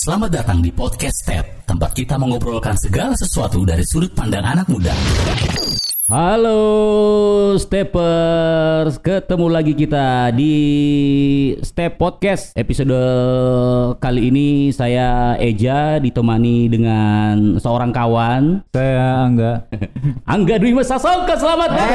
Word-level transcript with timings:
Selamat 0.00 0.32
datang 0.32 0.64
di 0.64 0.72
Podcast 0.72 1.28
Step, 1.28 1.68
tempat 1.68 1.92
kita 1.92 2.16
mengobrolkan 2.16 2.72
segala 2.72 3.12
sesuatu 3.12 3.68
dari 3.68 3.84
sudut 3.84 4.08
pandang 4.16 4.48
anak 4.48 4.64
muda. 4.72 4.96
Halo 6.10 7.54
Steppers, 7.54 8.98
ketemu 8.98 9.46
lagi 9.46 9.78
kita 9.78 10.34
di 10.34 10.58
Step 11.62 12.02
Podcast 12.02 12.50
episode 12.58 12.90
kali 14.02 14.34
ini 14.34 14.74
saya 14.74 15.38
Eja 15.38 16.02
ditemani 16.02 16.66
dengan 16.66 17.62
seorang 17.62 17.94
kawan 17.94 18.66
Saya 18.74 19.22
Angga. 19.22 19.70
Angga 20.34 20.58
Dwi 20.58 20.74
Sasongko 20.82 21.30
selamat 21.38 21.78
datang. 21.78 21.94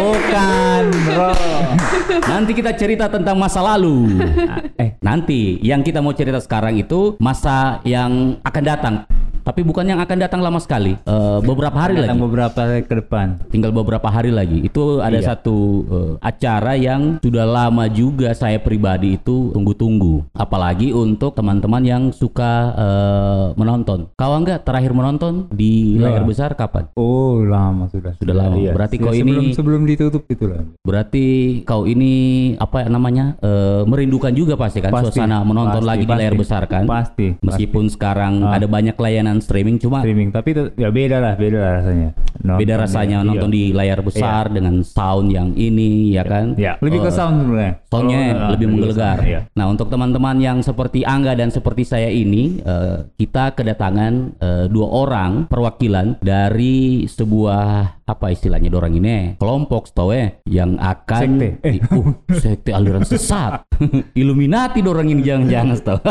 Bukan, 0.00 0.84
bro. 0.88 1.36
Nanti 2.32 2.52
kita 2.56 2.72
cerita 2.72 3.12
tentang 3.12 3.36
masa 3.36 3.60
lalu. 3.60 4.08
Eh, 4.82 4.98
nanti 5.04 5.60
yang 5.62 5.84
kita 5.84 6.02
mau 6.02 6.16
cerita 6.16 6.40
sekarang 6.40 6.74
itu 6.80 7.14
masa 7.20 7.78
yang 7.84 8.40
akan 8.42 8.64
datang. 8.64 8.94
Tapi 9.42 9.60
bukan 9.60 9.84
yang 9.84 9.98
akan 9.98 10.16
datang 10.16 10.38
lama 10.38 10.56
sekali. 10.56 10.94
Eh, 10.96 11.38
beberapa 11.42 11.74
hari 11.76 11.94
Datang 11.96 12.16
lagi. 12.16 12.24
beberapa 12.24 12.58
hari 12.58 12.82
ke 12.82 12.94
depan. 12.96 13.26
tinggal 13.48 13.70
beberapa 13.70 14.06
hari 14.06 14.30
lagi. 14.30 14.62
Itu 14.62 14.98
ada 14.98 15.14
Iya. 15.14 15.34
satu 15.34 15.56
eh, 15.84 16.12
acara 16.20 16.72
yang 16.74 17.18
sudah 17.18 17.44
lama 17.44 17.84
juga 17.86 18.32
saya 18.32 18.56
pribadi 18.56 19.14
itu 19.14 19.50
tunggu-tunggu. 19.52 20.30
Apalagi 20.32 20.90
untuk 20.90 21.34
teman-teman 21.34 21.82
yang 21.82 22.02
suka 22.10 22.52
eh, 22.72 23.46
menonton. 23.54 24.08
Kau 24.14 24.32
enggak 24.32 24.62
terakhir 24.62 24.92
menonton 24.92 25.50
di 25.50 25.96
Iya. 25.96 26.08
layar 26.08 26.24
besar 26.24 26.50
kapan? 26.52 26.88
Oh, 26.94 27.42
lama 27.42 27.86
sudah. 27.88 28.14
Sudah 28.16 28.34
lama. 28.36 28.56
Berarti 28.72 28.96
kau 28.96 29.10
sebelum, 29.10 29.42
ini- 29.42 29.52
sebelum 29.52 29.80
ditutup 29.84 30.22
itu 30.26 30.44
lah. 30.46 30.62
Berarti 30.82 31.24
kau 31.62 31.84
ini 31.84 32.12
apa 32.56 32.86
namanya 32.86 33.34
eh, 33.38 33.82
merindukan 33.82 34.30
juga 34.30 34.54
pasti 34.54 34.78
kan 34.78 34.90
Pasti, 34.90 35.16
suasana 35.16 35.42
menonton 35.42 35.80
pasti, 35.80 35.88
lagi 35.88 36.00
di 36.00 36.06
pasti. 36.06 36.20
layar 36.20 36.34
besar 36.34 36.62
kan? 36.64 36.84
Pasti. 36.84 37.26
Meskipun 37.38 37.84
sekarang 37.88 38.42
Ah. 38.42 38.54
ada 38.54 38.66
banyak 38.66 38.94
layanan 38.94 39.31
streaming, 39.40 39.78
cuma 39.78 40.02
streaming, 40.02 40.28
tapi 40.34 40.52
itu- 40.52 40.72
ya 40.76 40.90
beda 40.90 41.16
lah, 41.22 41.34
beda 41.38 41.58
lah 41.58 41.72
rasanya. 41.80 42.08
Nonton 42.42 42.58
beda 42.58 42.74
rasanya 42.74 43.18
iya. 43.22 43.28
nonton 43.28 43.50
di 43.54 43.62
layar 43.70 44.00
besar 44.02 44.50
dengan 44.50 44.74
sound 44.82 45.30
yang 45.30 45.54
ini 45.54 46.12
ya 46.12 46.26
kan? 46.26 46.58
Ya, 46.58 46.76
lebih 46.82 47.06
ke 47.06 47.10
Eh, 47.10 47.14
sound 47.14 47.36
sebenarnya. 47.46 47.72
Soundnya 47.88 48.20
Kalau, 48.20 48.50
lebih 48.52 48.66
ah, 48.66 48.68
ke 48.68 48.72
menggelegar. 48.74 49.18
Iya. 49.22 49.40
Nah 49.54 49.66
untuk 49.70 49.86
teman-teman 49.88 50.36
yang 50.42 50.58
seperti 50.60 51.06
Angga 51.06 51.32
dan 51.38 51.54
seperti 51.54 51.86
saya 51.86 52.10
ini, 52.10 52.58
eh, 52.60 53.06
kita 53.16 53.54
kedatangan 53.54 54.12
eh, 54.42 54.64
dua 54.66 54.88
orang 54.90 55.46
perwakilan 55.46 56.18
dari 56.18 57.06
sebuah 57.06 58.01
apa 58.12 58.28
istilahnya 58.28 58.68
dorang 58.68 58.92
ini 58.92 59.40
kelompok 59.40 59.88
setahu 59.88 60.12
ya 60.12 60.28
yang 60.44 60.76
akan 60.76 61.20
Sekte. 61.24 61.48
Eh. 61.64 61.76
Uh, 61.88 62.12
sekte 62.36 62.70
aliran 62.76 63.08
sesat 63.08 63.64
Illuminati 64.20 64.84
dorang 64.84 65.08
ini 65.08 65.24
jangan-jangan 65.24 65.76
setahu 65.80 66.00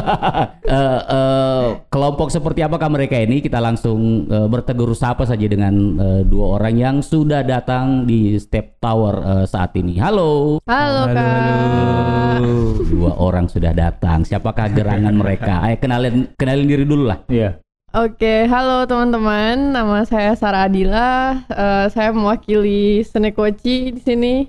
Eh, 0.72 1.02
eh, 1.04 1.68
kelompok 1.92 2.32
seperti 2.32 2.64
apakah 2.64 2.88
mereka 2.88 3.20
ini 3.20 3.44
kita 3.44 3.60
langsung 3.60 4.24
eh, 4.32 4.48
bertegur 4.48 4.96
sapa 4.96 5.28
saja 5.28 5.44
dengan 5.44 5.74
eh, 6.00 6.22
dua 6.24 6.56
orang 6.60 6.76
yang 6.80 6.96
sudah 7.04 7.44
datang 7.44 8.08
di 8.08 8.40
Step 8.40 8.80
Tower 8.80 9.20
eh, 9.20 9.46
saat 9.50 9.76
ini 9.76 10.00
halo 10.00 10.64
Halo, 10.64 11.04
Kak. 11.12 12.40
Dua 12.88 13.12
orang 13.20 13.52
sudah 13.52 13.76
datang. 13.76 14.24
Siapakah 14.24 14.72
gerangan 14.72 15.14
mereka? 15.14 15.62
Ayo 15.68 15.76
kenalin 15.78 16.32
kenalin 16.40 16.68
diri 16.68 16.86
dulu 16.88 17.04
lah. 17.12 17.20
Iya. 17.28 17.60
Oke, 17.92 18.48
halo 18.48 18.88
teman-teman. 18.88 19.76
Nama 19.76 20.08
saya 20.08 20.32
Sarah 20.40 20.64
Adila. 20.64 21.44
Eh, 21.52 21.86
saya 21.92 22.16
mewakili 22.16 23.04
Senekoci 23.04 23.92
di 23.92 24.00
sini. 24.00 24.48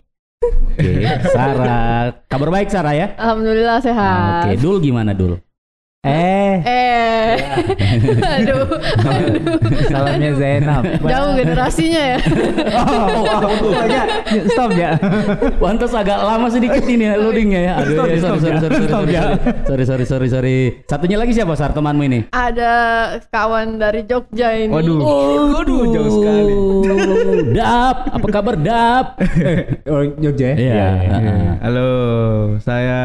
Oke, 0.79 1.03
Sarah. 1.35 2.23
Kabar 2.31 2.55
baik 2.55 2.71
Sarah 2.71 2.95
ya? 2.95 3.19
Alhamdulillah 3.19 3.83
sehat. 3.83 4.47
Oke, 4.47 4.63
Dul 4.63 4.79
gimana 4.79 5.11
Dul? 5.11 5.43
Eh, 6.03 6.59
Eh, 6.67 7.39
aduh, 8.35 8.67
salamnya 9.87 10.35
Zainab. 10.35 10.83
jauh 10.99 11.31
generasinya 11.39 12.03
ya. 12.11 12.19
Oh, 12.75 13.23
oh, 13.23 13.87
ya, 13.87 14.03
ya, 14.27 14.43
stop 14.51 14.71
ya. 14.75 14.99
Pantas 15.57 15.95
agak 15.95 16.19
lama 16.19 16.51
sedikit 16.51 16.83
ini 16.85 17.07
ya 17.07 17.15
loadingnya 17.15 17.61
ya. 17.63 17.73
Aduh, 17.79 17.95
Stop 17.95 18.07
ya, 18.07 18.11
ya, 18.11 18.19
sorry, 18.19 18.39
stop 18.43 18.51
sorry, 18.51 18.51
ya. 18.51 18.59
sorry, 18.59 18.75
sorry, 18.75 18.83
Stop 18.83 18.99
sorry, 18.99 19.15
ya. 19.15 19.23
sorry, 19.63 19.85
sorry, 19.87 20.05
sorry, 20.05 20.29
sorry. 20.29 20.59
Satunya 20.91 21.17
lagi 21.17 21.33
siapa 21.33 21.55
Sar 21.55 21.71
temanmu 21.71 22.03
ini? 22.03 22.19
Ada 22.31 22.73
kawan 23.31 23.79
dari 23.79 24.03
Jogja 24.03 24.59
ini. 24.59 24.75
Waduh. 24.75 24.99
Waduh, 25.55 25.83
jauh 25.87 26.11
sekali. 26.11 26.55
Dap, 27.55 28.11
apa 28.11 28.27
kabar 28.29 28.55
Dap? 28.59 29.07
Oh, 29.93 30.03
Jogja 30.19 30.51
ya? 30.51 30.57
Iya. 30.57 30.89
heeh. 30.99 31.43
Halo, 31.63 31.91
saya 32.59 33.01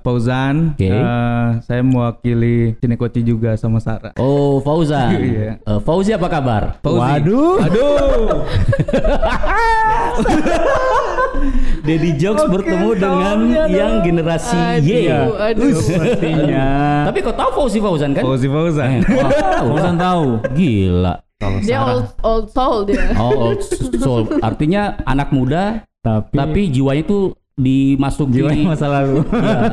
Fauzan. 0.00 0.76
Oke. 0.76 0.90
Eh, 0.90 1.46
saya 1.62 1.80
mewakili 1.80 2.41
Cinekoci 2.78 3.20
juga 3.22 3.54
sama 3.56 3.78
Sarah. 3.78 4.12
Oh, 4.18 4.58
Fauzan. 4.60 5.14
Iya. 5.22 5.60
Eh, 5.62 5.80
Fauzi 5.86 6.10
apa 6.12 6.26
kabar? 6.26 6.76
Fauzi. 6.82 6.98
Waduh. 6.98 7.56
Aduh. 7.62 8.42
Daddy 11.82 12.10
Jokes 12.14 12.46
bertemu 12.46 12.88
dengan 12.94 13.38
yang 13.66 14.02
generasi 14.02 14.58
Y. 14.82 15.10
Aduh, 15.10 15.34
aduh. 15.38 15.74
Pastinya. 15.74 16.66
Tapi 17.10 17.18
kau 17.22 17.34
tahu 17.34 17.50
Fauzi 17.62 17.78
Fauzan 17.82 18.10
kan? 18.14 18.22
Fauzi 18.22 18.46
Fauzan. 18.46 19.02
Wah, 19.10 19.30
Fauzan 19.66 19.96
tahu. 19.98 20.26
Gila. 20.54 21.14
Dia 21.66 21.82
old 21.82 22.06
old 22.22 22.46
soul 22.54 22.86
dia. 22.86 23.02
Oh, 23.18 23.50
old 23.50 23.60
soul. 23.98 24.30
Artinya 24.38 25.02
anak 25.02 25.34
muda 25.34 25.82
Tapi, 26.02 26.34
tapi 26.34 26.60
jiwanya 26.70 27.02
itu 27.06 27.34
dimasuki 27.62 28.42
jiwanya 28.42 28.74
masa 28.74 28.86
lalu. 28.90 29.22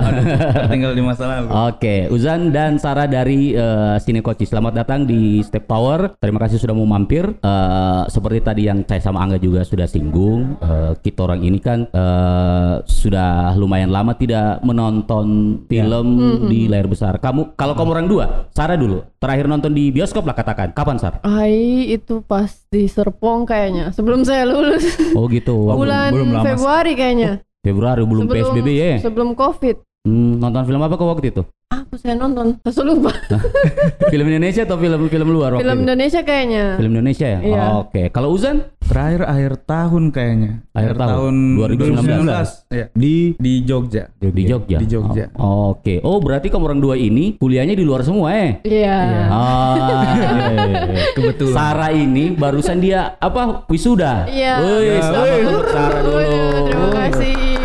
Tinggal 0.72 0.94
di 0.94 1.04
masa 1.04 1.24
lalu. 1.26 1.48
Oke, 1.50 2.08
Uzan 2.14 2.54
dan 2.54 2.78
Sarah 2.78 3.10
dari 3.10 3.58
uh, 3.58 3.98
Sinekoci. 3.98 4.46
Selamat 4.46 4.86
datang 4.86 5.10
di 5.10 5.42
Step 5.42 5.66
Tower. 5.66 6.16
Terima 6.22 6.40
kasih 6.40 6.62
sudah 6.62 6.78
mau 6.78 6.86
mampir. 6.86 7.26
Eh, 7.40 8.04
seperti 8.12 8.40
tadi 8.46 8.62
yang 8.70 8.86
saya 8.86 9.02
sama 9.02 9.26
Angga 9.26 9.42
juga 9.42 9.66
sudah 9.66 9.90
singgung, 9.90 10.60
eh, 10.62 10.94
kita 11.02 11.26
orang 11.26 11.42
ini 11.42 11.58
kan 11.58 11.90
eh, 11.90 12.76
sudah 12.86 13.58
lumayan 13.58 13.90
lama 13.90 14.14
tidak 14.14 14.62
menonton 14.62 15.60
film 15.66 16.08
di 16.52 16.70
layar 16.70 16.86
besar. 16.86 17.18
Kamu, 17.18 17.58
kalau 17.58 17.74
kamu 17.74 17.90
orang 17.96 18.08
dua, 18.08 18.26
Sarah 18.54 18.78
dulu. 18.78 19.02
Terakhir 19.20 19.52
nonton 19.52 19.76
di 19.76 19.92
bioskop 19.92 20.24
lah 20.24 20.36
katakan. 20.38 20.72
Kapan 20.72 20.96
Sar? 20.96 21.20
Hai, 21.28 21.92
itu 21.92 22.24
pas 22.24 22.48
di 22.72 22.88
Serpong 22.88 23.44
kayaknya. 23.44 23.92
Sebelum 23.92 24.24
saya 24.24 24.48
lulus. 24.48 24.96
Oh 25.18 25.28
gitu. 25.28 25.68
Bulan 25.80 26.16
belum 26.16 26.30
lama. 26.40 26.46
Februari 26.46 26.94
kayaknya. 26.96 27.44
Februari 27.60 28.02
belum 28.08 28.26
sebelum, 28.28 28.56
PSBB 28.56 28.70
ya. 28.72 28.98
Sebelum 29.04 29.30
Covid. 29.36 29.76
Hmm, 30.08 30.40
nonton 30.40 30.64
film 30.64 30.80
apa 30.80 30.96
kau 30.96 31.12
waktu 31.12 31.36
itu? 31.36 31.44
Apa 31.70 32.02
saya 32.02 32.18
nonton? 32.18 32.58
Saya 32.66 32.82
lupa. 32.82 33.14
film 34.14 34.26
Indonesia 34.26 34.66
atau 34.66 34.82
film 34.82 35.06
film 35.06 35.28
luar 35.30 35.54
waktu 35.54 35.70
Film 35.70 35.78
itu? 35.78 35.86
Indonesia 35.86 36.22
kayaknya. 36.26 36.66
Film 36.82 36.92
Indonesia 36.98 37.28
ya? 37.30 37.40
Iya. 37.46 37.64
Oke. 37.86 38.02
Kalau 38.10 38.34
Uzan? 38.34 38.66
Terakhir 38.90 39.22
akhir 39.22 39.52
tahun 39.70 40.04
kayaknya. 40.10 40.52
Akhir 40.74 40.98
tahun. 40.98 41.34
2019. 41.62 42.26
2019. 42.26 42.74
Ya. 42.74 42.86
Di 42.98 43.16
Di 43.38 43.54
Jogja. 43.62 44.10
Di 44.18 44.44
Jogja. 44.50 44.78
Di 44.82 44.88
Jogja. 44.90 45.26
Oh, 45.38 45.78
Oke. 45.78 46.02
Oh, 46.02 46.18
berarti 46.18 46.50
kamu 46.50 46.74
orang 46.74 46.82
dua 46.82 46.98
ini 46.98 47.38
kuliahnya 47.38 47.78
di 47.78 47.86
luar 47.86 48.02
semua 48.02 48.34
eh? 48.34 48.66
Iya. 48.66 49.30
Ah, 49.30 50.18
Kebetulan. 51.22 51.54
Sarah 51.54 51.94
ini 51.94 52.34
barusan 52.34 52.82
dia 52.82 53.14
apa 53.22 53.70
wisuda? 53.70 54.26
Iya. 54.26 54.54
Wih, 54.58 54.98
selamat 55.06 55.38
untuk 55.46 55.68
Sarah 55.70 56.02
dulu. 56.02 56.18
Terima 56.66 56.90
kasih. 56.98 57.59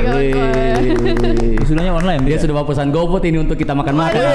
Wisudanya 1.54 1.92
online 1.96 2.20
Dia 2.24 2.36
ya? 2.36 2.38
sudah 2.40 2.54
bawa 2.54 2.66
pesan 2.68 2.88
GoFood 2.90 3.24
ini 3.24 3.38
untuk 3.40 3.56
kita 3.56 3.72
makan-makan. 3.72 4.20
Iya, 4.20 4.32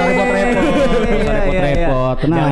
repot-repot. 0.00 0.66
Iya, 1.04 1.30
repot-repot. 1.32 2.16
Tenang. 2.22 2.50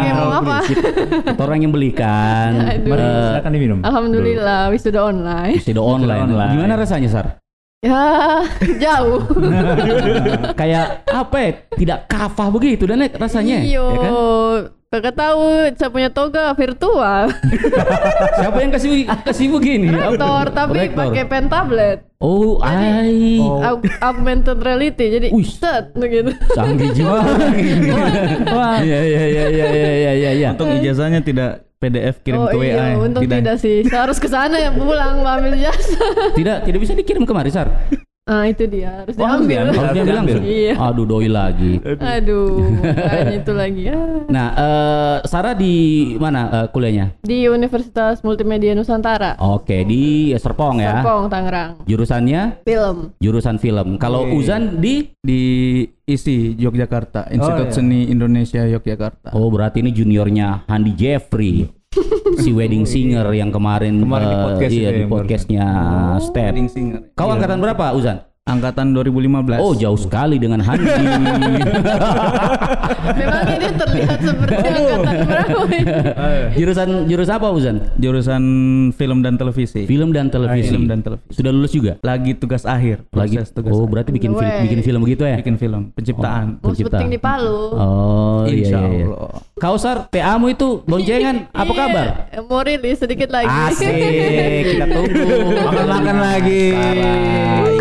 Kita, 1.25 1.43
orang 1.43 1.59
yang 1.61 1.73
belikan. 1.73 2.51
Aduh. 2.61 2.91
Mari, 2.91 3.01
Eh, 3.01 3.25
silakan 3.33 3.51
diminum. 3.53 3.79
Alhamdulillah 3.81 4.61
wisuda 4.69 5.01
online. 5.03 5.55
Wisuda 5.57 5.81
online. 5.81 6.23
online. 6.29 6.53
Gimana 6.55 6.75
rasanya, 6.77 7.09
Sar? 7.09 7.27
Ya, 7.81 8.45
jauh. 8.85 9.25
Kayak 10.53 11.01
apa 11.09 11.37
ya? 11.41 11.51
Tidak 11.73 11.99
kafah 12.07 12.49
begitu 12.53 12.85
dan 12.85 13.01
eh, 13.01 13.11
rasanya. 13.11 13.65
Iyo. 13.65 13.87
Ya 13.89 13.99
kan? 13.99 14.13
Kakak 14.91 15.15
tahu 15.15 15.71
saya 15.79 15.87
punya 15.87 16.11
toga 16.11 16.51
virtual. 16.59 17.31
Siapa 18.43 18.59
yang 18.59 18.75
kasih 18.75 19.07
kasih 19.23 19.47
begini? 19.55 19.87
Rektor 19.87 20.51
tapi 20.51 20.91
pakai 20.91 21.31
pen 21.31 21.47
tablet. 21.47 22.11
Oh, 22.19 22.59
ai. 22.59 23.39
Aug- 23.39 23.87
Augmented 24.03 24.59
reality. 24.59 25.15
Jadi 25.15 25.27
set 25.47 25.95
begitu. 25.95 26.35
Canggih 26.59 26.91
juga. 26.91 27.23
Wah. 28.59 28.83
Iya 28.83 28.99
iya 29.07 29.23
iya 29.31 29.45
iya 29.47 29.67
iya 29.71 29.91
iya 29.95 30.13
iya. 30.19 30.31
iya. 30.35 30.49
Untung 30.59 30.75
ijazahnya 30.75 31.23
tidak 31.23 31.71
PDF 31.79 32.27
kirim 32.27 32.43
oh 32.43 32.51
ke 32.51 32.59
WA. 32.59 32.67
iya, 32.67 32.75
ya. 32.75 32.95
untung 32.99 33.23
tidak. 33.23 33.63
sih. 33.63 33.87
Saya 33.87 34.11
harus 34.11 34.19
ke 34.19 34.27
sana 34.27 34.59
ya 34.59 34.75
pulang 34.75 35.23
ambil 35.23 35.55
jasa. 35.55 36.03
Tidak 36.35 36.67
tidak 36.67 36.81
bisa 36.83 36.99
dikirim 36.99 37.23
kemari, 37.23 37.55
Sar. 37.55 37.71
Ah 38.31 38.47
itu 38.47 38.63
dia 38.65 39.03
harus 39.03 39.19
Oh, 39.19 39.27
harus 39.27 39.43
diambil. 39.43 39.51
diambil. 39.51 39.75
Harusnya 39.75 40.03
bilang 40.07 40.25
Diambil. 40.25 40.39
Iya. 40.47 40.75
Aduh 40.79 41.05
doi 41.05 41.27
lagi. 41.27 41.73
Aduh, 41.83 42.47
makanya 42.79 43.35
itu 43.35 43.53
lagi 43.53 43.83
ya. 43.85 43.99
Nah, 44.31 44.47
eh 44.55 45.17
Sarah 45.27 45.55
di 45.55 45.75
mana 46.15 46.41
eh, 46.63 46.67
kuliahnya? 46.71 47.19
Di 47.21 47.51
Universitas 47.51 48.23
Multimedia 48.23 48.71
Nusantara, 48.73 49.35
Oke, 49.37 49.83
di 49.83 50.31
Serpong 50.33 50.79
ya. 50.79 51.03
Serpong, 51.03 51.27
Tangerang. 51.27 51.71
Jurusannya 51.85 52.63
Film. 52.63 53.11
jurusan 53.19 53.59
film. 53.59 53.99
Kalau 53.99 54.23
Oke. 54.25 54.39
Uzan 54.39 54.79
di 54.79 55.11
Di 55.21 55.41
ISI 56.07 56.57
Yogyakarta, 56.57 57.29
Institut 57.29 57.69
iya. 57.69 57.75
Seni 57.75 58.09
Indonesia 58.09 58.63
Yogyakarta. 58.65 59.35
Oh, 59.35 59.51
berarti 59.51 59.83
ini 59.83 59.91
juniornya 59.91 60.65
Handi 60.65 60.95
Jeffrey. 60.95 61.80
Si 62.39 62.51
wedding 62.55 62.87
singer 62.87 63.27
yang 63.35 63.51
kemarin, 63.51 63.99
Kemarin 63.99 64.27
di 64.31 64.37
eh, 64.37 64.45
podcast 64.47 64.73
iya, 64.73 64.89
di 64.95 65.03
yang 65.03 65.11
podcastnya 65.11 65.67
Step. 66.23 66.53
Wedding 66.55 66.71
singer. 66.71 67.01
Kau 67.19 67.29
angkatan 67.31 67.59
berapa, 67.59 67.91
Uzan? 67.99 68.30
Angkatan 68.51 68.91
2015. 68.91 69.63
Oh, 69.63 69.73
jauh 69.73 69.95
sekali 69.95 70.37
dengan 70.37 70.59
Handi. 70.59 70.91
Memang 73.11 73.45
ini 73.47 73.69
terlihat 73.71 74.19
seperti 74.21 74.55
angkatan 74.59 75.15
berapa 75.25 75.63
ya? 75.71 75.85
jurusan 76.55 76.89
jurusan 77.07 77.35
apa, 77.39 77.49
Uzan? 77.51 77.77
Jurusan 77.97 78.43
film 78.93 79.23
dan 79.23 79.39
televisi. 79.39 79.87
Film 79.87 80.11
dan 80.11 80.29
televisi. 80.29 80.67
Film 80.69 80.91
dan 80.91 81.01
televisi. 81.01 81.31
Sudah 81.31 81.53
lulus 81.55 81.71
juga? 81.71 81.93
Lagi 82.03 82.35
tugas 82.35 82.67
akhir. 82.67 83.07
Lagi. 83.15 83.39
tugas 83.47 83.71
Oh, 83.71 83.87
akhir. 83.87 83.91
berarti 83.91 84.11
bikin 84.11 84.33
film, 84.35 84.51
bikin 84.67 84.81
film 84.83 85.01
begitu 85.03 85.23
ya? 85.23 85.37
bikin 85.39 85.57
film 85.57 85.83
penciptaan. 85.95 86.59
Mau 86.59 86.71
Penciptaan. 86.73 87.07
di 87.07 87.21
Palu. 87.21 87.61
Oh, 87.73 88.43
iya, 88.47 88.55
Insya 88.67 88.79
iya, 88.81 88.91
iya. 88.91 89.07
Allah. 89.07 89.33
Kausar, 89.61 89.97
PA-mu 90.09 90.47
itu 90.49 90.81
boncengan, 90.85 91.47
apa 91.53 91.69
Iya, 91.71 91.79
kabar? 91.79 92.07
Mau 92.49 92.61
rilis 92.65 92.99
sedikit 92.99 93.29
lagi. 93.31 93.47
Asik, 93.47 93.93
kita 94.75 94.87
tunggu. 94.89 95.23
Makan-makan 95.69 96.17
lagi. 96.19 96.65
Yeah. 96.73 97.80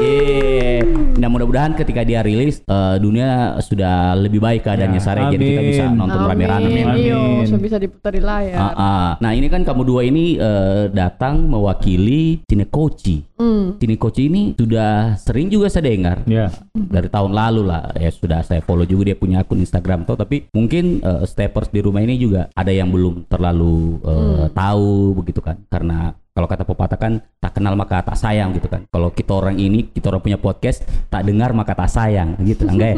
Nah 1.19 1.27
mudah-mudahan 1.27 1.75
ketika 1.75 2.01
dia 2.01 2.23
rilis 2.23 2.63
eh, 2.63 2.95
dunia 2.97 3.59
sudah 3.59 4.15
lebih 4.15 4.39
baik 4.39 4.63
keadaannya 4.63 4.95
Ya, 4.95 5.03
Sarah 5.03 5.27
jadi 5.27 5.43
kita 5.45 5.59
amin. 5.59 5.69
bisa 5.69 5.83
nonton 5.91 6.19
rame-rame. 6.25 6.65
Amin. 6.65 6.85
Amin. 6.87 7.03
Iyo, 7.03 7.21
so 7.45 7.55
bisa 7.55 7.75
diputar 7.75 8.11
di 8.11 8.19
layar. 8.19 8.55
Ah, 8.55 8.71
ah. 8.73 9.09
Nah 9.19 9.31
ini 9.31 9.47
kan 9.47 9.61
kamu 9.61 9.81
dua 9.83 10.01
ini 10.03 10.35
eh, 10.35 10.87
datang 10.89 11.43
mewakili 11.43 12.39
Cinekoci. 12.47 13.35
Hmm. 13.35 13.75
Cinekoci 13.75 14.21
ini 14.25 14.41
sudah 14.55 15.15
sering 15.15 15.47
juga 15.47 15.67
saya 15.67 15.87
dengar 15.87 16.23
Ya. 16.27 16.51
dari 16.71 17.07
tahun 17.07 17.31
lalu 17.31 17.61
lah 17.63 17.91
ya 17.95 18.09
sudah 18.09 18.43
saya 18.43 18.59
follow 18.59 18.83
juga 18.83 19.11
dia 19.11 19.15
punya 19.15 19.39
akun 19.39 19.59
Instagram 19.59 20.03
tuh 20.03 20.15
tapi 20.15 20.47
mungkin 20.51 20.99
eh, 20.99 21.23
steppers 21.23 21.67
di 21.69 21.79
rumah 21.79 21.99
ini 21.99 22.15
juga 22.15 22.47
ada 22.51 22.71
yang 22.71 22.91
belum 22.91 23.27
terlalu 23.27 23.99
eh, 24.03 24.45
tahu 24.51 25.15
begitu 25.15 25.39
kan 25.39 25.55
karena 25.67 26.15
kalau 26.39 26.47
kata 26.47 26.63
pepatah 26.63 26.95
kan 26.95 27.13
tak 27.35 27.51
kenal 27.53 27.75
maka 27.75 27.99
tak 27.99 28.15
sayang 28.15 28.55
gitu 28.55 28.71
kan 28.71 28.87
kalau 28.87 29.11
kita 29.11 29.35
orang 29.35 29.59
ini 29.59 29.91
kita 29.91 30.07
orang 30.07 30.23
punya 30.23 30.39
podcast 30.39 30.79
tak 31.11 31.27
dengar 31.27 31.51
maka 31.51 31.75
tak 31.75 31.91
sayang 31.91 32.39
gitu 32.39 32.63
enggak 32.63 32.95
ya 32.95 32.97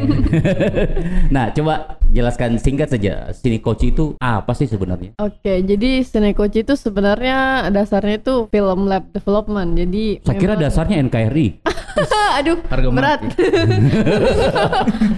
nah 1.34 1.50
coba 1.50 1.98
jelaskan 2.08 2.62
singkat 2.62 2.86
saja 2.88 3.34
sini 3.34 3.58
coach 3.58 3.82
itu 3.84 4.14
apa 4.16 4.54
sih 4.54 4.70
sebenarnya 4.70 5.18
Oke, 5.18 5.64
jadi 5.64 6.04
Sinekoci 6.04 6.62
itu 6.62 6.76
sebenarnya 6.76 7.38
dasarnya 7.70 8.20
itu 8.20 8.46
film 8.48 8.86
lab 8.86 9.10
development. 9.10 9.74
Jadi 9.74 10.20
saya 10.22 10.36
kira 10.36 10.54
memang- 10.54 10.62
dasarnya 10.62 10.96
NKRI 11.02 11.48
Aduh, 12.38 12.58
Harga 12.68 12.88
berat. 12.90 13.22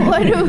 Waduh, 0.03 0.43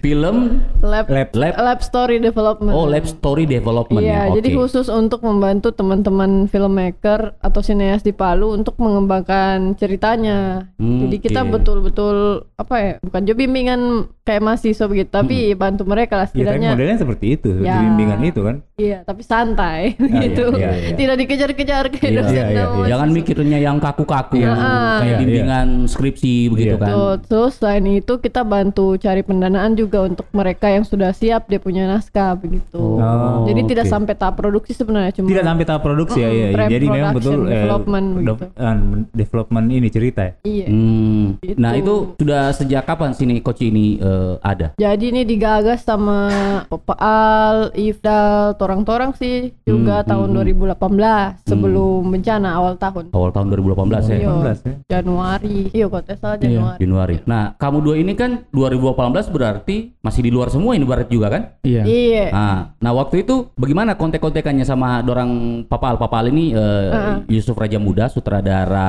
film 0.00 0.36
lab, 0.80 1.06
Lab. 1.08 1.28
Lab. 1.34 1.54
lab 1.56 1.78
story 1.80 2.18
development. 2.18 2.74
oh 2.74 2.86
lab 2.86 3.04
story 3.04 3.44
development 3.44 4.02
Iya, 4.02 4.30
ya 4.30 4.38
jadi 4.38 4.48
khusus 4.54 4.86
untuk 4.88 5.22
membantu 5.22 5.70
teman-teman 5.70 6.46
filmmaker 6.58 7.38
atau 7.38 7.62
sineas 7.62 8.02
di 8.02 8.10
Palu 8.10 8.58
untuk 8.58 8.74
mengembangkan 8.82 9.78
ceritanya. 9.78 10.66
Hmm, 10.74 11.06
jadi 11.06 11.16
kita 11.22 11.40
oke. 11.46 11.54
betul-betul 11.54 12.16
apa 12.58 12.74
ya, 12.82 12.94
bukan 12.98 13.22
job 13.22 13.38
bimbingan 13.38 14.10
kayak 14.28 14.42
mahasiswa 14.42 14.84
begitu, 14.84 15.08
tapi 15.08 15.36
bantu 15.54 15.82
mereka 15.82 16.14
lah 16.14 16.28
Ya, 16.28 16.28
tapi 16.28 16.40
setidaknya. 16.44 16.70
modelnya 16.70 16.96
seperti 16.98 17.26
itu, 17.32 17.50
Ya. 17.58 17.72
di 17.72 17.88
bimbingan 17.88 18.20
itu 18.22 18.40
kan. 18.42 18.56
Iya, 18.76 18.98
tapi 19.02 19.22
santai 19.22 19.96
Ah, 19.96 20.20
gitu. 20.20 20.44
iya, 20.52 20.68
iya, 20.68 20.70
iya. 20.84 20.94
Tidak 20.94 21.16
dikejar-kejar 21.16 21.84
kayak 21.88 22.04
Iya, 22.04 22.20
dosen 22.20 22.36
iya, 22.36 22.44
iya, 22.46 22.64
iya. 22.68 22.86
Jangan 22.86 23.08
mikirnya 23.10 23.58
yang 23.58 23.76
kaku-kaku, 23.78 24.36
Iya. 24.36 24.52
kayak 24.52 25.02
Iya, 25.02 25.16
bimbingan 25.18 25.66
skripsi 25.86 26.34
begitu 26.48 26.74
Iya. 26.74 26.78
kan. 26.78 26.88
Tuh, 26.88 27.12
terus 27.24 27.52
selain 27.56 27.84
itu 27.88 28.12
kita 28.18 28.44
bantu 28.44 28.94
cari 28.94 29.22
pendanaan 29.22 29.72
juga 29.72 30.04
untuk 30.04 30.28
mereka 30.30 30.68
yang 30.68 30.84
sudah 30.84 31.10
siap 31.10 31.46
dia 31.46 31.58
punya 31.58 31.86
naskah 31.86 32.36
begitu. 32.36 32.76
Oh, 32.78 33.42
Jadi 33.44 33.60
tidak 33.66 33.84
oke. 33.84 33.92
sampai 33.92 34.14
tahap 34.14 34.36
produksi 34.36 34.72
sebenarnya 34.72 35.10
cuma 35.12 35.26
Tidak 35.26 35.42
sampai 35.42 35.64
tahap 35.64 35.82
produksi 35.82 36.18
ya, 36.18 36.28
Mm-mm, 36.28 36.52
ya. 36.54 36.68
Jadi 36.68 36.86
memang 36.86 37.12
betul 37.12 37.32
pre-production, 37.32 37.56
development 37.56 38.06
begitu. 38.12 38.34
eh, 38.52 38.76
development 39.12 39.66
ini 39.70 39.88
cerita 39.88 40.20
ya. 40.20 40.32
Iya. 40.44 40.66
Hmm. 40.68 41.24
Gitu. 41.40 41.56
Nah 41.56 41.72
itu 41.72 41.94
sudah 42.14 42.42
sejak 42.52 42.82
kapan 42.84 43.10
sini 43.10 43.40
coach 43.40 43.62
ini 43.62 43.96
eh, 44.18 44.34
ada? 44.42 44.66
Jadi 44.74 45.04
ini 45.08 45.22
digagas 45.22 45.82
sama 45.82 46.28
Papa 46.66 46.94
Al, 46.98 47.56
Ifdal, 47.72 48.58
torang-torang 48.58 49.14
sih 49.14 49.54
juga 49.62 50.02
Hmm, 50.02 50.08
tahun 50.08 50.28
hmm, 50.30 50.74
2018 50.74 51.46
sebelum 51.46 52.02
bencana 52.08 52.48
awal 52.54 52.74
tahun. 52.74 53.14
Awal 53.14 53.30
tahun 53.30 53.46
2018 53.54 54.10
ya. 54.10 54.16
Iya. 54.18 54.28
18 54.28 54.58
ya. 54.58 54.74
Januari. 54.90 55.58
Iya, 55.70 55.86
kok 55.86 56.02
tes 56.02 56.18
salah 56.18 56.36
Januari. 56.36 56.78
Januari. 56.80 57.16
Nah 57.24 57.54
kamu 57.54 57.78
dua 57.80 57.94
ini 57.96 58.12
kan 58.12 58.42
2018 58.50 59.30
berarti 59.30 59.76
masih 60.00 60.20
di 60.20 60.30
luar 60.30 60.48
semua 60.48 60.74
ini 60.74 60.82
barat 60.82 61.06
juga 61.06 61.28
kan? 61.28 61.42
Iya. 61.62 61.82
Iya. 61.84 62.24
Nah, 62.32 62.58
nah 62.76 62.92
waktu 62.92 63.22
itu 63.22 63.48
bagaimana 63.54 63.94
kontek-kontekannya 63.94 64.64
sama 64.64 65.00
dorang 65.00 65.30
Papal 65.64 65.94
Papal 65.96 66.28
ini 66.28 66.52
eh, 66.52 66.88
Yusuf 67.28 67.54
Raja 67.54 67.78
Muda 67.78 68.08
sutradara 68.08 68.88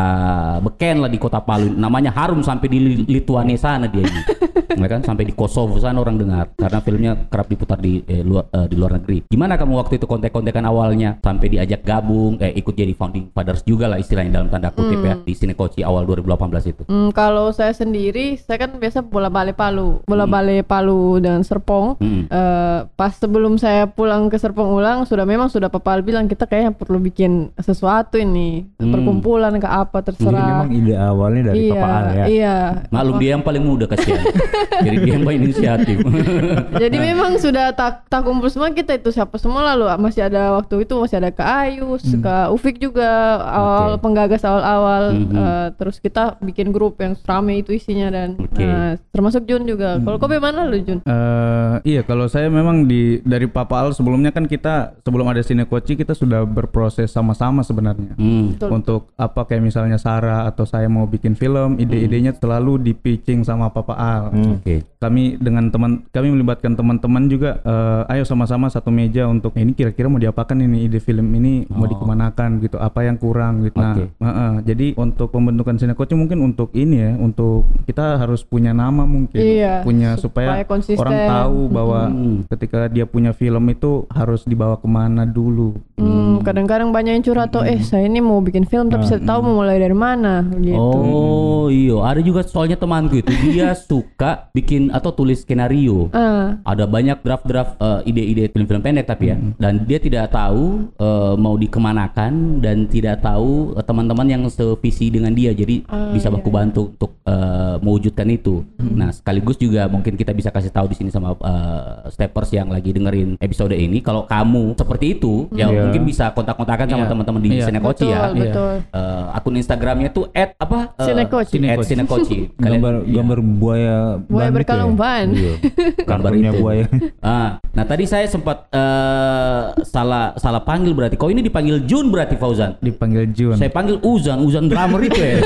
beken 0.60 1.04
lah 1.04 1.10
di 1.10 1.18
kota 1.18 1.40
Palu 1.40 1.70
namanya 1.70 2.10
harum 2.10 2.42
sampai 2.42 2.68
di 2.68 2.80
Li- 2.80 3.08
Lituania 3.08 3.56
sana 3.56 3.86
dia 3.86 4.02
ini 4.02 4.22
ya 4.68 4.88
kan? 4.88 5.02
Sampai 5.06 5.24
di 5.28 5.34
Kosovo 5.34 5.78
sana 5.80 6.02
orang 6.02 6.18
dengar. 6.20 6.52
Karena 6.56 6.80
filmnya 6.84 7.12
kerap 7.28 7.48
diputar 7.48 7.80
di 7.80 8.04
eh, 8.06 8.24
luar 8.24 8.50
eh, 8.52 8.68
di 8.68 8.76
luar 8.76 9.00
negeri. 9.00 9.28
Gimana 9.30 9.56
kamu 9.56 9.74
waktu 9.80 10.02
itu 10.02 10.06
kontek-kontekan 10.06 10.66
awalnya? 10.68 11.18
Sampai 11.24 11.52
diajak 11.52 11.84
gabung 11.84 12.40
eh 12.40 12.54
ikut 12.56 12.74
jadi 12.76 12.94
founding 12.94 13.32
fathers 13.34 13.64
juga 13.64 13.90
lah 13.90 13.98
istilahnya 13.98 14.42
dalam 14.42 14.50
tanda 14.52 14.72
kutip 14.74 15.00
ya 15.02 15.16
di 15.24 15.34
Sinekoci 15.36 15.84
awal 15.84 16.06
2018 16.08 16.72
itu. 16.72 16.84
Hmm, 16.88 17.10
kalau 17.12 17.52
saya 17.52 17.72
sendiri, 17.76 18.36
saya 18.40 18.68
kan 18.68 18.76
biasa 18.78 19.04
bola 19.06 19.28
balik 19.32 19.60
Palu, 19.60 20.04
bola 20.06 20.26
balik 20.30 20.68
Palu 20.70 21.20
dengan 21.20 21.42
Serpong. 21.44 22.00
Hmm. 22.00 22.26
Eh, 22.30 22.80
pas 22.96 23.14
sebelum 23.16 23.60
saya 23.60 23.88
pulang 23.90 24.28
ke 24.32 24.38
Serpong 24.40 24.76
ulang, 24.76 25.04
sudah 25.04 25.26
memang 25.28 25.52
sudah 25.52 25.68
Papal 25.70 26.02
bilang 26.02 26.26
kita 26.26 26.50
kayaknya 26.50 26.74
perlu 26.74 26.98
bikin 26.98 27.54
sesuatu 27.60 28.18
ini, 28.18 28.66
perkumpulan 28.78 29.54
ke 29.60 29.70
apa 29.70 30.02
Jadi 30.02 30.08
terserah. 30.18 30.48
memang 30.48 30.70
ide 30.74 30.96
awalnya 30.98 31.42
dari 31.54 31.70
iya, 31.70 31.74
Papa 31.76 31.88
Al 31.90 32.08
ya. 32.10 32.26
iya. 32.26 32.56
Maklum 32.90 33.16
dia 33.20 33.30
yang 33.38 33.44
paling 33.46 33.64
muda 33.64 33.86
kasihan 33.86 34.24
jadi 34.82 34.98
dia 35.00 35.14
yang 35.16 35.24
berinisiatif 35.24 35.98
Jadi 36.82 36.98
memang 36.98 37.38
sudah 37.38 37.72
tak 37.74 38.08
tak 38.08 38.22
kumpul 38.24 38.48
semua 38.48 38.72
kita 38.72 38.96
itu 38.96 39.10
siapa 39.10 39.36
semua 39.36 39.74
lalu 39.74 39.90
masih 40.00 40.26
ada 40.26 40.56
waktu 40.56 40.86
itu 40.86 40.94
masih 40.96 41.20
ada 41.20 41.30
ke 41.30 41.44
Ayus, 41.44 42.04
ke 42.06 42.36
Ufik 42.52 42.80
juga 42.80 43.10
awal 43.44 43.96
Oke. 43.96 44.02
penggagas 44.04 44.44
awal-awal 44.44 45.04
Mhm. 45.10 45.32
Eh, 45.32 45.68
terus 45.76 45.98
kita 45.98 46.38
bikin 46.40 46.70
grup 46.70 47.00
yang 47.00 47.18
rame 47.24 47.60
itu 47.60 47.74
isinya 47.74 48.10
dan 48.10 48.36
Oke. 48.38 48.62
eh, 48.62 48.94
termasuk 49.10 49.46
Jun 49.46 49.66
juga. 49.66 49.98
Kalau 50.00 50.18
kau 50.18 50.30
bagaimana 50.30 50.66
lu 50.66 50.80
Jun? 50.80 51.00
Eh, 51.04 51.76
iya 51.86 52.02
kalau 52.04 52.30
saya 52.30 52.48
memang 52.48 52.86
di 52.86 53.20
dari 53.24 53.50
Papa 53.50 53.82
Al 53.82 53.92
sebelumnya 53.92 54.30
kan 54.30 54.46
kita 54.46 55.00
sebelum 55.02 55.26
ada 55.28 55.42
Sinekoci 55.42 55.98
kita 55.98 56.14
sudah 56.14 56.46
berproses 56.46 57.10
sama-sama 57.10 57.62
sebenarnya. 57.62 58.14
Hmm. 58.16 58.56
Betul. 58.56 58.70
Untuk 58.72 59.02
apa 59.16 59.44
kayak 59.44 59.64
misalnya 59.64 59.98
Sarah 59.98 60.46
atau 60.46 60.64
saya 60.64 60.88
mau 60.88 61.06
bikin 61.06 61.34
film, 61.34 61.76
ide-idenya 61.78 62.36
selalu 62.36 62.80
di 62.80 62.94
pitching 62.94 63.44
sama 63.44 63.70
Papa 63.70 63.96
Al. 63.96 64.24
Hmm. 64.32 64.39
Oke. 64.56 64.76
Kami 64.96 65.36
dengan 65.36 65.68
teman 65.68 66.04
kami 66.10 66.28
melibatkan 66.30 66.76
teman-teman 66.76 67.26
juga 67.26 67.60
eh, 67.62 68.12
ayo 68.12 68.24
sama-sama 68.24 68.68
satu 68.68 68.90
meja 68.90 69.26
untuk 69.26 69.56
"Eh, 69.56 69.64
ini 69.64 69.72
kira-kira 69.72 70.06
mau 70.06 70.18
diapakan 70.18 70.60
ini 70.60 70.86
ide 70.86 71.00
film 71.00 71.24
ini 71.32 71.64
mau 71.68 71.84
Oh. 71.84 71.90
dikemanakan 71.90 72.60
gitu, 72.60 72.76
apa 72.76 73.00
yang 73.02 73.16
kurang 73.16 73.64
gitu. 73.64 73.76
Nah, 73.76 73.96
Oke. 73.96 74.06
heeh, 74.14 74.54
jadi 74.66 74.88
untuk 74.96 75.30
pembentukan 75.30 75.74
Sinekoci 75.74 76.14
mungkin 76.14 76.44
untuk 76.44 76.70
ini 76.74 77.00
ya, 77.00 77.12
untuk 77.14 77.64
kita 77.86 78.18
harus 78.18 78.44
punya 78.44 78.70
nama 78.70 79.02
mungkin, 79.02 79.40
Iya, 79.40 79.82
punya 79.82 80.14
supaya 80.14 80.60
supaya, 80.60 80.64
konsisten. 80.64 81.00
orang 81.00 81.18
tahu 81.26 81.60
bahwa 81.70 82.00
Hmm. 82.06 82.38
ketika 82.48 82.86
dia 82.86 83.04
punya 83.04 83.32
film 83.32 83.64
itu 83.68 84.04
harus 84.10 84.44
dibawa 84.44 84.76
ke 84.76 84.86
mana 84.86 85.24
dulu. 85.24 85.80
Hmm, 85.96 86.40
kadang-kadang 86.40 86.92
banyak 86.92 87.14
yang 87.14 87.24
curhat 87.24 87.50
tuh, 87.50 87.64
eh 87.64 87.80
saya 87.80 88.04
ini 88.04 88.20
mau 88.20 88.38
bikin 88.40 88.64
film 88.64 88.88
tapi 88.88 89.04
saya 89.04 89.18
tahu 89.20 89.42
mau 89.42 89.56
mulai 89.58 89.80
dari 89.80 89.96
mana 89.96 90.44
gitu. 90.60 90.76
Oh 90.78 91.66
iya, 91.68 91.96
ada 92.04 92.20
juga 92.20 92.44
soalnya 92.44 92.76
temanku 92.76 93.18
itu 93.18 93.32
dia 93.48 93.72
suka 93.74 94.29
bikin 94.52 94.90
atau 94.90 95.12
tulis 95.12 95.42
skenario. 95.42 96.10
Ah. 96.12 96.58
Ada 96.64 96.86
banyak 96.86 97.22
draft-draft 97.22 97.78
eh, 97.78 98.10
ide-ide 98.10 98.50
film-film 98.50 98.82
pendek 98.82 99.06
tapi 99.06 99.32
ya, 99.32 99.38
dan 99.56 99.84
dia 99.84 99.98
tidak 99.98 100.30
tahu 100.30 100.90
eh, 100.96 101.34
mau 101.36 101.56
dikemanakan 101.56 102.60
dan 102.60 102.86
tidak 102.86 103.22
tahu 103.22 103.74
eh, 103.74 103.84
teman-teman 103.84 104.28
yang 104.28 104.42
sevisi 104.48 105.10
dengan 105.10 105.32
dia, 105.32 105.52
jadi 105.52 105.82
Ah, 105.90 106.12
bisa 106.12 106.30
iya, 106.30 106.36
baku 106.36 106.50
bantu 106.50 106.82
untuk 106.92 107.12
eh, 107.24 107.76
mewujudkan 107.80 108.28
itu. 108.28 108.62
Nah 108.78 109.10
sekaligus 109.10 109.56
juga 109.56 109.88
mungkin 109.88 110.14
kita 110.14 110.32
bisa 110.32 110.50
kasih 110.50 110.70
tahu 110.70 110.90
di 110.90 110.96
sini 110.96 111.10
sama 111.10 111.34
eh, 111.34 112.10
steppers 112.10 112.50
yang 112.52 112.70
lagi 112.70 112.92
dengerin 112.92 113.38
episode 113.38 113.74
ini, 113.74 114.02
kalau 114.02 114.26
kamu 114.26 114.74
seperti 114.76 115.18
itu, 115.18 115.48
ya 115.54 115.70
Iya. 115.70 115.86
mungkin 115.86 116.02
bisa 116.04 116.34
kontak-kontakan 116.34 116.88
sama 116.88 117.04
Iya. 117.06 117.12
teman-teman 117.12 117.42
di 117.42 117.50
Iya. 117.54 117.66
Sinekoci 117.70 118.06
betul, 118.06 118.14
ya. 118.14 118.22
betul. 118.34 118.74
Eh, 118.90 119.26
akun 119.38 119.56
Instagramnya 119.56 120.10
tuh 120.10 120.26
at 120.34 120.54
apa? 120.58 120.80
Eh, 120.98 121.06
Sinekoci. 121.06 121.56
at 121.64 121.78
Sinekoci. 121.86 122.38
Kalian- 122.58 122.82
gambar 122.82 122.94
iya. 123.06 123.14
gambar 123.20 123.40
buaya 123.44 123.98
Buaya 124.26 124.50
gitu 124.50 124.58
berkalung 124.58 124.94
ya? 124.94 125.00
ban. 125.00 125.28
Iya. 125.30 126.52
Buaya. 126.60 126.86
Ah, 127.22 127.50
nah 127.78 127.86
tadi 127.86 128.04
saya 128.10 128.26
sempat 128.26 128.66
eh, 128.74 129.62
salah 129.86 130.34
salah 130.42 130.62
panggil 130.66 130.98
berarti. 130.98 131.16
Kau 131.20 131.30
ini 131.30 131.46
dipanggil 131.46 131.86
Jun 131.86 132.10
berarti 132.10 132.36
Fauzan. 132.40 132.80
Dipanggil 132.82 133.30
Jun. 133.36 133.56
Saya 133.56 133.70
panggil 133.70 134.02
Uzan, 134.02 134.42
Uzan 134.42 134.66
drummer 134.68 135.00
itu 135.06 135.20
ya. 135.20 135.38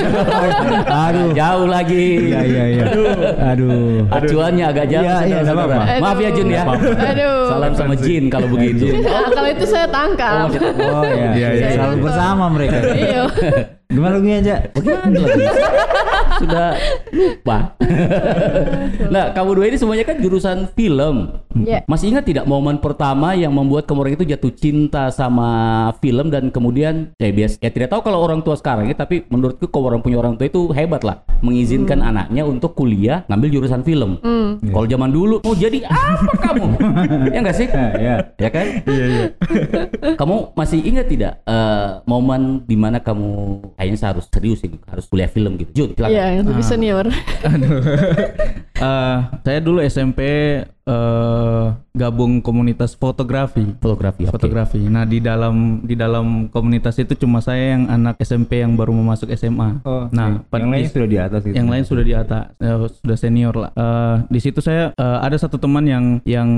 Aduh. 1.10 1.30
jauh 1.36 1.68
lagi. 1.68 2.32
Iya 2.32 2.42
iya 2.48 2.64
iya. 2.80 2.86
Aduh. 3.54 4.08
Acuannya 4.08 4.66
agak 4.72 4.86
jauh. 4.88 5.04
Iya, 5.04 5.16
iya, 5.28 5.40
saudara-saudara. 5.44 5.76
apa-apa. 5.76 6.02
Maaf 6.02 6.18
ya 6.24 6.30
Jun 6.32 6.48
ya. 6.48 6.64
Aduh. 6.64 7.40
Salam 7.52 7.72
sama 7.76 7.96
Jin 8.00 8.24
kalau 8.32 8.48
begitu. 8.48 8.86
Nah, 9.04 9.28
kalau 9.34 9.50
itu 9.52 9.66
saya 9.68 9.88
tangkap. 9.92 10.48
Oh 10.54 11.04
iya. 11.04 11.30
Iya, 11.36 11.50
iya. 11.60 11.68
Selalu 11.76 11.96
bersama 12.06 12.46
mereka. 12.48 12.78
Iya. 12.94 13.24
Gimana 13.94 14.18
lagunya 14.18 14.38
aja? 14.42 14.56
Bagaimana 14.74 15.18
lagi? 15.22 15.46
Sudah 16.42 16.70
lupa. 17.14 17.58
Nah, 19.14 19.34
kamu 19.34 19.50
dua 19.58 19.66
ini 19.70 19.78
semuanya 19.78 20.06
kan 20.06 20.18
jurusan 20.22 20.70
film. 20.78 21.36
Iya. 21.54 21.86
Masih 21.86 22.14
ingat 22.14 22.26
tidak 22.26 22.46
momen 22.50 22.82
pertama 22.82 23.38
yang 23.38 23.54
membuat 23.54 23.86
kamu 23.86 24.00
orang 24.06 24.16
itu 24.18 24.26
jatuh 24.26 24.52
cinta 24.54 25.14
sama 25.14 25.50
film 26.02 26.34
dan 26.34 26.50
kemudian 26.50 27.14
ya 27.22 27.30
bias 27.30 27.62
ya 27.62 27.70
tidak 27.70 27.94
tahu 27.94 28.10
kalau 28.10 28.26
orang 28.26 28.42
tua 28.42 28.58
sekarang 28.58 28.90
ya 28.90 28.98
tapi 28.98 29.26
menurutku 29.30 29.70
kalau 29.70 29.94
orang 29.94 30.02
punya 30.02 30.18
orang 30.18 30.34
tua 30.34 30.50
itu 30.50 30.74
hebat 30.74 31.06
lah 31.06 31.22
mengizinkan 31.46 32.02
anaknya 32.02 32.48
untuk 32.48 32.74
kuliah 32.74 33.22
ngambil 33.30 33.50
jurusan 33.60 33.82
film. 33.86 34.18
Kalau 34.64 34.88
zaman 34.88 35.10
dulu 35.12 35.36
mau 35.44 35.56
jadi 35.56 35.84
apa 35.86 36.34
kamu? 36.40 36.68
ya 37.30 37.40
enggak 37.44 37.58
sih? 37.58 37.68
Ya, 37.70 37.88
ya. 38.08 38.16
Ya 38.40 38.50
kan? 38.50 38.66
Iya 38.88 39.06
iya. 39.06 39.26
kamu 40.20 40.56
masih 40.56 40.80
ingat 40.82 41.06
tidak 41.12 41.34
eh, 41.46 41.90
momen 42.08 42.64
di 42.66 42.76
mana 42.80 43.04
kamu 43.04 43.60
kayaknya 43.78 44.00
harus 44.14 44.26
serius 44.30 44.60
ini 44.64 44.78
harus 44.88 45.06
kuliah 45.08 45.30
film 45.30 45.60
gitu? 45.60 45.72
Jun, 45.74 45.90
silakan. 45.98 46.14
Iya, 46.14 46.26
yang 46.40 46.46
lebih 46.48 46.66
senior. 46.66 47.06
Eh, 48.74 49.20
saya 49.40 49.60
dulu 49.64 49.80
SMP 49.80 50.20
eh, 50.66 51.66
gabung 51.94 52.44
komunitas 52.44 52.98
fotografi. 52.98 53.64
Fotografi. 53.80 54.28
oke. 54.28 54.34
Fotografi. 54.34 54.82
Nah 54.84 55.08
di 55.08 55.24
dalam 55.24 55.80
di 55.82 55.96
dalam 55.96 56.52
komunitas 56.52 57.00
itu 57.00 57.16
cuma 57.16 57.40
saya 57.40 57.78
yang 57.78 57.88
anak 57.88 58.20
SMP 58.20 58.60
yang 58.60 58.76
baru 58.76 58.92
mau 58.92 59.16
masuk 59.16 59.32
SMA. 59.32 59.80
Oh, 59.88 60.12
nah 60.12 60.44
yang 60.52 60.74
lain 60.74 60.90
sudah 60.90 61.08
di 61.08 61.18
atas 61.18 61.42
gitu. 61.48 61.56
yang 61.56 61.68
lain 61.72 61.84
sudah 61.88 62.04
di 62.04 62.14
atas, 62.14 62.44
eh, 62.60 62.76
sudah 63.00 63.18
senior 63.18 63.56
lah. 63.56 63.72
Eh, 63.72 64.16
di 64.28 64.40
situ 64.42 64.60
saya 64.60 64.92
eh, 64.92 65.18
ada 65.22 65.38
satu 65.40 65.56
teman 65.56 65.88
yang 65.88 66.06
yang 66.28 66.50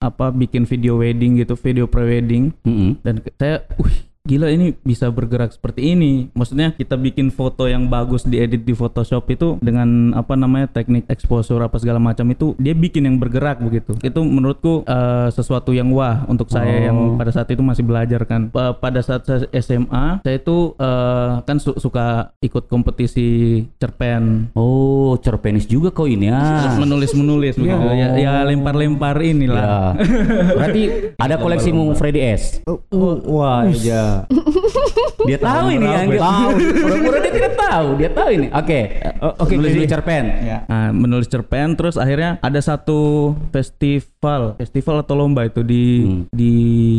apa 0.00 0.32
bikin 0.32 0.64
video 0.64 0.98
wedding 0.98 1.38
gitu, 1.38 1.54
video 1.54 1.86
pre-wedding 1.86 2.50
Mm-mm. 2.64 2.98
dan 3.04 3.22
ke- 3.22 3.34
saya, 3.38 3.62
wih 3.78 4.11
gila 4.22 4.46
ini 4.48 4.70
bisa 4.78 5.10
bergerak 5.10 5.50
seperti 5.50 5.92
ini. 5.92 6.30
Maksudnya 6.32 6.70
kita 6.72 6.94
bikin 6.94 7.28
foto 7.28 7.66
yang 7.66 7.90
bagus 7.90 8.22
diedit 8.22 8.62
di 8.62 8.70
Photoshop 8.70 9.26
itu 9.28 9.58
dengan 9.58 10.14
apa 10.14 10.38
namanya 10.38 10.70
teknik 10.70 11.10
exposure 11.10 11.58
apa 11.58 11.74
segala 11.76 11.98
macam 11.98 12.30
itu 12.30 12.54
dia 12.56 12.70
bikin 12.70 13.02
yang 13.02 13.18
bergerak 13.18 13.58
begitu. 13.58 13.98
Itu 13.98 14.22
menurutku 14.22 14.86
eh, 14.86 15.28
sesuatu 15.28 15.74
yang 15.74 15.90
wah 15.90 16.22
untuk 16.24 16.46
saya 16.48 16.86
yang 16.86 17.18
pada 17.18 17.34
saat 17.34 17.50
itu 17.50 17.60
masih 17.60 17.82
belajar 17.82 18.22
kan. 18.22 18.46
Pa- 18.48 18.78
pada 18.78 19.02
saat 19.02 19.26
saya 19.26 19.50
SMA 19.52 20.22
saya 20.22 20.36
itu 20.38 20.78
eh, 20.78 21.30
kan 21.42 21.58
su- 21.58 21.76
suka 21.76 22.30
ikut 22.38 22.70
kompetisi 22.70 23.26
cerpen 23.76 24.54
Oh, 24.54 25.18
cerpenis 25.18 25.66
juga 25.66 25.90
kau 25.90 26.06
ini 26.06 26.30
ya. 26.32 26.78
menulis 26.78 27.10
menulis 27.12 27.54
begitu 27.58 27.74
ya, 27.90 28.14
ya 28.14 28.32
lempar 28.46 28.78
lempar 28.78 29.18
inilah. 29.18 29.98
Ya. 29.98 30.06
Berarti 30.54 30.82
ada 31.18 31.34
koleksimu 31.36 31.90
Freddy 31.98 32.22
S. 32.22 32.62
Oh, 32.64 32.78
oh, 32.88 33.18
wah, 33.34 33.66
ya. 33.66 34.11
Dia 35.22 35.38
tahu 35.38 35.66
ini 35.70 35.86
yang 35.86 36.10
tahu. 36.12 36.48
Pura-pura 36.82 37.18
dia 37.20 37.32
tidak 37.32 37.54
tahu. 37.54 37.86
Dia 37.94 38.10
tahu 38.10 38.28
ini. 38.32 38.46
Oke. 38.50 38.80
Oh, 39.20 39.32
oke, 39.38 39.54
Nulis 39.54 39.70
jadi- 39.70 39.80
di 39.80 39.88
cerpen. 39.88 40.24
Ya. 40.42 40.58
Nah, 40.66 40.90
menulis 40.90 41.26
cerpen 41.26 41.68
terus 41.72 41.94
akhirnya 41.94 42.42
ada 42.42 42.58
satu 42.58 43.30
festival, 43.48 44.54
festival 44.56 44.96
atau 44.98 45.14
lomba 45.14 45.42
itu 45.42 45.62
di 45.62 45.84
Hmm. 46.02 46.22
di 46.28 46.52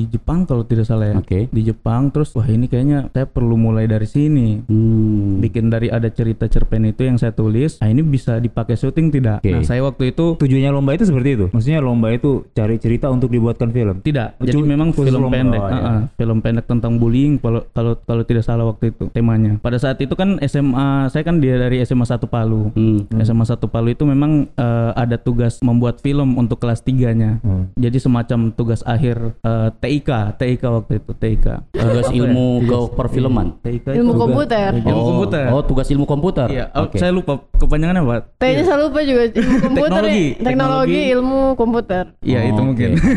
Jepang 0.08 0.43
kalau 0.43 0.63
tidak 0.63 0.86
salah 0.86 1.10
ya. 1.10 1.15
Oke. 1.17 1.48
Di 1.48 1.62
Jepang 1.63 2.10
terus 2.10 2.32
wah 2.32 2.46
ini 2.46 2.65
kayaknya 2.65 3.10
saya 3.10 3.25
perlu 3.25 3.55
mulai 3.55 3.86
dari 3.86 4.05
sini. 4.05 4.63
Hmm. 4.63 5.39
Bikin 5.39 5.67
dari 5.67 5.88
ada 5.88 6.08
cerita 6.08 6.48
cerpen 6.48 6.86
itu 6.86 7.03
yang 7.03 7.17
saya 7.17 7.32
tulis. 7.32 7.77
Nah, 7.77 7.89
ini 7.89 8.01
bisa 8.01 8.38
dipakai 8.38 8.74
syuting 8.74 9.12
tidak? 9.12 9.43
Nah, 9.43 9.62
saya 9.62 9.84
waktu 9.84 10.12
itu 10.12 10.36
Tujuannya 10.36 10.72
lomba 10.72 10.93
itu 10.93 11.03
seperti 11.03 11.29
itu. 11.34 11.46
Maksudnya 11.50 11.79
lomba 11.79 12.08
itu 12.10 12.48
cari 12.51 12.75
cerita 12.77 13.08
untuk 13.08 13.27
dibuatkan 13.27 13.70
film. 13.70 14.00
tidak. 14.01 14.39
Jadi 14.39 14.60
memang 14.60 14.89
film 14.91 15.20
lomba. 15.20 15.36
pendek, 15.36 15.60
Oh, 15.60 15.65
Ah, 15.65 15.72
iya. 15.72 15.89
ah. 15.89 16.01
film 16.13 16.38
pendek 16.39 16.65
tentang 16.65 16.93
bullying 17.03 17.36
kalau 17.36 17.67
kalau 17.69 18.00
kalau 18.00 18.24
tidak 18.24 18.48
salah 18.48 18.63
waktu 18.63 18.95
itu 18.95 19.12
temanya. 19.12 19.60
Pada 19.60 19.75
saat 19.75 20.00
itu 20.00 20.15
kan 20.15 20.39
SMA 20.41 21.12
saya 21.12 21.22
kan 21.22 21.43
dia 21.43 21.60
dari 21.60 21.83
SMA 21.83 22.07
1 22.07 22.24
Palu. 22.24 22.72
Hmm. 22.72 23.03
SMA 23.19 23.43
1 23.43 23.60
Palu 23.67 23.91
itu 23.91 24.07
memang 24.07 24.48
eh, 24.50 24.91
ada 24.95 25.19
tugas 25.19 25.60
membuat 25.60 26.00
film 26.00 26.39
untuk 26.39 26.57
kelas 26.57 26.79
3-nya. 26.79 27.43
Hmm. 27.43 27.67
Jadi 27.75 28.00
semacam 28.00 28.39
tugas 28.50 28.79
akhir 28.83 29.36
eh, 29.38 29.69
TIK, 29.75 30.10
TIK 30.39 30.63
waktu 30.63 30.93
itu, 30.98 31.12
TIK. 31.13 31.45
Tugas 31.74 32.07
apa 32.07 32.15
ya? 32.15 32.19
ilmu 32.24 32.48
ke 32.63 32.77
perfilman. 32.95 33.48
TIK 33.60 33.86
Ilmu 33.93 34.12
itu- 34.12 34.22
komputer. 34.22 34.69
Ilmu 34.74 34.95
oh, 34.95 35.05
komputer. 35.05 35.45
Oh, 35.51 35.62
tugas 35.62 35.88
ilmu 35.89 36.05
komputer. 36.07 36.48
Iya, 36.48 36.65
oh, 36.72 36.88
Oke. 36.88 36.95
saya 36.95 37.12
lupa 37.12 37.33
kepanjangannya 37.53 38.01
apa? 38.01 38.15
Kayaknya 38.38 38.63
saya 38.63 38.77
lupa 38.79 39.00
juga 39.01 39.24
ilmu 39.27 39.55
komputer 39.65 39.83
Teknologi. 39.83 40.13
nih. 40.13 40.27
Teknologi, 40.39 41.01
ilmu 41.12 41.39
komputer. 41.53 42.03
Iya, 42.22 42.39
itu 42.45 42.62
Oh, 42.62 42.65
mungkin. 42.65 42.89
oke. 42.93 43.12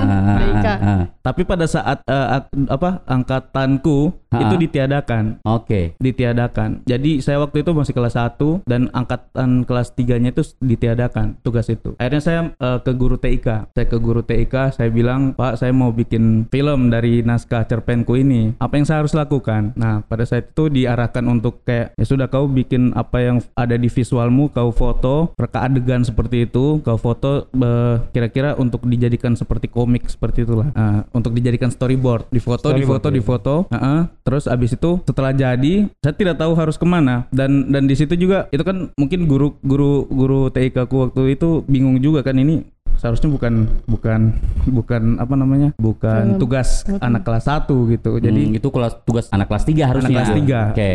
Ah, 0.10 0.38
TIK. 0.40 0.66
ah, 0.66 0.78
ah. 0.80 1.00
Tapi 1.20 1.42
pada 1.44 1.66
saat 1.66 1.98
ak- 2.02 2.50
apa 2.66 2.88
angkatanku 3.20 4.16
Ha-ha. 4.30 4.46
itu 4.46 4.54
ditiadakan. 4.62 5.42
Oke. 5.42 5.98
ditiadakan. 5.98 6.86
Jadi 6.86 7.18
saya 7.18 7.42
waktu 7.42 7.66
itu 7.66 7.74
masih 7.74 7.90
kelas 7.90 8.14
1 8.14 8.62
dan 8.62 8.86
angkatan 8.94 9.66
kelas 9.66 9.90
3-nya 9.98 10.30
itu 10.30 10.42
ditiadakan 10.62 11.42
tugas 11.42 11.66
itu. 11.66 11.98
Akhirnya 11.98 12.22
saya 12.22 12.40
eh, 12.54 12.78
ke 12.78 12.92
guru 12.94 13.18
TIK. 13.18 13.74
Saya 13.74 13.86
ke 13.90 13.98
guru 13.98 14.22
TIK, 14.22 14.78
saya 14.78 14.88
bilang, 14.88 15.34
"Pak, 15.34 15.58
saya 15.58 15.74
mau 15.74 15.90
bikin 15.90 16.46
film 16.46 16.94
dari 16.94 17.26
naskah 17.26 17.66
cerpenku 17.66 18.14
ini. 18.14 18.54
Apa 18.62 18.78
yang 18.78 18.86
saya 18.86 19.02
harus 19.02 19.18
lakukan?" 19.18 19.74
Nah, 19.74 20.06
pada 20.06 20.22
saat 20.22 20.54
itu 20.54 20.70
diarahkan 20.70 21.26
untuk 21.26 21.66
kayak 21.66 21.98
ya 21.98 22.04
sudah 22.06 22.30
kau 22.30 22.46
bikin 22.46 22.94
apa 22.94 23.18
yang 23.18 23.36
ada 23.58 23.74
di 23.74 23.90
visualmu, 23.90 24.54
kau 24.54 24.70
foto, 24.70 25.34
reka 25.34 25.66
adegan 25.66 26.06
seperti 26.06 26.46
itu, 26.46 26.78
kau 26.86 26.96
foto 26.96 27.50
eh, 27.50 27.96
kira-kira 28.14 28.54
untuk 28.54 28.86
dijadikan 28.86 29.34
seperti 29.34 29.66
komik 29.66 30.06
seperti 30.06 30.46
itulah. 30.46 30.70
Nah, 30.72 31.02
untuk 31.10 31.34
dijadikan 31.34 31.68
storyboard, 31.74 32.30
difoto, 32.30 32.70
Storyboard, 32.70 33.02
difoto, 33.02 33.08
ya. 33.10 33.18
difoto. 33.18 33.66
Heeh. 33.74 34.00
Terus 34.22 34.46
abis 34.46 34.78
itu 34.78 35.02
setelah 35.04 35.34
jadi, 35.34 35.90
saya 36.00 36.14
tidak 36.14 36.38
tahu 36.38 36.54
harus 36.54 36.78
ke 36.78 36.86
mana 36.86 37.26
dan 37.34 37.68
dan 37.68 37.84
di 37.90 37.94
situ 37.98 38.14
juga 38.14 38.46
itu 38.54 38.62
kan 38.62 38.90
mungkin 38.94 39.26
guru 39.26 39.58
guru 39.62 40.06
guru 40.08 40.40
TIK 40.48 40.86
ku 40.86 41.08
waktu 41.08 41.34
itu 41.34 41.66
bingung 41.66 41.98
juga 41.98 42.22
kan 42.22 42.38
ini 42.38 42.62
seharusnya 42.96 43.28
bukan 43.28 43.54
bukan 43.84 44.20
bukan 44.66 45.02
apa 45.16 45.34
namanya 45.34 45.68
bukan 45.76 46.34
Film. 46.34 46.38
tugas 46.38 46.68
anak 46.98 47.22
kelas 47.22 47.44
1 47.46 47.68
gitu 47.88 48.18
jadi 48.18 48.40
Hmm, 48.40 48.56
itu 48.56 48.68
kelas 48.68 48.92
tugas 49.02 49.26
anak 49.28 49.46
kelas 49.46 49.64
3 49.64 49.72
anak 49.76 49.88
harusnya. 49.92 50.16
kelas 50.16 50.30
3 50.32 50.72
Oke. 50.72 50.90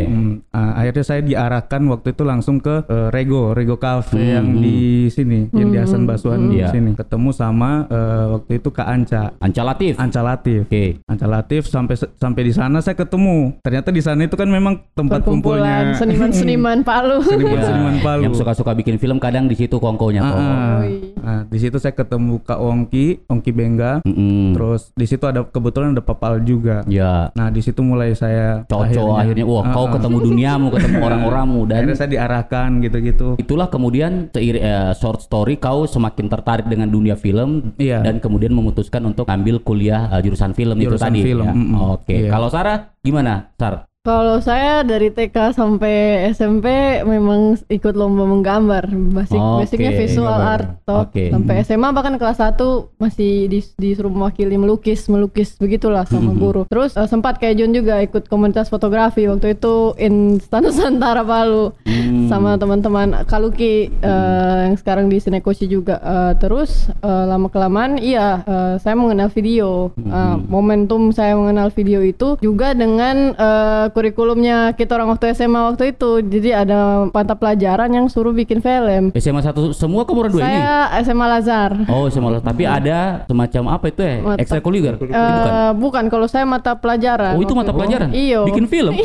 akhirnya 0.52 1.04
saya 1.04 1.20
diarahkan 1.20 1.82
waktu 1.86 2.08
itu 2.10 2.22
langsung 2.22 2.56
ke 2.58 2.84
eh, 2.84 3.08
Rego 3.10 3.52
Rego 3.52 3.76
Cafe 3.76 4.16
Hmm, 4.16 4.28
yang 4.32 4.46
hmm. 4.48 4.60
di 4.60 4.78
sini 5.08 5.40
yang 5.50 5.68
di 5.68 5.78
Hasan 5.78 6.04
Basuhan 6.04 6.48
di 6.48 6.56
Iya. 6.56 6.70
sini 6.70 6.92
ketemu 6.92 7.30
sama 7.30 7.84
eh, 7.86 8.24
waktu 8.32 8.52
itu 8.56 8.68
Kak 8.68 8.86
Anca 8.86 9.22
Anca 9.38 9.62
Latif. 9.62 9.92
Anca 9.96 10.20
Latif 10.20 10.60
Oke. 10.66 10.84
Anca 11.04 11.26
Latif 11.26 11.62
sampai 11.66 11.94
sampai 11.94 12.42
di 12.42 12.52
sana 12.52 12.78
saya 12.78 12.94
ketemu. 12.94 13.56
Ternyata 13.60 13.88
di 13.88 14.00
sana 14.00 14.20
itu 14.22 14.34
kan 14.34 14.46
memang 14.46 14.80
tempat 14.92 15.20
Perkumpulan 15.20 15.92
kumpulnya 15.92 15.98
seniman-seniman 15.98 16.78
Palu. 16.82 17.18
seniman-seniman 17.26 17.96
Palu. 18.00 18.22
Yang 18.22 18.34
suka-suka 18.36 18.72
bikin 18.72 18.96
film 18.96 19.16
kadang 19.16 19.46
di 19.46 19.54
situ 19.54 19.76
kongkonya 19.76 20.20
toh. 20.22 20.32
ah. 20.32 20.78
Oi. 20.78 20.92
Nah, 21.16 21.40
di 21.44 21.58
situ 21.58 21.76
saya 21.76 21.92
ketemu 21.96 22.38
Kak 22.38 22.60
Ongki, 22.60 23.24
Ongki 23.26 23.50
Bengga. 23.50 23.92
Mm-mm. 24.02 24.52
Terus 24.52 24.92
di 24.92 25.04
situ 25.04 25.24
ada 25.24 25.42
kebetulan 25.42 25.90
ada 25.90 26.00
Papal 26.00 26.38
juga. 26.40 26.84
Ya. 26.86 27.32
Nah, 27.32 27.48
di 27.48 27.58
situ 27.58 27.80
mulai 27.80 28.12
saya 28.12 28.62
Cocok 28.66 29.16
akhirnya, 29.16 29.42
wah 29.42 29.64
Ah, 29.64 29.72
kau 29.72 29.86
ketemu 29.88 30.16
duniamu, 30.22 30.66
ketemu 30.68 30.96
orang-orangmu 31.00 31.60
dan 31.64 31.76
Akhirnya 31.80 31.96
saya 31.96 32.10
diarahkan 32.12 32.68
gitu-gitu. 32.78 33.28
itulah 33.36 33.66
kemudian 33.66 34.28
seir- 34.28 34.60
eh, 34.60 34.92
short 34.92 35.22
story 35.22 35.56
kau 35.56 35.86
semakin 35.86 36.28
tertarik 36.28 36.66
dengan 36.66 36.86
dunia 36.86 37.14
film 37.14 37.72
Iya. 37.76 38.02
dan 38.02 38.18
kemudian 38.18 38.52
memutuskan 38.52 39.00
untuk 39.02 39.24
ambil 39.26 39.58
kuliah 39.58 40.10
eh, 40.10 40.20
jurusan 40.20 40.52
film 40.52 40.76
itu 40.76 40.92
Jurusan 40.92 41.08
tadi. 41.08 41.22
film, 41.22 41.46
ya. 41.46 41.54
mm-mm. 41.54 41.76
Oke. 41.94 42.14
Iya. 42.18 42.28
Kalau 42.28 42.48
Sarah 42.48 42.92
gimana, 43.00 43.54
Sar? 43.54 43.85
Kalau 44.06 44.38
saya 44.38 44.80
dari 44.80 45.10
TK 45.10 45.34
sampai 45.50 45.94
SMP 46.30 46.70
memang 47.02 47.58
ikut 47.66 47.90
lomba 47.92 48.22
menggambar, 48.22 48.86
basic 49.10 49.34
Oke, 49.34 49.58
basicnya 49.60 49.90
visual 49.92 50.30
gambar. 50.30 50.52
art 50.54 50.66
toh. 50.80 51.02
Oke. 51.02 51.26
Sampai 51.28 51.54
SMA 51.60 51.90
bahkan 51.90 52.14
kelas 52.14 52.38
1 52.38 52.54
masih 52.96 53.50
dis- 53.50 53.74
disuruh 53.74 54.08
mewakili 54.08 54.54
melukis, 54.54 55.10
melukis 55.10 55.58
begitulah 55.58 56.06
sama 56.06 56.30
Hmm. 56.30 56.38
guru. 56.38 56.62
Terus 56.66 56.94
eh, 56.94 57.02
sempat 57.04 57.36
kayak 57.36 57.58
John 57.58 57.74
juga 57.74 57.98
ikut 57.98 58.24
komunitas 58.26 58.66
fotografi 58.66 59.26
waktu 59.26 59.52
itu 59.52 59.74
Instan 59.98 60.62
Nusantara 60.64 61.20
Palu 61.20 61.74
Hmm. 61.82 62.30
sama 62.30 62.54
teman-teman 62.54 63.26
Kaluki 63.26 63.90
eh, 63.90 64.58
yang 64.64 64.76
sekarang 64.76 65.06
di 65.08 65.18
Sinekoshi 65.18 65.66
juga. 65.66 65.98
Eh, 65.98 66.32
terus 66.36 66.70
eh, 66.92 67.24
lama 67.26 67.48
kelamaan 67.48 67.98
iya 67.98 68.38
eh, 68.40 68.74
saya 68.78 68.94
mengenal 68.94 69.26
video. 69.28 69.90
Hmm. 69.92 70.06
Eh, 70.06 70.36
momentum 70.46 71.10
saya 71.10 71.34
mengenal 71.34 71.68
video 71.70 71.98
itu 72.00 72.38
juga 72.38 72.70
dengan 72.70 73.34
eh, 73.34 73.86
kurikulumnya 73.96 74.76
kita 74.76 74.92
orang 74.92 75.16
waktu 75.16 75.32
SMA 75.32 75.72
waktu 75.72 75.96
itu. 75.96 76.20
Jadi 76.20 76.52
ada 76.52 77.08
mata 77.08 77.32
pelajaran 77.32 77.88
yang 77.88 78.12
suruh 78.12 78.36
bikin 78.36 78.60
film. 78.60 79.08
SMA 79.16 79.40
satu 79.40 79.72
semua 79.72 80.04
ke 80.04 80.12
Murah 80.12 80.28
dua 80.28 80.44
ini? 80.44 80.52
Saya 80.52 81.00
SMA 81.00 81.24
Lazar. 81.24 81.70
Oh 81.88 82.04
SMA 82.12 82.28
Lazar. 82.28 82.44
Tapi 82.44 82.68
ada 82.68 83.24
semacam 83.24 83.62
apa 83.72 83.84
itu 83.88 84.00
ya? 84.04 84.14
Mata- 84.20 84.40
Ekstrakurikuler? 84.44 84.94
Eh, 85.00 85.08
bukan. 85.08 85.72
bukan. 85.80 86.04
kalau 86.12 86.28
saya 86.28 86.44
mata 86.44 86.76
pelajaran. 86.76 87.40
Oh 87.40 87.40
itu 87.40 87.56
mata 87.56 87.72
pelajaran? 87.72 88.12
Iya. 88.12 88.44
Bikin 88.44 88.68
film? 88.68 88.92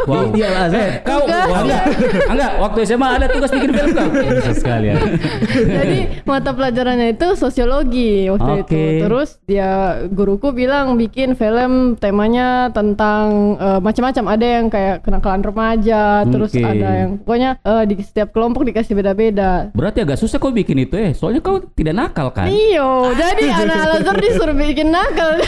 Wow. 0.00 0.32
Iya 0.32 0.48
lah, 0.50 0.64
Zed. 0.72 0.90
Kau, 1.06 1.22
Enggak. 1.22 1.46
Enggak, 1.46 1.84
enggak. 2.32 2.52
Waktu 2.58 2.78
SMA 2.88 3.08
ada 3.20 3.26
tugas 3.30 3.50
bikin 3.52 3.70
film 3.70 3.90
kau? 3.94 4.08
Bisa 4.40 4.52
sekali 4.56 4.86
ya. 4.90 4.96
Jadi 5.54 5.98
mata 6.24 6.50
pelajarannya 6.50 7.14
itu 7.14 7.28
sosiologi 7.36 8.26
waktu 8.26 8.64
itu. 8.64 8.80
Terus 9.06 9.38
dia 9.44 10.02
guruku 10.08 10.50
bilang 10.50 10.96
bikin 10.96 11.36
film 11.38 11.94
temanya 12.00 12.72
tentang 12.74 13.54
eh, 13.60 13.78
macam-macam. 14.00 14.24
Ada 14.30 14.46
yang 14.50 14.66
kayak 14.66 14.96
kenakalan 15.00 15.42
remaja, 15.42 16.02
terus 16.24 16.50
Oke. 16.50 16.62
ada 16.62 16.88
yang 16.96 17.10
pokoknya 17.16 17.50
eh, 17.58 17.84
di 17.84 17.94
setiap 18.00 18.28
kelompok 18.30 18.64
dikasih 18.64 18.94
beda-beda. 18.94 19.70
Berarti 19.70 19.98
agak 20.00 20.16
susah 20.16 20.36
kau 20.36 20.50
bikin 20.50 20.80
itu 20.80 20.94
ya? 20.94 21.12
Soalnya 21.12 21.40
kau 21.40 21.60
tidak 21.70 21.94
nakal 21.94 22.28
kan? 22.30 22.46
Iyo, 22.46 23.12
jadi 23.12 23.44
anak 23.60 23.76
Al-Azhar 23.78 24.16
disuruh 24.18 24.56
bikin 24.56 24.88
nakal. 24.88 25.38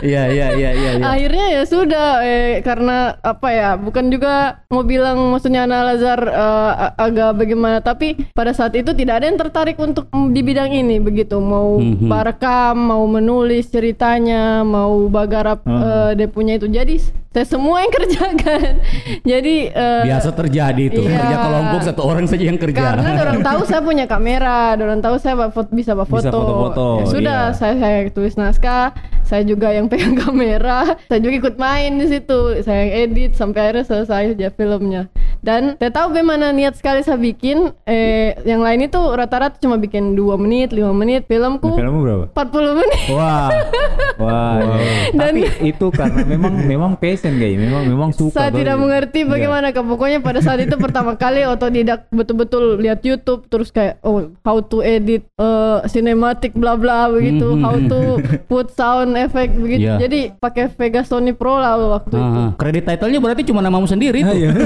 Iya, 0.00 0.22
iya, 0.26 0.46
iya, 0.54 0.70
iya. 0.72 0.90
iya. 0.96 1.04
Akhirnya 1.04 1.46
ya 1.50 1.62
sudah 1.62 2.08
eh, 2.22 2.64
karena 2.64 3.20
apa 3.20 3.48
ya 3.50 3.68
bukan 3.76 4.08
juga 4.08 4.34
mau 4.66 4.80
bilang 4.80 5.28
maksudnya 5.28 5.68
anak 5.68 5.78
Al-Azhar 5.84 6.20
eh, 6.24 6.40
a- 6.78 6.94
agak 6.98 7.30
bagaimana 7.36 7.78
tapi 7.78 8.16
pada 8.30 8.50
saat 8.50 8.72
itu 8.74 8.92
tidak 8.92 9.20
ada 9.20 9.28
yang 9.28 9.36
tertarik 9.36 9.76
untuk 9.76 10.08
mm, 10.08 10.32
di 10.32 10.40
bidang 10.40 10.72
ini 10.72 10.96
begitu 10.98 11.36
mau 11.36 11.76
Mhm. 11.76 12.06
merekam 12.06 12.76
mau 12.76 13.04
menulis 13.04 13.68
ceritanya 13.68 14.62
mau 14.62 15.04
bagarap 15.06 15.60
eh, 15.62 16.10
dia 16.14 16.28
punya 16.28 16.56
itu 16.56 16.66
jadi 16.66 16.96
please? 17.00 17.29
Saya 17.30 17.46
semua 17.46 17.78
yang 17.78 17.92
kerjakan 17.92 18.82
jadi 19.30 19.54
eh, 19.70 20.02
Biasa 20.02 20.34
terjadi 20.34 20.82
itu. 20.84 21.00
Iya. 21.00 21.14
Kerja 21.14 21.36
kelompok 21.38 21.80
satu 21.84 22.02
orang 22.02 22.26
saja 22.26 22.44
yang 22.44 22.58
kerja. 22.58 22.74
karena 22.90 23.10
orang 23.16 23.38
tahu 23.40 23.60
saya 23.64 23.80
punya 23.80 24.04
kamera, 24.04 24.74
orang 24.74 24.98
tahu 24.98 25.14
saya 25.16 25.34
foto- 25.46 25.70
bisa 25.70 25.94
bawa 25.94 26.04
foto. 26.04 26.18
Bisa 26.20 26.32
foto-foto, 26.32 26.86
Ya 26.96 27.06
sudah, 27.06 27.42
iya. 27.46 27.54
saya 27.54 27.74
saya 27.76 27.96
tulis 28.10 28.34
naskah, 28.34 28.90
saya 29.22 29.42
juga 29.42 29.70
yang 29.70 29.86
pegang 29.86 30.18
kamera, 30.26 30.98
saya 31.06 31.20
juga 31.20 31.34
ikut 31.38 31.54
main 31.56 31.96
di 31.96 32.06
situ, 32.08 32.38
saya 32.60 32.82
yang 32.82 32.92
edit 33.06 33.30
sampai 33.32 33.60
akhirnya 33.64 33.84
selesai 33.86 34.34
aja 34.34 34.48
filmnya. 34.50 35.06
Dan 35.40 35.78
saya 35.78 35.88
tahu 35.88 36.12
bagaimana 36.12 36.50
niat 36.50 36.76
sekali 36.76 37.00
saya 37.00 37.16
bikin, 37.16 37.72
eh 37.86 38.36
yang 38.42 38.60
lain 38.60 38.84
itu 38.84 38.98
rata-rata 38.98 39.56
cuma 39.56 39.78
bikin 39.78 40.12
2 40.12 40.36
menit, 40.36 40.68
5 40.68 40.92
menit, 40.92 41.24
filmku 41.24 41.72
Filmmu 41.72 41.98
berapa? 42.02 42.24
40 42.28 42.76
menit. 42.76 43.00
Wah, 43.08 43.48
wah. 44.20 44.58
iya. 44.58 44.76
Dan- 45.14 45.38
Tapi 45.40 45.40
itu 45.64 45.86
karena 45.88 46.20
memang 46.26 46.52
memang 46.60 46.92
passion 47.20 47.36
kayak, 47.36 47.56
memang 47.60 47.84
memang 47.84 48.10
suka. 48.10 48.32
saya 48.34 48.50
tidak 48.50 48.76
mengerti 48.76 49.20
Iya. 49.20 49.28
bagaimana 49.28 49.66
Kak. 49.70 49.84
Pokoknya 49.84 50.18
pada 50.18 50.40
saat 50.40 50.56
itu 50.58 50.72
pertama 50.74 51.12
kali 51.14 51.44
otodidak 51.44 52.08
betul-betul 52.08 52.80
lihat 52.80 53.04
YouTube 53.04 53.44
terus 53.46 53.68
kayak 53.68 54.00
oh 54.00 54.32
how 54.40 54.58
to 54.58 54.80
edit 54.80 55.28
uh, 55.36 55.84
cinematic 55.86 56.54
bla 56.54 56.74
bla 56.74 57.08
begitu, 57.08 57.44
Mhm. 57.50 57.60
how 57.60 57.76
to 57.76 58.00
put 58.50 58.72
sound 58.72 59.12
effect 59.14 59.52
begitu. 59.54 59.84
Iya. 59.86 60.00
Jadi 60.00 60.32
pakai 60.34 60.72
Vega 60.72 61.02
Sony 61.02 61.32
Pro 61.32 61.54
lah 61.54 61.76
waktu 61.76 62.16
itu. 62.16 62.24
Ah, 62.40 62.50
kredit 62.56 62.84
title-nya 62.86 63.20
berarti 63.20 63.42
cuma 63.44 63.60
namamu 63.60 63.84
sendiri 63.84 64.22
Ah, 64.22 64.26
tuh. 64.26 64.36
iya. 64.38 64.50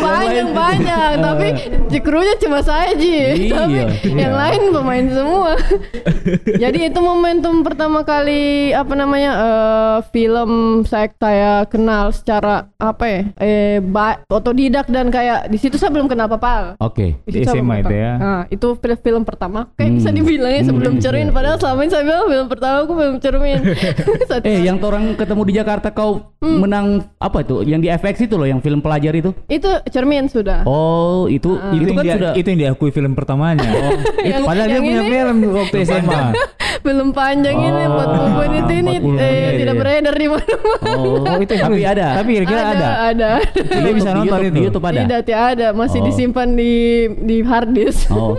Banyak 0.00 0.48
banyak, 0.52 1.10
tapi 1.24 1.46
krunya 1.98 2.34
cuma 2.38 2.60
saya 2.60 2.92
Ji. 2.92 3.48
Iya, 3.48 3.54
tapi 3.56 3.78
iya. 3.78 3.86
yang 4.18 4.34
lain 4.34 4.60
pemain 4.70 5.06
semua. 5.08 5.52
Jadi 6.50 6.78
itu 6.86 7.00
momentum 7.00 7.62
pertama 7.62 8.02
kali 8.02 8.72
apa 8.72 8.89
namanya 8.92 9.30
eh, 9.32 9.98
film 10.10 10.50
saya 10.82 11.08
saya 11.12 11.52
kenal 11.64 12.10
secara 12.10 12.70
apa 12.76 13.04
ya? 13.04 13.20
Eh 13.36 13.78
ba- 13.80 14.22
otodidak 14.26 14.86
dan 14.86 15.08
kayak 15.08 15.46
di 15.46 15.56
situ 15.56 15.74
saya 15.74 15.90
belum 15.90 16.06
kenal 16.06 16.26
apa-apa. 16.26 16.78
Oke. 16.78 17.18
Di 17.22 17.30
situ 17.34 17.46
saya 17.46 17.58
SMA 17.58 17.74
itu 17.80 17.94
ya? 17.94 18.12
Nah, 18.14 18.40
itu 18.46 18.68
film, 18.74 18.98
film 19.00 19.22
pertama. 19.22 19.68
Kayak 19.74 19.92
bisa 19.94 20.08
Hmm. 20.08 20.16
dibilang 20.16 20.50
ya 20.50 20.62
sebelum 20.62 20.92
Hmm, 20.92 21.00
cermin 21.00 21.26
iya, 21.26 21.32
padahal 21.32 21.56
selama 21.56 21.80
ini 21.80 21.90
saya 21.90 22.02
bilang 22.02 22.24
film 22.26 22.46
pertama 22.46 22.76
aku 22.80 22.92
belum 22.92 23.16
cermin. 23.18 23.60
Eh, 24.42 24.62
yang 24.62 24.80
orang 24.80 25.12
ketemu 25.14 25.42
di 25.44 25.52
Jakarta 25.54 25.88
kau 25.90 26.32
Hmm. 26.38 26.58
menang 26.58 26.86
apa 27.16 27.42
itu? 27.42 27.60
Yang 27.62 27.80
di 27.80 27.88
FX 27.90 28.14
itu 28.22 28.34
loh, 28.34 28.46
yang 28.46 28.58
film 28.58 28.80
pelajar 28.80 29.12
itu. 29.12 29.30
itu 29.46 29.68
cermin 29.86 30.24
sudah. 30.26 30.64
Oh, 30.64 31.26
itu 31.26 31.52
Ah. 31.52 31.70
itu, 31.70 31.84
itu, 31.84 31.92
kan 31.92 32.02
dia, 32.02 32.14
sudah 32.14 32.32
itu 32.32 32.46
yang 32.48 32.60
diakui 32.62 32.90
film 32.90 33.12
pertamanya. 33.12 33.60
Oh, 33.60 33.92
Yang- 34.24 34.44
padahal 34.44 34.66
dia 34.66 34.80
punya 34.80 34.96
ini- 34.98 35.10
film 35.10 35.36
waktu 35.50 35.76
SMA. 35.82 36.20
film 36.80 37.08
panjang 37.18 37.56
ini 37.56 37.82
Oh, 37.82 37.92
40 37.92 38.30
menit 38.38 38.64
ini 38.80 38.92
40 38.94 39.04
menit, 39.06 39.20
eh, 39.20 39.30
iya, 39.30 39.50
tidak 39.54 39.74
beredar 39.76 40.14
di 40.14 40.26
mana-mana. 40.26 40.90
Oh, 40.90 41.04
Oh, 41.20 41.36
itu 41.38 41.52
tapi 41.54 41.82
ada. 41.82 42.06
Tapi 42.16 42.30
kira-kira 42.34 42.62
ada. 42.66 42.88
ada. 43.08 43.30
Dia 43.54 43.92
bisa 43.92 44.10
nonton 44.10 44.24
YouTube- 44.26 44.42
itu. 44.42 44.56
Di 44.56 44.62
YouTube 44.64 44.86
ada. 44.86 45.00
Tidak, 45.00 45.20
tidak 45.22 45.42
ada. 45.50 45.66
Masih 45.72 45.98
Oh. 46.00 46.06
disimpan 46.06 46.48
di 46.52 46.72
di 47.20 47.36
hard 47.40 47.70
disk. 47.70 48.08
Oh, 48.10 48.34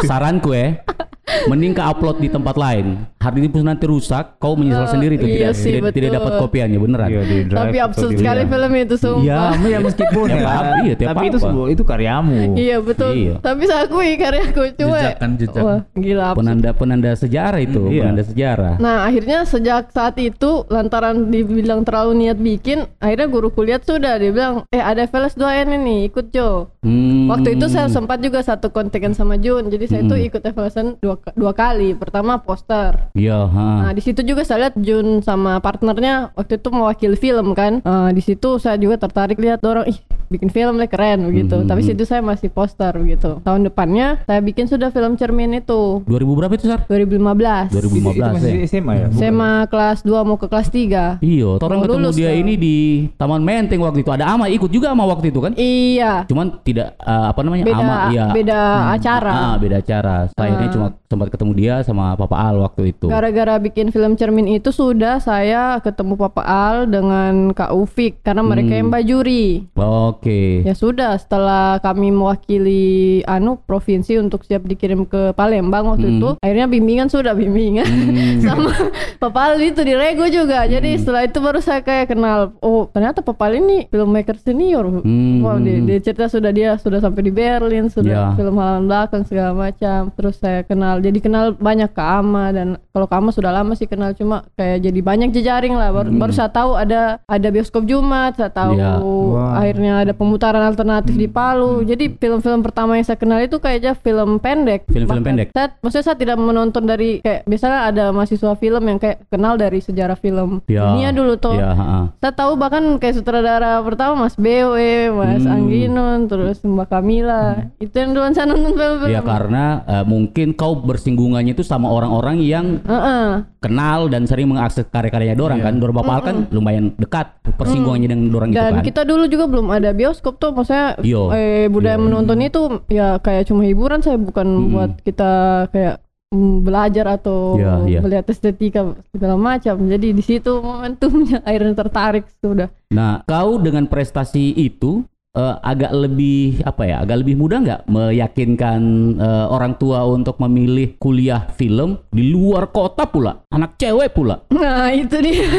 saranku 0.00 0.52
ya, 0.52 0.82
mending 1.44 1.72
ke 1.72 1.80
upload 1.80 2.16
di 2.18 2.28
tempat 2.28 2.54
lain. 2.54 3.00
Hard 3.16 3.34
disk 3.34 3.50
pun 3.50 3.64
nanti 3.64 3.84
rusak, 3.84 4.36
kau 4.36 4.52
menyesal 4.52 4.84
Eh, 4.84 4.90
sendiri 4.90 5.14
tuh 5.16 5.24
iya 5.24 5.48
tidak, 5.48 5.54
sih, 5.54 5.72
tidak, 5.72 5.92
tidak 5.92 6.10
dapat 6.14 6.32
kopiannya 6.38 6.76
beneran. 6.76 7.08
Iya, 7.08 7.22
di 7.22 7.36
drive 7.42 7.56
Tapi 7.58 7.76
absurd 7.80 8.10
di- 8.10 8.18
sekali 8.20 8.40
Iya. 8.40 8.50
film 8.50 8.72
itu 8.74 8.94
Iya, 8.94 9.00
sumpah. 9.00 9.52
ya 9.64 9.78
meskipun 9.80 10.26
Tiap 10.26 10.36
ya. 10.36 10.44
apa, 10.50 10.74
iya, 10.78 10.94
tiap 10.94 11.08
tapi 11.10 11.24
itu 11.24 11.32
apa. 11.34 11.44
sebuah 11.46 11.66
itu 11.70 11.82
karyamu. 11.82 12.40
Iya 12.54 12.76
betul. 12.78 13.12
Iya. 13.14 13.34
Tapi 13.40 13.62
saya 13.64 13.80
akui 13.82 14.10
karyaku 14.14 14.62
cuma. 14.74 14.98
Jejak 14.98 15.16
kan, 15.16 15.30
jejak. 15.34 15.62
Wah, 15.64 15.80
gila 15.94 16.24
absurd. 16.26 16.38
Penanda 16.38 16.70
penanda 16.70 17.10
sejarah 17.14 17.58
itu, 17.58 17.80
Hmm, 17.80 17.90
iya. 17.90 18.00
penanda 18.04 18.22
sejarah. 18.22 18.74
Nah 18.76 18.96
akhirnya 19.02 19.38
sejak 19.42 19.82
saat 19.90 20.16
itu 20.16 20.50
lantaran 20.68 21.16
dibilang 21.26 21.80
terlalu 21.82 22.12
niat 22.20 22.36
bikin, 22.36 22.84
akhirnya 22.98 23.26
guru 23.26 23.48
kuliah 23.48 23.80
sudah 23.80 24.14
dia 24.14 24.28
bilang, 24.30 24.68
eh 24.68 24.78
ada 24.78 25.02
VLS 25.02 25.34
2N 25.34 25.72
ini 25.74 26.04
ikut 26.06 26.28
Jo. 26.28 26.68
Hmm. 26.80 27.26
Waktu 27.26 27.56
itu 27.56 27.66
saya 27.66 27.88
sempat 27.88 28.20
juga 28.20 28.38
satu 28.38 28.68
kontekan 28.68 29.16
sama 29.16 29.34
Jun, 29.34 29.66
jadi 29.66 29.84
saya 29.86 30.02
itu 30.02 30.16
ikut 30.22 30.44
evaluasi 30.44 31.00
dua, 31.14 31.30
dua 31.34 31.52
kali. 31.54 31.94
Pertama 31.94 32.42
poster, 32.42 33.10
Iya. 33.14 33.46
Nah 33.48 33.92
di 33.94 34.02
situ 34.02 34.20
juga 34.26 34.42
saya 34.42 34.66
lihat 34.68 34.74
Jun 34.78 35.22
sama 35.22 35.62
partnernya 35.62 36.34
waktu 36.34 36.58
itu 36.58 36.68
mewakili 36.74 37.16
film 37.16 37.54
kan. 37.54 37.78
Eh, 37.80 38.10
di 38.12 38.22
situ 38.22 38.58
saya 38.58 38.74
juga 38.74 38.98
tertarik 38.98 39.38
lihat 39.38 39.62
orang 39.62 39.86
ih 39.86 39.98
bikin 40.34 40.50
film 40.50 40.74
lah 40.74 40.86
keren 40.86 41.24
begitu. 41.24 41.56
Mhm. 41.56 41.66
Tapi 41.66 41.80
situ 41.82 42.02
saya 42.02 42.20
masih 42.20 42.48
poster 42.48 42.90
begitu. 42.94 43.38
Tahun 43.40 43.60
depannya 43.62 44.20
saya 44.22 44.40
bikin 44.40 44.66
sudah 44.66 44.90
film 44.90 45.14
cermin 45.14 45.54
itu 45.54 46.02
2000 46.04 46.10
berapa 46.34 46.52
itu, 46.52 46.66
Sar? 46.66 46.82
2015. 46.84 47.70
Itu, 47.70 47.78
itu 47.78 47.88
2015 48.02 48.34
masih 48.34 48.50
ya. 48.52 48.66
SMA 48.66 48.92
ya? 48.94 49.06
SMA 49.12 49.52
kelas 49.66 49.98
2 50.02 50.10
mau 50.22 50.34
ke 50.34 50.46
kelas 50.46 50.68
3. 50.68 51.18
Iya, 51.20 51.56
orang 51.56 51.78
ketemu 51.80 51.98
lulus 52.00 52.14
dia 52.14 52.28
dong. 52.28 52.40
ini 52.40 52.54
di 52.56 52.76
Taman 53.14 53.40
Menteng 53.40 53.80
waktu 53.80 54.00
itu. 54.00 54.10
Ada 54.10 54.26
Ama 54.26 54.46
ikut 54.48 54.68
juga 54.68 54.90
sama 54.90 55.04
waktu 55.04 55.30
itu 55.30 55.38
kan? 55.38 55.52
Iya. 55.54 56.26
Cuman 56.26 56.58
tidak 56.60 56.96
eh, 56.96 57.26
apa 57.26 57.40
namanya 57.40 57.64
Beda 57.64 57.78
Ama 57.78 57.96
iya. 58.10 58.26
beda 58.30 58.60
acara. 58.92 59.32
Ah, 59.32 59.54
beda 59.56 59.76
acara. 59.78 60.16
Saya 60.28 60.48
akhirnya 60.50 60.70
cuma 60.70 60.86
sempat 61.04 61.28
ketemu 61.28 61.52
dia 61.54 61.74
sama 61.82 62.14
Papa 62.14 62.36
Al 62.36 62.58
waktu 62.58 62.90
itu. 62.90 63.06
Gara-gara 63.06 63.54
bikin 63.56 63.90
film 63.90 64.14
cermin 64.14 64.48
itu 64.48 64.70
sudah 64.70 65.18
saya 65.18 65.78
ketemu 65.78 66.16
Papa 66.16 66.42
Al 66.42 66.86
dengan 66.86 67.52
Kak 67.52 67.70
Ufik 67.70 68.20
karena 68.20 68.42
mereka 68.42 68.66
Hmm. 68.66 68.80
yang 68.80 68.90
bajuri. 68.90 69.44
Oke. 69.74 70.23
Ya 70.62 70.72
sudah, 70.72 71.14
setelah 71.14 71.78
kami 71.78 72.10
mewakili 72.10 72.84
anu 73.24 73.56
provinsi 73.58 74.16
untuk 74.16 74.42
siap 74.42 74.62
dikirim 74.62 75.04
ke 75.04 75.32
Palembang 75.32 75.86
waktu 75.86 76.06
Hmm. 76.06 76.14
itu, 76.14 76.28
akhirnya 76.38 76.66
bimbingan 76.66 77.06
sudah 77.06 77.32
bimbingan 77.32 77.84
sama 78.44 78.70
Papal 79.16 79.56
itu 79.58 79.80
di 79.80 79.92
Rego 79.92 80.26
juga. 80.26 80.64
Jadi 80.64 80.90
Hmm. 80.90 81.00
setelah 81.00 81.22
itu 81.22 81.38
baru 81.38 81.58
saya 81.58 81.80
kayak 81.80 82.10
kenal, 82.10 82.38
oh 82.58 82.86
ternyata 82.86 83.20
Papal 83.20 83.56
ini 83.56 83.86
filmmaker 83.86 84.36
senior. 84.36 84.84
Hmm. 85.00 85.40
Wow, 85.40 85.58
dia, 85.58 85.80
dia 85.80 85.98
cerita 86.00 86.26
sudah 86.26 86.50
dia 86.50 86.76
sudah 86.76 86.98
sampai 86.98 87.20
di 87.20 87.30
Berlin, 87.30 87.86
sudah 87.86 88.12
Ya. 88.30 88.34
film 88.34 88.54
halaman 88.54 88.84
belakang 88.84 89.22
segala 89.22 89.50
macam. 89.52 90.08
Terus 90.10 90.36
saya 90.36 90.62
kenal 90.62 90.98
jadi 90.98 91.18
kenal 91.18 91.44
banyak 91.52 91.90
ke 91.90 92.00
Ama 92.00 92.50
dan 92.50 92.66
kalau 92.88 93.04
ke 93.04 93.14
Ama 93.14 93.30
sudah 93.30 93.50
lama 93.50 93.72
sih 93.72 93.84
kenal 93.84 94.14
cuma 94.14 94.46
kayak 94.54 94.80
jadi 94.80 95.00
banyak 95.00 95.28
jejaring 95.30 95.74
lah 95.74 95.90
baru, 95.90 96.08
baru 96.12 96.32
saya 96.32 96.48
tahu 96.48 96.74
ada 96.74 97.18
ada 97.24 97.48
bioskop 97.48 97.84
Jumat 97.84 98.34
saya 98.34 98.48
tahu 98.48 98.72
Ya. 98.74 98.98
Wah. 98.98 99.54
akhirnya 99.56 99.92
ada 100.00 100.13
pemutaran 100.14 100.62
alternatif 100.62 101.12
di 101.12 101.26
Palu 101.26 101.82
jadi 101.82 102.10
film-film 102.10 102.60
pertama 102.60 102.94
yang 102.94 103.04
saya 103.04 103.14
kenal 103.14 103.38
itu 103.38 103.56
kayaknya 103.56 103.94
film 103.94 104.36
pendek 104.36 104.86
Film-film 104.86 105.22
pendek? 105.22 105.48
saya, 105.50 105.74
maksudnya 105.76 106.04
saya 106.04 106.16
tidak 106.16 106.36
menonton 106.36 106.82
dari 106.82 107.18
kayak 107.18 107.44
biasanya 107.44 107.78
ada 107.86 108.04
mahasiswa 108.08 108.52
film 108.54 108.82
yang 108.84 108.96
kayak 108.96 109.26
kenal 109.26 109.54
dari 109.54 109.78
sejarah 109.78 110.14
film 110.14 110.62
Ya. 110.64 110.88
dunia 110.88 111.10
dulu 111.10 111.34
tuh 111.34 111.54
Ya, 111.54 111.70
ha-ha. 111.70 112.00
saya 112.16 112.32
tahu 112.32 112.54
bahkan 112.54 112.82
kayak 112.96 113.14
sutradara 113.16 113.78
pertama 113.80 114.24
Mas 114.24 114.34
BW, 114.34 114.76
Mas 115.10 115.32
Hmm. 115.36 115.52
Angginon, 115.54 116.18
terus 116.24 116.58
Mbak 116.60 116.88
Kamila. 116.88 117.44
Itu 117.76 117.94
yang 117.94 118.10
duluan 118.10 118.32
saya 118.32 118.46
nonton 118.46 118.72
film-film. 118.72 119.10
Ya 119.10 119.20
karena 119.20 119.64
eh, 119.84 120.04
mungkin 120.04 120.52
kau 120.52 120.74
bersinggungannya 120.76 121.52
itu 121.52 121.62
sama 121.62 121.88
orang-orang 121.88 122.38
yang 122.38 122.66
Heeh. 122.80 123.44
kenal 123.58 124.06
dan 124.06 124.24
sering 124.24 124.46
mengakses 124.46 124.84
karya-karyanya 124.84 125.34
dorang 125.34 125.58
kan. 125.58 125.74
Dorang 125.74 125.94
Bapak 125.94 126.12
Al 126.12 126.22
kan 126.22 126.36
lumayan 126.50 126.92
dekat 126.94 127.26
persinggungannya 127.54 128.08
dengan 128.08 128.26
dorang 128.28 128.48
gitu 128.50 128.58
Dan 128.58 128.72
kan. 128.74 128.84
kita 128.84 129.02
dulu 129.02 129.24
juga 129.26 129.44
belum 129.46 129.66
ada 129.68 129.90
bioskop 129.94 130.36
tuh, 130.36 130.50
maksudnya 130.50 130.98
Yo. 131.00 131.30
eh, 131.30 131.66
budaya 131.66 131.96
menonton 131.96 132.38
itu 132.38 132.60
ya 132.86 133.16
kayak 133.16 133.46
cuma 133.46 133.62
hiburan 133.62 134.02
saya 134.02 134.18
bukan 134.18 134.46
buat 134.68 134.90
kita 135.00 135.30
kayak 135.70 136.02
mm, 136.28 136.56
belajar 136.60 137.06
atau 137.14 137.54
Ya, 137.54 137.78
ya. 137.86 138.00
melihat 138.02 138.26
estetika 138.26 138.82
segala 139.08 139.38
macam. 139.38 139.78
Jadi 139.86 140.10
di 140.10 140.20
situ 140.20 140.50
momentumnya 140.58 141.40
akhirnya 141.48 141.74
tertarik 141.74 142.26
sudah. 142.38 142.68
Nah, 142.90 143.22
kau 143.24 143.56
dengan 143.56 143.86
prestasi 143.86 144.52
itu 144.52 145.06
eh, 145.34 145.54
agak 145.60 145.92
lebih 145.92 146.38
apa 146.62 146.82
ya? 146.82 146.96
Agak 147.00 147.20
lebih 147.20 147.34
mudah 147.34 147.58
nggak 147.60 147.80
meyakinkan 147.86 148.80
eh, 149.16 149.46
orang 149.46 149.74
tua 149.74 150.02
untuk 150.04 150.38
memilih 150.38 150.94
kuliah 150.96 151.50
film 151.52 151.98
di 152.08 152.30
luar 152.30 152.70
kota 152.70 153.04
pula, 153.04 153.42
anak 153.50 153.76
cewek 153.76 154.10
pula. 154.10 154.46
Nah 154.48 154.88
itu 154.90 155.18
dia. 155.18 155.44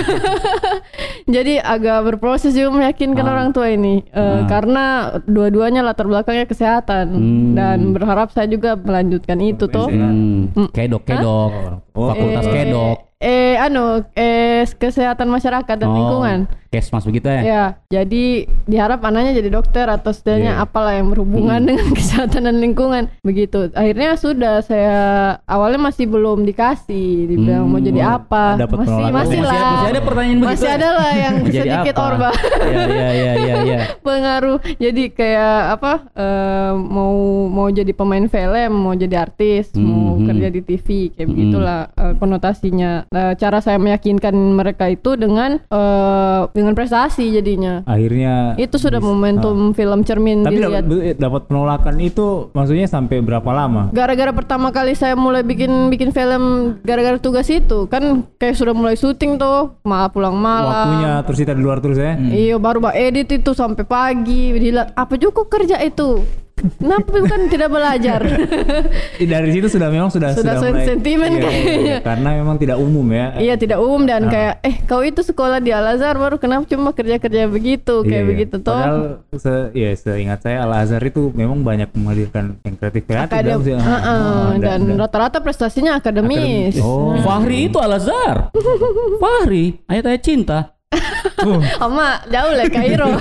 Jadi 1.26 1.58
agak 1.58 2.06
berproses 2.06 2.54
juga 2.54 2.72
meyakinkan 2.76 3.26
Ah. 3.26 3.34
orang 3.34 3.50
tua 3.50 3.68
ini 3.68 3.98
Eh, 4.08 4.42
karena 4.46 4.86
dua-duanya 5.22 5.82
latar 5.82 6.06
belakangnya 6.06 6.46
kesehatan 6.46 7.06
Hmm. 7.10 7.52
dan 7.54 7.92
berharap 7.92 8.30
saya 8.30 8.46
juga 8.46 8.76
melanjutkan 8.76 9.38
itu 9.40 9.66
tuh. 9.66 9.88
Hmm, 9.88 10.52
kedok 10.72 11.04
kedok, 11.04 11.52
fakultas 11.92 12.46
Eh, 12.46 12.54
kedok. 12.54 12.98
Eh, 13.18 13.56
anu, 13.58 13.84
eh 14.14 14.64
kesehatan 14.70 15.28
masyarakat 15.28 15.76
dan 15.76 15.88
Oh, 15.88 15.96
lingkungan. 15.96 16.40
Kesmas 16.76 17.04
begitu 17.04 17.26
ya? 17.26 17.42
Ya, 17.42 17.64
jadi 17.90 18.26
diharap 18.64 19.00
anaknya 19.02 19.36
jadi 19.36 19.50
dokter 19.50 19.86
atau 19.86 20.10
setidaknya 20.10 20.54
Iya. 20.54 20.62
apalah 20.62 20.94
yang 20.94 21.08
berhubungan 21.08 21.60
dengan 21.62 21.88
kesehatan 21.98 22.44
dan 22.44 22.58
lingkungan. 22.58 23.08
Begitu. 23.22 23.72
Akhirnya 23.72 24.16
sudah 24.16 24.60
saya 24.60 24.98
awalnya 25.44 25.80
masih 25.82 26.06
belum 26.06 26.44
dikasih, 26.44 27.28
dibilang 27.28 27.66
mau 27.66 27.80
jadi 27.80 28.02
apa. 28.02 28.58
dapat 28.58 28.78
masih 28.78 28.92
penolakan. 28.92 29.14
masih 29.14 29.38
Masih- 29.38 29.44
lah. 29.44 29.72
masih 29.74 29.90
ada 29.90 30.02
pertanyaan 30.02 30.38
begitu 30.38 30.52
Masih 30.52 30.68
ya? 30.68 30.76
ada 30.76 30.90
lah 30.92 31.12
yang 31.14 31.36
sedikit 31.56 31.96
apa? 31.96 32.06
orba. 32.06 32.30
Ya 32.62 32.86
ya 32.86 33.10
ya 33.10 33.32
ya 33.36 33.56
ya. 33.64 33.80
pengaruh 34.06 34.58
jadi 34.76 35.04
kayak 35.10 35.54
apa 35.74 35.92
eh, 36.14 36.72
mau 36.76 37.16
mau 37.48 37.68
jadi 37.70 37.92
pemain 37.92 38.26
film 38.26 38.54
mau 38.76 38.94
jadi 38.94 39.16
artis 39.22 39.72
mau 39.74 40.04
Mhm. 40.16 40.26
kerja 40.26 40.48
di 40.50 40.62
TV 40.62 40.88
kayak 41.10 41.22
Mhm. 41.22 41.30
begitulah 41.30 41.80
eh, 41.92 42.14
konotasinya 42.16 42.92
Nah, 43.08 43.34
cara 43.34 43.60
saya 43.60 43.78
meyakinkan 43.78 44.32
mereka 44.34 44.88
itu 44.88 45.16
dengan 45.16 45.60
eh, 45.62 46.42
dengan 46.66 46.74
prestasi 46.74 47.30
jadinya. 47.30 47.86
Akhirnya 47.86 48.58
itu 48.58 48.82
sudah 48.82 48.98
bis- 48.98 49.06
momentum 49.06 49.72
film 49.72 50.02
cermin 50.02 50.42
Tapi 50.42 50.58
dilihat. 50.58 50.82
dapat 50.82 51.16
dapat 51.22 51.42
penolakan 51.46 51.96
itu 52.02 52.50
maksudnya 52.52 52.90
sampai 52.90 53.22
berapa 53.22 53.46
lama? 53.48 53.94
gara-gara 53.94 54.34
pertama 54.34 54.74
kali 54.74 54.98
saya 54.98 55.14
mulai 55.14 55.46
bikin 55.46 55.94
bikin 55.94 56.10
film 56.10 56.76
gara-gara 56.82 57.22
tugas 57.22 57.46
itu 57.48 57.86
kan 57.86 58.26
kayak 58.42 58.58
sudah 58.58 58.74
mulai 58.74 58.98
syuting 58.98 59.38
tuh 59.38 59.78
malah 59.86 60.10
pulang 60.10 60.34
malam. 60.34 60.66
Waktunya 60.66 61.14
terus 61.22 61.38
kita 61.38 61.54
di 61.54 61.62
luar 61.62 61.78
terus 61.78 62.02
ya. 62.02 62.18
Iya 62.18 62.58
baru 62.58 62.82
bah 62.82 62.98
edit 62.98 63.30
itu 63.30 63.54
sampai 63.54 63.86
pagi 63.86 64.56
Dilihat 64.56 64.96
apa 64.96 65.20
juga 65.20 65.46
kerja 65.46 65.78
itu 65.78 66.24
Kenapa 66.56 67.12
bukan 67.12 67.42
tidak 67.46 67.68
belajar 67.68 68.20
Dari 69.36 69.50
situ 69.52 69.68
sudah 69.68 69.88
memang 69.88 70.08
sudah 70.08 70.32
Sudah 70.32 70.56
mulai- 70.58 70.88
sentimen 70.88 71.30
Iya, 71.30 71.42
kayaknya. 71.42 71.76
iya, 71.78 71.98
karena 72.00 72.30
memang 72.34 72.56
tidak 72.56 72.78
umum 72.78 73.06
ya. 73.08 73.36
Iya 73.36 73.56
tidak 73.56 73.78
umum 73.78 74.02
dan 74.04 74.22
Ah. 74.24 74.32
kayak 74.32 74.54
Eh 74.62 74.76
kau 74.82 75.02
itu 75.02 75.20
sekolah 75.20 75.60
di 75.60 75.70
Al 75.70 75.86
Azhar 75.90 76.16
baru 76.16 76.36
kenapa 76.36 76.64
cuma 76.66 76.90
kerja-kerja 76.90 77.46
begitu 77.46 78.02
Kayak 78.02 78.08
Iya, 78.08 78.18
iya. 78.18 78.26
begitu 78.26 78.56
toh 78.58 78.72
Padahal 78.72 79.02
se 79.34 79.54
ya 79.74 79.90
seingat 79.94 80.40
saya 80.42 80.64
Al 80.64 80.74
Azhar 80.78 81.02
itu 81.02 81.28
memang 81.30 81.60
banyak 81.60 81.92
menghadirkan 81.92 82.56
yang 82.62 82.76
kreatif 82.76 83.04
kreatif 83.04 83.30
Akadem- 83.30 83.52
dalam 83.52 83.62
sih. 83.62 83.74
Heeh, 83.76 84.04
Ah, 84.06 84.52
dan 84.58 84.80
rata-rata 84.96 85.38
prestasinya 85.40 85.96
akademis. 85.96 86.76
Oh. 86.78 87.20
Fahri 87.20 87.68
itu 87.68 87.78
Al 87.78 87.94
Azhar. 87.94 88.50
Fahri, 89.22 89.80
ayat-ayat 89.86 90.22
cinta. 90.22 90.60
Sama 91.82 92.22
jauh 92.30 92.54
lah 92.56 92.68
Kairo. 92.70 93.10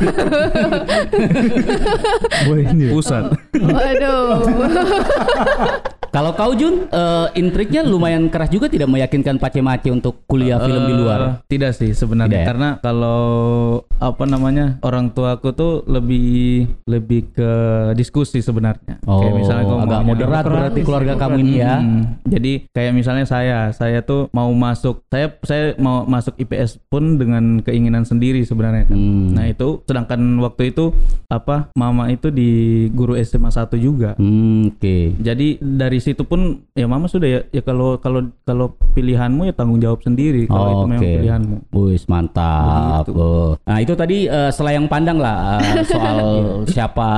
Boleh 2.48 2.64
ini. 2.72 2.84
Pusat. 2.92 3.24
Waduh. 3.58 4.28
Kalau 6.14 6.30
kau 6.30 6.54
Jun, 6.54 6.86
eh, 6.94 7.26
intriknya 7.34 7.82
lumayan 7.82 8.30
keras 8.30 8.46
juga 8.46 8.70
tidak 8.70 8.86
meyakinkan 8.86 9.34
Pace 9.42 9.58
Mace 9.58 9.90
untuk 9.90 10.22
kuliah 10.30 10.62
film 10.62 10.86
di 10.86 10.94
luar. 10.94 11.42
Eh, 11.42 11.58
Tidak 11.58 11.74
sih 11.74 11.90
sebenarnya 11.90 12.30
Tidak 12.30 12.42
ya? 12.46 12.46
karena 12.46 12.68
kalau 12.78 13.22
apa 13.98 14.22
namanya 14.22 14.78
orang 14.86 15.10
tua 15.10 15.34
aku 15.34 15.50
tuh 15.50 15.82
lebih 15.90 16.70
lebih 16.86 17.34
ke 17.34 17.50
diskusi 17.98 18.46
sebenarnya. 18.46 19.02
Oh, 19.10 19.26
kayak 19.26 19.34
misalnya 19.42 19.64
kau 19.66 19.82
agak 19.82 20.00
moderat 20.06 20.44
berarti 20.46 20.80
keluarga 20.86 21.18
kamu 21.18 21.36
ini 21.42 21.54
ya. 21.58 21.82
Hmm, 21.82 22.22
jadi 22.30 22.52
kayak 22.70 22.92
misalnya 22.94 23.26
saya, 23.26 23.74
saya 23.74 23.98
tuh 24.06 24.30
mau 24.30 24.54
masuk, 24.54 25.02
saya 25.10 25.34
saya 25.42 25.74
mau 25.82 26.06
masuk 26.06 26.38
IPS 26.38 26.78
pun 26.86 27.18
dengan 27.18 27.58
keinginan 27.64 28.04
sendiri 28.04 28.44
sebenarnya 28.44 28.86
kan. 28.86 28.98
Hmm. 28.98 29.32
Nah 29.34 29.48
itu, 29.48 29.80
sedangkan 29.88 30.20
waktu 30.44 30.70
itu 30.76 30.92
apa, 31.32 31.72
mama 31.74 32.12
itu 32.12 32.28
di 32.28 32.86
guru 32.92 33.16
SMA 33.18 33.50
1 33.50 33.74
juga. 33.80 34.14
Hmm, 34.20 34.70
Oke. 34.76 35.16
Jadi 35.18 35.58
dari 35.58 35.98
situ 35.98 36.28
pun 36.28 36.62
ya 36.76 36.84
mama 36.84 37.08
sudah 37.08 37.28
ya, 37.28 37.40
ya 37.48 37.62
kalau 37.64 37.96
kalau 37.98 38.28
kalau 38.44 38.76
pilihanmu 38.92 39.48
ya 39.48 39.54
tanggung 39.56 39.80
jawab 39.80 40.04
sendiri 40.04 40.44
kalau 40.44 40.68
itu 40.68 40.84
Oke. 40.84 40.90
memang 40.92 41.02
pilihanmu. 41.02 41.56
Wis 41.72 42.04
mantap. 42.06 43.08
Oh. 43.10 43.56
Nah 43.64 43.78
itu 43.80 43.96
tadi 43.96 44.28
eh, 44.28 44.50
selayang 44.52 44.86
pandang 44.86 45.16
lah 45.16 45.62
eh, 45.62 45.84
soal 45.86 46.18
siapa 46.74 47.08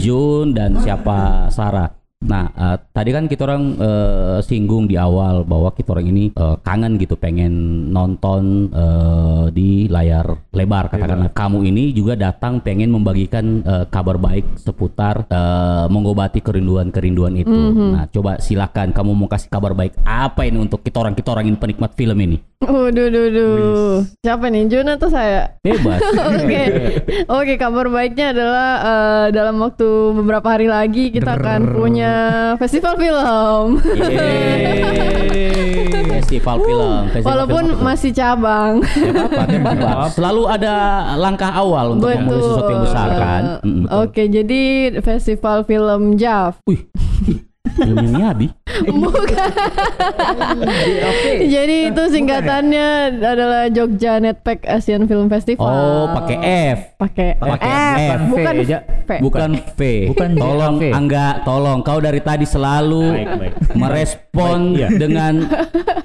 Jun 0.00 0.56
dan 0.56 0.78
siapa 0.82 1.48
Sarah. 1.52 1.97
Nah 2.18 2.50
eh, 2.50 2.76
tadi 2.90 3.14
kan 3.14 3.30
kita 3.30 3.46
orang 3.46 3.78
eh, 3.78 4.38
singgung 4.42 4.90
di 4.90 4.98
awal 4.98 5.46
bahwa 5.46 5.70
kita 5.70 5.94
orang 5.94 6.10
ini 6.10 6.24
eh, 6.34 6.56
kangen 6.66 6.98
gitu 6.98 7.14
pengen 7.14 7.52
nonton 7.94 8.68
eh, 8.74 9.44
di 9.54 9.86
layar 9.86 10.50
lebar 10.50 10.90
katakanlah 10.90 11.30
kamu 11.30 11.70
ini 11.70 11.94
juga 11.94 12.18
datang 12.18 12.58
pengen 12.58 12.90
membagikan 12.90 13.62
eh, 13.62 13.84
kabar 13.86 14.18
baik 14.18 14.58
seputar 14.58 15.30
eh, 15.30 15.86
mengobati 15.86 16.42
kerinduan-kerinduan 16.42 17.38
itu. 17.38 17.54
Nah 17.94 18.10
coba 18.10 18.42
silakan 18.42 18.90
kamu 18.90 19.10
mau 19.14 19.30
kasih 19.30 19.46
kabar 19.46 19.78
baik 19.78 19.94
apa 20.02 20.42
ini 20.42 20.58
untuk 20.58 20.82
kita 20.82 20.98
orang 20.98 21.14
kita 21.14 21.30
orang 21.30 21.46
ini 21.46 21.56
penikmat 21.56 21.94
film 21.94 22.18
ini? 22.18 22.47
Waduh, 22.58 23.06
duh, 23.06 23.26
duh. 23.30 24.02
Siapa 24.18 24.50
nih? 24.50 24.66
Jun 24.66 24.90
atau 24.90 25.06
saya? 25.06 25.54
Bebas. 25.62 26.02
Oke, 26.34 26.62
oke. 27.30 27.54
Kabar 27.54 27.86
baiknya 27.86 28.34
adalah 28.34 28.70
eh, 28.82 29.26
dalam 29.30 29.62
waktu 29.62 29.86
beberapa 30.18 30.58
hari 30.58 30.66
lagi 30.66 31.14
kita 31.14 31.38
akan 31.38 31.70
punya 31.70 32.12
festival 32.58 32.98
film. 32.98 33.78
Festival 36.18 36.56
film. 36.66 37.02
Festival 37.14 37.30
Walaupun 37.30 37.64
film 37.72 37.80
masih 37.86 38.10
cabang. 38.10 38.82
Ya 38.82 39.10
apa-apa. 39.22 40.10
Selalu 40.12 40.42
ada 40.50 40.74
langkah 41.14 41.54
awal 41.54 41.94
untuk 41.94 42.10
memulai 42.10 42.42
sesuatu 42.42 42.70
yang 42.74 42.84
besar 42.84 43.08
kan. 43.14 43.42
Mm, 43.62 43.80
betul. 43.86 43.98
Oke, 44.02 44.22
jadi 44.26 44.62
festival 44.98 45.58
film 45.62 46.02
JAV. 46.18 46.58
Wih, 46.66 46.80
filmnya 47.72 48.08
Miyabi. 48.08 48.46
Bukan. 49.04 49.50
Jadi 51.44 51.76
itu 51.90 52.02
singkatannya 52.14 53.18
adalah 53.18 53.66
Jogja 53.72 54.22
Netpack 54.22 54.64
Asian 54.68 55.08
Film 55.10 55.26
Festival. 55.26 55.66
Oh, 55.66 56.04
pakai 56.14 56.36
F. 56.74 56.78
Pakai 56.98 57.28
Pakai 57.38 57.68
F, 57.68 57.98
F. 57.98 58.18
bukan 58.30 58.54
V. 59.06 59.10
Bukan 59.22 59.50
V. 59.74 59.80
Bukan 60.14 60.30
tolong. 60.38 60.74
Angga, 60.94 61.42
tolong 61.42 61.78
kau 61.82 61.98
dari 61.98 62.20
tadi 62.22 62.46
selalu 62.46 63.04
Baik, 63.14 63.28
baik. 63.38 63.52
merespon 63.74 64.58
Baik, 64.74 64.78
iya. 64.78 64.88
dengan 64.94 65.34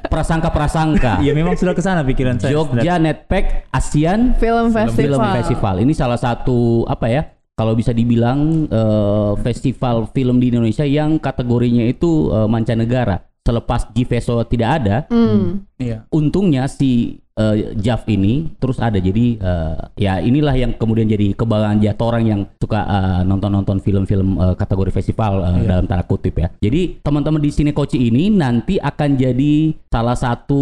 prasangka-prasangka. 0.08 1.26
Iya 1.26 1.34
memang 1.34 1.58
sudah 1.58 1.74
ke 1.74 1.82
sana 1.82 2.06
pikiran 2.06 2.38
saya. 2.38 2.54
Jogja 2.54 3.02
Netpack 3.02 3.70
ASEAN 3.74 4.38
Film 4.38 4.70
Festival. 4.70 5.18
Film 5.18 5.22
Festival. 5.42 5.76
Ini 5.82 5.94
salah 5.98 6.20
satu 6.22 6.86
apa 6.86 7.10
ya? 7.10 7.33
Kalau 7.54 7.78
bisa 7.78 7.94
dibilang 7.94 8.66
eh, 8.66 9.34
festival 9.46 10.10
film 10.10 10.42
di 10.42 10.50
Indonesia 10.50 10.82
yang 10.84 11.22
kategorinya 11.22 11.86
itu 11.86 12.34
eh, 12.34 12.50
mancanegara. 12.50 13.22
Selepas 13.44 13.92
Gfeso 13.92 14.40
tidak 14.48 14.70
ada, 14.82 14.98
Hmm. 15.12 15.68
Iya. 15.76 16.08
untungnya 16.10 16.64
si 16.66 17.20
eh, 17.38 17.74
JAV 17.78 18.04
ini 18.14 18.34
terus 18.58 18.78
ada. 18.78 18.98
Jadi 18.98 19.38
eh, 19.38 19.76
ya 19.98 20.22
inilah 20.22 20.56
yang 20.58 20.72
kemudian 20.78 21.10
jadi 21.10 21.34
kebanggaan 21.34 21.82
jatuh 21.82 22.06
orang 22.14 22.24
yang 22.26 22.42
suka 22.62 22.82
eh, 22.86 23.22
nonton-nonton 23.26 23.82
film-film 23.82 24.38
eh, 24.40 24.56
kategori 24.58 24.92
festival 24.94 25.42
eh, 25.44 25.66
dalam 25.68 25.86
tanda 25.90 26.06
kutip 26.06 26.38
ya. 26.38 26.48
Jadi 26.62 27.02
teman-teman 27.02 27.42
di 27.42 27.52
sini 27.54 27.72
Koci 27.74 27.98
ini 27.98 28.30
nanti 28.30 28.78
akan 28.78 29.18
jadi 29.18 29.74
salah 29.90 30.18
satu 30.18 30.62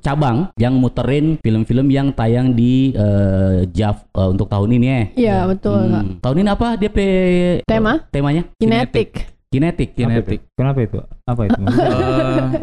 cabang 0.00 0.52
yang 0.60 0.76
muterin 0.76 1.40
film-film 1.40 1.88
yang 1.88 2.12
tayang 2.12 2.52
di 2.52 2.92
eh, 2.92 3.68
JAV 3.72 3.96
eh, 4.16 4.28
untuk 4.28 4.46
tahun 4.48 4.70
ini 4.76 4.86
ya. 4.86 5.02
Iya 5.16 5.36
betul. 5.48 5.82
Hmm. 5.88 6.20
Tahun 6.20 6.36
ini 6.36 6.48
apa 6.48 6.76
DP 6.76 6.98
Tema? 7.64 8.04
temanya? 8.12 8.44
Kinetik. 8.60 9.32
Kinetik. 9.52 9.92
Kinetik. 9.92 10.40
Kenapa 10.62 10.78
itu? 10.80 10.98
Apa 11.26 11.42
itu? 11.44 11.60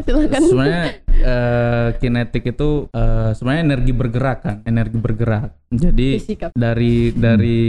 Silakan. 0.06 0.40
sebenarnya 0.42 0.84
eh, 1.12 1.88
kinetik 1.96 2.44
itu 2.48 2.88
eh, 2.90 3.30
sebenarnya 3.30 3.62
energi 3.66 3.92
bergerak 3.92 4.38
kan, 4.40 4.56
energi 4.64 4.96
bergerak. 4.96 5.52
Jadi 5.70 6.18
Fisika. 6.18 6.50
dari 6.52 7.12
dari 7.12 7.60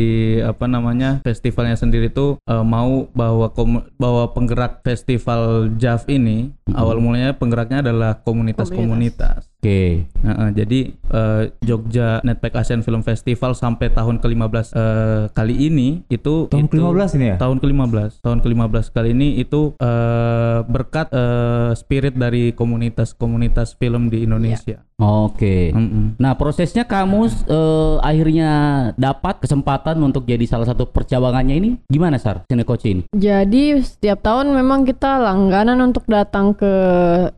apa 0.41 0.65
namanya 0.65 1.22
festivalnya 1.22 1.76
sendiri 1.76 2.08
itu 2.08 2.39
eh, 2.41 2.65
mau 2.65 3.06
bahwa 3.12 3.52
komu- 3.52 3.86
bahwa 3.96 4.32
penggerak 4.32 4.82
festival 4.82 5.41
JAV 5.72 6.10
ini 6.10 6.38
awal 6.72 6.98
mulanya 6.98 7.36
penggeraknya 7.36 7.84
adalah 7.84 8.24
komunitas-komunitas. 8.65 9.52
Oke. 9.62 10.10
Heeh, 10.10 10.50
jadi 10.52 10.80
eh, 10.89 11.44
Jogja 11.62 12.17
Netpack 12.22 12.58
Asian 12.58 12.82
Film 12.82 13.02
Festival 13.02 13.54
sampai 13.54 13.89
tahun 13.89 14.17
ke-15 14.17 14.67
eh, 14.72 15.24
kali 15.30 15.56
ini 15.62 16.02
itu 16.08 16.48
Tahun 16.48 16.65
itu- 16.65 16.78
ke-15 16.80 17.10
ini 17.15 17.26
ya? 17.28 17.36
Tahun 17.38 17.58
ke-15. 17.60 18.10
Tahun 18.22 18.39
ke-15 18.39 18.86
kali 18.89 19.10
ini 19.12 19.38
itu 19.38 19.78
eh, 19.78 20.21
berkat 20.68 21.08
eh, 21.14 21.72
spirit 21.78 22.16
dari 22.16 22.52
komunitas-komunitas 22.52 23.76
film 23.80 24.10
di 24.12 24.24
Indonesia. 24.26 24.86
Oke. 25.02 25.74
Mm-mm. 25.74 26.16
Nah, 26.16 26.38
prosesnya 26.38 26.86
kamu 26.86 27.26
eh, 27.26 27.96
akhirnya 28.00 28.52
dapat 28.96 29.42
kesempatan 29.42 29.98
untuk 29.98 30.24
jadi 30.24 30.46
salah 30.46 30.64
satu 30.64 30.86
percabangannya 30.86 31.56
ini 31.58 31.70
gimana, 31.90 32.22
Sar? 32.22 32.46
Sini 32.46 32.62
coach 32.62 32.86
ini. 32.86 33.02
Jadi 33.10 33.82
setiap 33.82 34.22
tahun 34.22 34.54
memang 34.54 34.86
kita 34.86 35.18
langganan 35.18 35.82
untuk 35.82 36.06
datang 36.06 36.54
ke 36.54 36.74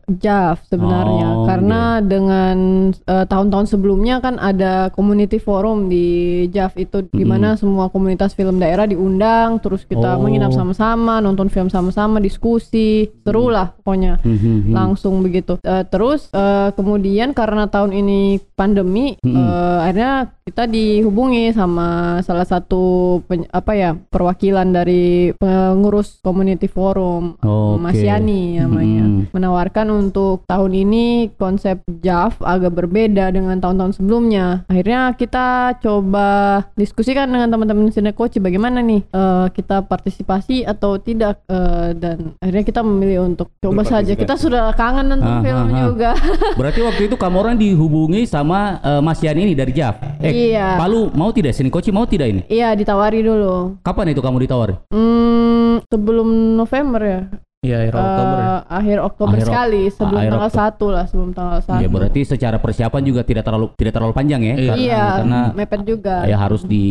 JAV 0.06 0.58
sebenarnya 0.66 1.26
Oh, 1.34 1.46
karena 1.46 1.80
dengan 1.98 2.56
eh, 2.92 3.24
tahun-tahun 3.24 3.66
sebelumnya 3.66 4.20
kan 4.20 4.36
ada 4.36 4.92
community 4.92 5.40
forum 5.40 5.88
di 5.88 6.04
JAV 6.48 6.74
itu 6.78 6.98
di 7.08 7.24
mana 7.24 7.56
semua 7.56 7.88
komunitas 7.88 8.34
film 8.34 8.58
daerah 8.58 8.84
diundang 8.84 9.56
terus 9.58 9.82
kita 9.82 10.16
Oh. 10.16 10.20
menginap 10.20 10.52
sama-sama 10.52 11.18
nonton 11.18 11.48
film 11.48 11.70
sama-sama 11.70 12.20
diskusi 12.20 13.08
seru 13.24 13.48
lah 13.48 13.72
pokoknya 13.80 14.20
Mhm. 14.20 14.74
langsung 14.74 15.22
begitu 15.22 15.56
Eh, 15.62 15.84
terus 15.86 16.28
eh, 16.30 16.68
kemudian 16.74 17.30
karena 17.32 17.53
tahun 17.64 17.90
ini 17.94 18.20
pandemi 18.52 19.14
eh, 19.16 19.78
akhirnya 19.80 20.12
kita 20.44 20.66
dihubungi 20.66 21.50
sama 21.50 21.88
salah 22.20 22.44
satu 22.44 22.82
peny- 23.24 23.48
apa 23.48 23.72
ya 23.72 23.90
perwakilan 23.96 24.68
dari 24.68 25.32
pengurus 25.34 26.20
community 26.20 26.66
forum 26.66 27.40
Oke. 27.40 27.80
Mas 27.80 27.96
Yani 27.96 28.58
namanya 28.58 29.02
Mm. 29.04 29.30
menawarkan 29.30 29.88
untuk 29.90 30.44
tahun 30.44 30.72
ini 30.74 31.04
konsep 31.34 31.76
JAV 31.84 32.40
agak 32.40 32.72
berbeda 32.74 33.28
dengan 33.28 33.56
tahun-tahun 33.56 33.94
sebelumnya 33.94 34.64
akhirnya 34.66 35.12
kita 35.12 35.44
coba 35.78 36.28
diskusikan 36.74 37.26
dengan 37.26 37.48
teman-teman 37.48 37.88
Sinekoci 37.88 38.38
bagaimana 38.38 38.80
nih 38.80 39.04
eh, 39.04 39.46
kita 39.50 39.84
partisipasi 39.84 40.62
atau 40.62 40.96
tidak 40.96 41.44
eh, 41.46 41.92
dan 41.94 42.36
akhirnya 42.38 42.64
kita 42.64 42.80
memilih 42.80 43.24
untuk 43.26 43.52
coba 43.58 43.82
saja 43.82 44.12
kita 44.14 44.34
sudah 44.34 44.72
kangen 44.72 45.08
nonton 45.10 45.26
Ah, 45.26 45.40
film 45.40 45.58
ah, 45.58 45.70
ah. 45.70 45.84
juga 45.84 46.10
Berarti 46.54 46.80
waktu 46.80 47.02
itu 47.06 47.16
kamu 47.16 47.38
orang 47.44 47.60
dihubungi 47.60 48.24
sama 48.24 48.80
eh, 48.80 49.00
Mas 49.04 49.20
Yani 49.20 49.44
ini 49.44 49.52
dari 49.52 49.76
JAV. 49.76 49.94
Eh, 50.24 50.32
Iya. 50.48 50.80
Palu 50.80 51.12
mau 51.12 51.28
tidak? 51.28 51.52
Sini 51.52 51.68
coach 51.68 51.92
mau 51.92 52.08
tidak 52.08 52.32
ini? 52.32 52.40
Iya 52.48 52.72
ditawari 52.72 53.20
dulu. 53.20 53.76
Kapan 53.84 54.16
itu 54.16 54.24
kamu 54.24 54.48
ditawari? 54.48 54.74
Hmm, 54.88 55.84
sebelum 55.92 56.56
November 56.56 57.00
ya. 57.04 57.20
Iya, 57.64 57.76
akhir 57.80 57.94
Oktober. 57.96 58.36
Eh, 58.36 58.60
akhir 58.68 58.98
Oktober 59.00 59.32
Akhir 59.34 59.46
sekali 59.46 59.82
sebelum 59.88 60.20
akhir 60.20 60.30
tanggal 60.30 60.52
satu 60.52 60.86
lah 60.86 61.04
sebelum 61.06 61.30
tanggal 61.32 61.58
satu. 61.58 61.80
Ya 61.80 61.88
berarti 61.88 62.20
secara 62.22 62.56
persiapan 62.58 63.02
juga 63.02 63.20
tidak 63.22 63.42
terlalu 63.42 63.66
tidak 63.74 63.92
terlalu 63.92 64.12
panjang 64.12 64.40
ya? 64.42 64.54
Iya. 64.54 64.60
Karena, 64.66 64.84
Iya, 64.84 65.02
karena 65.16 65.40
mepet 65.54 65.80
juga. 65.82 66.16
ya 66.24 66.36
harus 66.36 66.62
di 66.62 66.84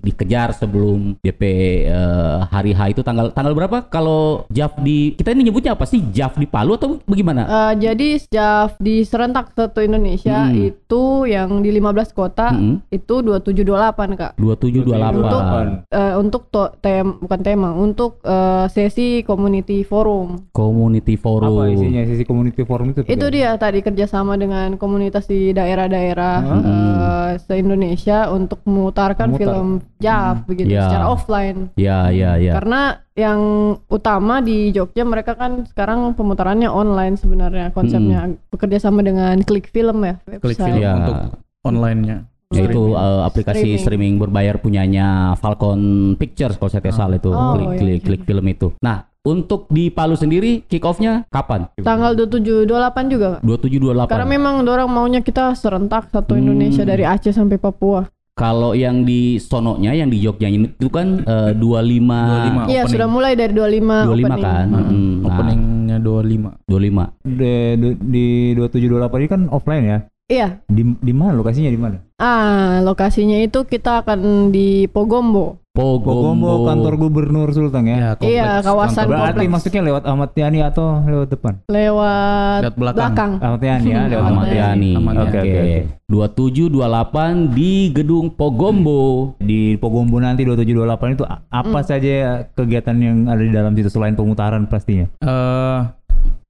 dikejar 0.00 0.56
sebelum 0.56 1.20
DP 1.20 1.42
eh, 1.86 2.36
hari 2.46 2.72
H 2.72 2.80
itu 2.90 3.02
tanggal 3.02 3.28
tanggal 3.30 3.52
berapa? 3.52 3.84
Kalau 3.84 4.48
JAV 4.48 4.72
di 4.80 4.98
kita 5.12 5.30
ini 5.30 5.46
nyebutnya 5.46 5.76
apa 5.76 5.84
sih? 5.84 6.00
JAV 6.02 6.38
di 6.38 6.48
Palu 6.48 6.74
atau 6.74 6.96
bagaimana? 7.04 7.42
Eh, 7.44 7.72
jadi 7.82 8.08
sejak 8.16 8.78
di 8.78 9.04
serentak 9.04 9.52
satu 9.52 9.80
Indonesia 9.80 10.32
Hmm. 10.42 10.72
itu 10.72 11.02
yang 11.26 11.60
di 11.60 11.70
15 11.70 12.10
kota 12.10 12.48
Hmm. 12.48 12.80
itu 12.88 13.20
2728 13.20 14.16
kak. 14.16 14.32
2728. 14.34 15.12
Untuk 15.20 15.42
eh, 15.90 16.14
untuk 16.16 16.42
to- 16.48 16.72
tem 16.80 17.04
bukan 17.14 17.40
tema 17.40 17.68
untuk 17.72 18.22
eh, 18.22 18.64
sesi 18.68 19.20
community 19.22 19.82
forum. 19.90 20.46
Community 20.54 21.18
Forum. 21.18 21.50
Apa 21.52 21.66
isinya 21.68 22.06
sisi 22.06 22.22
community 22.22 22.62
forum 22.62 22.94
itu? 22.94 23.02
Itu 23.02 23.26
dia 23.28 23.58
tadi 23.58 23.82
kerjasama 23.82 24.38
dengan 24.38 24.78
komunitas 24.78 25.26
di 25.26 25.50
daerah-daerah 25.50 26.36
Hmm. 26.38 26.62
eh, 26.62 27.30
se-Indonesia 27.40 28.30
untuk 28.30 28.62
memutarkan 28.62 29.28
Memutar. 29.28 29.42
film 29.42 29.68
JAV 29.98 30.36
begitu 30.46 30.70
Ya. 30.70 30.86
secara 30.86 31.06
offline. 31.08 31.74
Ya, 31.74 32.06
ya, 32.08 32.38
ya. 32.38 32.54
Karena 32.54 32.80
yang 33.12 33.40
utama 33.84 34.38
di 34.38 34.70
Jogja 34.70 35.02
mereka 35.02 35.34
kan 35.34 35.66
sekarang 35.66 36.14
pemutarannya 36.14 36.70
online 36.70 37.18
sebenarnya 37.18 37.68
konsepnya 37.70 38.30
bekerja 38.48 38.78
sama 38.80 39.02
dengan 39.02 39.36
Klik 39.42 39.68
Film 39.68 40.00
ya 40.00 40.14
Klik 40.38 40.56
film 40.56 40.78
Iya. 40.78 40.92
untuk 40.96 41.16
online-nya. 41.62 42.30
yaitu 42.50 42.82
eh, 42.92 43.20
aplikasi 43.22 43.78
streaming. 43.78 43.78
Streaming. 43.78 44.14
berbayar 44.18 44.58
punyanya 44.58 45.06
Falcon 45.38 45.78
Pictures 46.18 46.58
kalau 46.58 46.66
saya 46.66 46.82
tidak 46.82 46.98
salah 46.98 47.14
itu 47.14 47.30
Oh, 47.30 47.54
klik, 47.54 47.62
iya, 47.62 47.78
klik, 47.78 47.94
oke. 47.94 48.06
klik 48.10 48.22
film 48.26 48.46
itu. 48.48 48.68
Nah 48.82 49.06
untuk 49.22 49.68
di 49.68 49.88
Palu 49.88 50.16
sendiri 50.16 50.64
kick 50.64 50.80
off-nya 50.82 51.28
kapan? 51.28 51.68
Tanggal 51.76 52.16
27 52.16 52.64
28 52.64 53.06
juga. 53.06 53.28
Kak. 53.36 53.40
2728. 53.42 54.08
Karena 54.08 54.26
memang 54.26 54.54
orang 54.62 54.88
maunya 54.88 55.20
kita 55.20 55.52
serentak 55.52 56.08
satu 56.08 56.32
Hmm. 56.32 56.42
Indonesia 56.42 56.82
dari 56.82 57.04
Aceh 57.04 57.30
sampai 57.30 57.56
Papua. 57.56 58.08
Kalau 58.32 58.72
yang 58.72 59.04
di 59.04 59.36
sononya 59.36 59.92
yang 59.92 60.08
di 60.08 60.16
Jogja 60.18 60.48
ini 60.48 60.72
itu 60.72 60.88
kan 60.88 61.20
eh, 61.20 61.52
25 61.52 62.64
25. 62.64 62.72
Iya, 62.72 62.82
sudah 62.88 63.04
mulai 63.06 63.36
dari 63.36 63.52
25 63.52 64.08
25 64.08 64.08
opening. 64.08 64.40
kan? 64.40 64.66
Heeh, 64.66 64.88
Mm, 64.88 65.12
nah, 65.20 65.28
Openingnya 65.28 65.96
25. 66.00 66.50
25. 66.64 67.04
di, 67.20 67.52
di, 67.76 67.88
di 68.00 68.26
2728 68.56 69.20
ini 69.20 69.28
kan 69.28 69.42
offline 69.50 69.84
ya. 69.84 69.98
Iya. 70.30 70.48
Di 70.64 70.82
di 70.96 71.12
mana 71.12 71.34
lokasinya 71.34 71.68
di 71.68 71.76
mana? 71.76 72.00
Ah, 72.16 72.80
lokasinya 72.80 73.36
itu 73.36 73.66
kita 73.66 74.00
akan 74.00 74.48
di 74.48 74.88
Pogombo. 74.88 75.59
Pogombo. 75.80 76.10
Pogombo 76.12 76.50
kantor 76.64 76.94
gubernur 76.98 77.48
Sultan 77.50 77.84
ya. 77.84 77.96
kompleks 78.12 78.28
Iya, 78.28 78.50
kawasan 78.60 78.94
kantor. 79.00 79.10
Berarti 79.10 79.32
kompleks. 79.34 79.52
masuknya 79.56 79.82
lewat 79.82 80.02
Ahmad 80.04 80.30
Yani 80.32 80.58
atau 80.60 80.86
lewat 81.02 81.28
depan? 81.30 81.52
Lewat 81.66 82.60
Lewat 82.62 82.74
belakang. 82.76 83.30
Ahmad 83.38 83.62
Yani 83.62 83.88
ya, 83.88 84.00
lewat 84.06 84.20
Ahmad 84.22 84.44
Ahmad 84.44 84.48
Yani. 84.52 84.92
Oke. 84.92 85.18
Oke, 85.20 85.38
oke, 85.40 85.76
27 86.06 86.68
28 86.68 87.48
di 87.50 87.72
Gedung 87.90 88.26
Pogombo. 88.30 89.34
Di 89.38 89.60
Pogombo 89.76 90.18
nanti 90.18 90.42
2728 90.42 90.76
itu 91.12 91.24
a- 91.24 91.40
apa 91.48 91.80
saja 91.80 92.14
kegiatan 92.50 92.96
yang 92.96 93.16
ada 93.24 93.40
di 93.40 93.48
dalam 93.48 93.72
situ 93.72 93.88
selain 93.88 94.12
pemutaran 94.12 94.66
pastinya? 94.66 95.06
Eh, 95.16 95.78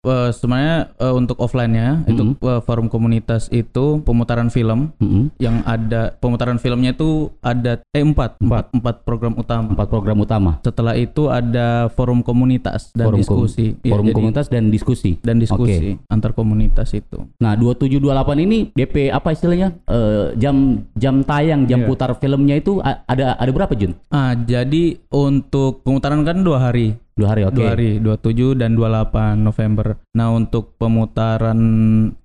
eh, 0.03 0.31
sebenarnya 0.31 0.77
eh, 0.95 1.13
untuk 1.13 1.37
offline-nya 1.39 2.05
itu 2.07 2.35
eh, 2.35 2.61
forum 2.61 2.87
komunitas 2.87 3.49
itu 3.51 4.01
pemutaran 4.01 4.49
film 4.49 4.93
Mm-mm. 4.97 5.31
yang 5.37 5.61
ada 5.63 6.17
pemutaran 6.17 6.57
filmnya 6.57 6.93
itu 6.93 7.11
ada 7.41 7.81
eh 7.87 8.01
empat 8.01 8.37
empat 8.39 8.73
empat 8.73 8.97
program 9.03 9.35
utama. 9.35 9.67
Empat 9.71 9.89
program 9.89 10.19
utama. 10.19 10.51
Setelah 10.61 10.95
itu 10.95 11.27
ada 11.27 11.69
forum 11.91 12.21
komunitas 12.21 12.91
dan 12.93 13.07
Forum 13.07 13.21
kom- 13.21 13.45
diskusi. 13.45 13.67
Iya, 13.79 13.91
forum 13.91 14.05
jadi- 14.05 14.17
komunitas 14.17 14.47
dan 14.47 14.65
diskusi. 14.69 15.11
dan 15.21 15.37
diskusi 15.37 15.97
antar 16.07 16.33
komunitas 16.33 16.91
itu. 16.93 17.29
Nah, 17.37 17.55
2728 17.55 18.39
ini 18.39 18.59
DP 18.71 19.09
apa 19.09 19.31
istilahnya? 19.31 19.77
Eh, 19.85 20.35
jam 20.37 20.57
jam 20.95 21.21
tayang, 21.23 21.65
jam 21.65 21.81
Iya. 21.81 21.89
putar 21.89 22.11
filmnya 22.15 22.57
itu 22.57 22.79
ada 22.81 23.35
ada 23.35 23.51
berapa, 23.51 23.73
Jun? 23.73 23.93
Ah, 24.09 24.33
jadi 24.35 24.97
untuk 25.11 25.83
pemutaran 25.83 26.23
kan 26.23 26.41
dua 26.41 26.59
hari. 26.63 26.97
Dua 27.21 27.37
hari, 27.37 27.45
oke. 27.45 27.61
Dua 27.61 27.77
hari, 27.77 28.01
27 28.01 28.57
dan 28.57 28.73
28 28.73 29.45
November. 29.45 30.01
Nah, 30.17 30.33
untuk 30.33 30.81
pemutaran 30.81 31.61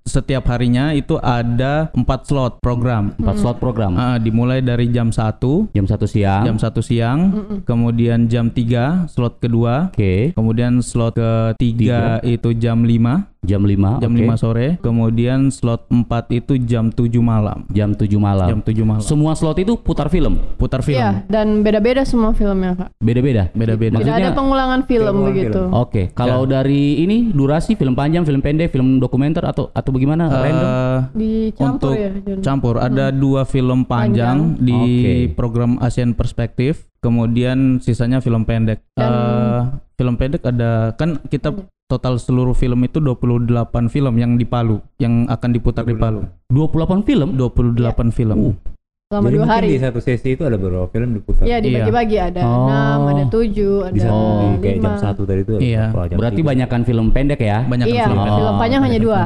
setiap 0.05 0.45
harinya 0.53 0.93
itu 0.93 1.17
ada 1.17 1.89
empat 1.91 2.29
slot 2.29 2.61
program. 2.61 3.17
Empat 3.17 3.41
slot 3.41 3.57
program. 3.57 3.97
Ah, 3.97 4.21
dimulai 4.21 4.61
dari 4.61 4.93
jam 4.93 5.09
1, 5.09 5.73
Jam 5.73 5.85
satu 5.89 6.05
siang. 6.05 6.45
jam 6.45 6.57
1 6.61 6.79
siang, 6.85 7.19
kemudian 7.65 8.29
jam 8.29 8.53
3 8.53 9.09
slot 9.09 9.41
kedua, 9.41 9.89
Oke. 9.89 10.31
kemudian 10.37 10.79
slot 10.85 11.17
ketiga 11.17 12.21
itu 12.21 12.53
jam 12.53 12.85
5, 12.85 13.25
Jam 13.45 13.61
5. 13.61 14.01
jam 14.01 14.09
5 14.13 14.35
sore. 14.41 14.67
Kemudian 14.81 15.53
slot 15.53 15.85
4 15.93 16.33
itu 16.33 16.57
jam 16.65 16.89
7 16.89 17.21
malam. 17.21 17.65
Jam 17.69 17.93
7 17.93 18.09
malam. 18.17 18.49
Jam 18.49 18.61
7 18.65 18.81
malam. 18.81 19.05
Semua 19.05 19.37
slot 19.37 19.61
itu 19.61 19.77
putar 19.77 20.09
film. 20.09 20.41
Putar 20.57 20.81
film. 20.81 20.97
Iya, 20.97 21.21
dan 21.29 21.61
beda-beda 21.61 22.01
semua 22.01 22.33
filmnya 22.33 22.73
kak. 22.73 22.89
Beda-beda. 22.97 23.53
Beda-beda. 23.53 24.01
Tidak 24.01 24.17
ada 24.17 24.33
pengulangan 24.33 24.85
film 24.89 25.15
begitu. 25.29 25.61
Oke, 25.69 26.09
kalau 26.17 26.49
dari 26.49 27.05
ini 27.05 27.29
durasi 27.29 27.77
film 27.77 27.93
panjang, 27.93 28.25
film 28.25 28.41
pendek, 28.41 28.73
film 28.73 28.97
dokumenter 28.97 29.45
atau 29.45 29.69
atau 29.69 29.91
bagaimana? 29.95 30.27
Random? 30.27 30.67
Eh, 30.67 30.99
Dicampur 31.15 31.71
untuk 31.71 31.93
ya. 31.95 32.09
Campur. 32.43 32.75
Ada 32.83 33.15
dua 33.15 33.47
film 33.47 33.87
panjang, 33.87 34.59
di 34.59 34.75
Oke. 34.75 35.13
program 35.39 35.79
ASEAN 35.79 36.11
Perspektif 36.11 36.91
kemudian 36.99 37.79
sisanya 37.79 38.19
film 38.19 38.43
pendek. 38.43 38.83
Eh, 38.99 39.59
film 39.95 40.19
pendek 40.19 40.43
ada 40.43 40.91
kan 40.99 41.21
kita 41.31 41.55
total 41.85 42.17
seluruh 42.17 42.57
film 42.57 42.81
itu 42.81 42.97
28 42.97 43.93
film 43.93 44.13
yang 44.17 44.35
di 44.35 44.43
Palu 44.43 44.81
yang 44.97 45.29
akan 45.29 45.49
diputar 45.53 45.85
di 45.85 45.93
Palu. 45.93 46.25
28 46.49 47.05
film? 47.05 47.37
28 47.37 48.09
film 48.09 48.57
Selama 49.05 49.29
Jadi 49.29 49.37
dua 49.37 49.45
hari. 49.45 49.67
di 49.69 49.77
satu 49.77 49.99
sesi 50.01 50.33
itu 50.33 50.41
ada 50.41 50.57
beberapa 50.57 50.89
film 50.89 51.13
diputar. 51.13 51.45
Iya 51.45 51.61
dibagi-bagi 51.61 52.17
ada 52.17 52.41
Oh. 52.41 52.65
enam, 52.65 52.99
ada 53.05 53.23
tujuh, 53.29 53.85
ada 53.85 53.93
Bisa 53.93 54.09
Oh, 54.09 54.57
kayak 54.57 54.75
jam 54.75 54.81
lima. 54.81 54.91
satu 54.97 55.21
tadi 55.23 55.41
itu. 55.41 55.53
ada 55.53 55.61
Iya. 55.61 55.83
jam 56.09 56.17
Berarti 56.17 56.41
banyakkan 56.41 56.81
film 56.81 57.07
pendek 57.09 57.39
ya? 57.39 57.59
banyak 57.63 57.85
Iya, 57.85 58.03
film 58.03 58.17
pendek. 58.19 58.33
film 58.35 58.55
panjang 58.57 58.81
hanya 58.81 58.97
Banyak 58.97 59.05
dua. 59.05 59.21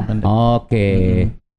Oke. 0.52 0.88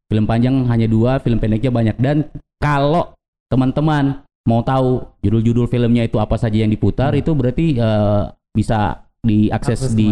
Film 0.05 0.25
panjang 0.27 0.55
hanya 0.63 0.88
dua, 0.88 1.12
film 1.17 1.38
pendeknya 1.39 1.71
banyak. 1.71 1.95
Dan 1.97 2.17
kalau 2.55 3.10
teman-teman 3.49 4.03
mau 4.43 4.62
tahu 4.62 5.01
judul-judul 5.19 5.65
filmnya 5.65 6.05
itu 6.05 6.15
apa 6.15 6.38
saja 6.38 6.55
yang 6.55 6.69
diputar, 6.69 7.17
itu 7.17 7.34
berarti 7.34 7.73
eh, 7.73 8.23
bisa 8.53 9.01
diakses 9.21 9.86
Akses 9.86 9.93
di 9.93 10.12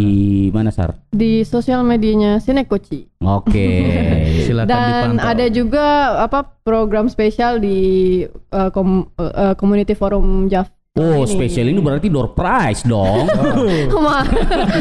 mana, 0.53 0.69
Sar? 0.69 0.93
Di 1.09 1.41
sosial 1.41 1.81
medianya 1.81 2.37
Sinekoci. 2.37 3.09
Oke. 3.19 3.67
silakan 4.45 4.69
Dan 4.69 4.85
dipantau 5.17 5.25
ada 5.27 5.45
juga 5.49 5.85
apa 6.21 6.39
program 6.61 7.09
spesial 7.09 7.57
di 7.57 8.21
uh, 8.53 8.69
kom- 8.69 9.09
uh, 9.17 9.57
community 9.57 9.93
forum 9.93 10.45
JAV. 10.45 10.69
Oh, 10.93 11.23
ini. 11.23 11.31
spesial 11.31 11.65
ini 11.65 11.79
berarti 11.79 12.05
door 12.05 12.33
prize 12.33 12.83
dong. 12.83 13.25
Wah, 13.95 14.25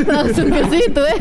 langsung 0.04 0.50
ke 0.50 0.62
situ 0.66 1.02
eh. 1.04 1.20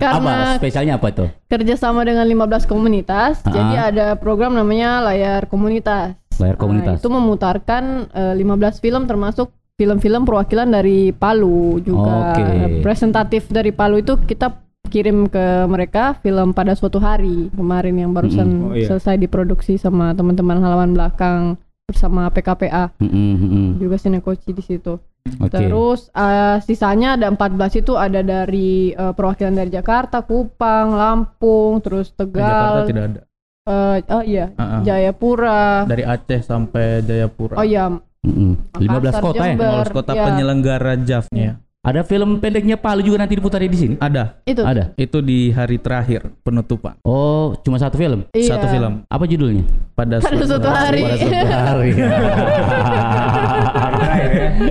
Karena 0.00 0.34
spesialnya 0.56 0.94
apa 0.96 1.08
tuh? 1.12 1.28
kerjasama 1.46 2.02
dengan 2.02 2.24
15 2.24 2.64
komunitas, 2.64 3.42
Ah. 3.44 3.52
jadi 3.52 3.74
ada 3.92 4.06
program 4.16 4.56
namanya 4.56 5.04
layar 5.04 5.44
komunitas. 5.44 6.16
Layar 6.40 6.56
Nah, 6.56 6.60
komunitas. 6.62 6.96
itu 6.98 7.08
memutarkan 7.12 7.84
eh, 8.08 8.34
15 8.34 8.80
film 8.80 9.04
termasuk 9.04 9.52
film-film 9.82 10.22
perwakilan 10.22 10.68
dari 10.68 11.10
Palu 11.10 11.78
juga 11.78 12.32
Oke. 12.32 12.80
presentatif 12.80 13.48
dari 13.48 13.70
Palu 13.70 13.98
itu 13.98 14.14
kita 14.16 14.54
kirim 14.86 15.24
ke 15.26 15.40
mereka 15.66 16.20
film 16.20 16.52
pada 16.52 16.72
suatu 16.72 16.96
hari 16.96 17.48
kemarin 17.50 17.96
yang 17.96 18.12
barusan 18.12 18.44
Mm-mm. 18.46 18.68
Oh, 18.68 18.74
iya. 18.74 18.86
selesai 18.86 19.16
diproduksi 19.16 19.74
sama 19.74 20.12
teman-teman 20.12 20.58
halaman 20.58 20.92
belakang 20.92 21.56
bersama 21.82 22.28
PKPA 22.28 22.92
Mm-mm, 22.96 23.32
mm-mm. 23.34 23.66
juga 23.76 23.96
Sinekoci 23.96 24.50
di 24.50 24.60
situ. 24.60 25.00
Oke. 25.38 25.54
Terus 25.54 26.10
eh, 26.10 26.56
sisanya 26.60 27.14
ada 27.14 27.26
14 27.26 27.48
itu 27.78 27.94
ada 27.94 28.20
dari 28.20 28.90
eh, 28.90 29.12
perwakilan 29.12 29.54
dari 29.54 29.70
Jakarta, 29.70 30.20
Kupang, 30.22 30.92
Lampung, 30.92 31.80
terus 31.80 32.10
Di 32.10 32.28
Jakarta 32.28 32.84
Tegal, 32.84 32.86
tidak 32.86 33.04
ada 33.06 33.20
eh, 33.62 33.96
oh 34.10 34.22
iya, 34.22 34.46
Ah, 34.58 34.62
ah. 34.76 34.80
Jayapura. 34.82 35.86
dari 35.86 36.02
Aceh 36.02 36.42
sampai 36.42 37.00
Jayapura 37.00 37.54
Oh 37.54 37.64
iya, 37.64 37.88
Mm-mm. 38.22 38.52
15 38.78 38.86
Makassar, 38.86 39.22
kota 39.22 39.42
ya? 39.42 39.46
Jember. 39.50 39.66
15 39.82 39.90
kota 39.92 40.12
Ya. 40.14 40.22
penyelenggara 40.24 40.92
JAV-nya 40.96 41.50
Ada 41.82 42.06
film 42.06 42.38
pendeknya 42.38 42.78
Palu 42.78 43.02
juga 43.02 43.18
nanti 43.18 43.34
diputar 43.34 43.58
di 43.58 43.74
sini? 43.74 43.94
ada 43.98 44.38
itu. 44.46 44.62
Ada. 44.62 44.94
itu 44.94 45.18
di 45.18 45.50
hari 45.50 45.76
terakhir 45.76 46.30
penutupan 46.40 46.94
Oh, 47.02 47.58
cuma 47.58 47.74
satu 47.74 47.98
film. 47.98 48.22
Iya. 48.30 48.54
satu 48.54 48.70
film 48.70 49.02
Apa 49.04 49.26
judulnya? 49.26 49.66
pada, 49.92 50.22
Pada 50.22 50.40
suatu 50.46 50.64
hari. 50.64 51.02
Pada 51.02 51.16
suatu 51.18 51.58
hari. 51.66 51.90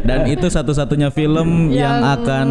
dan 0.01 0.19
itu 0.25 0.45
satu-satunya 0.47 1.09
film 1.09 1.69
yang, 1.69 1.99
Yang- 1.99 2.01
akan 2.15 2.47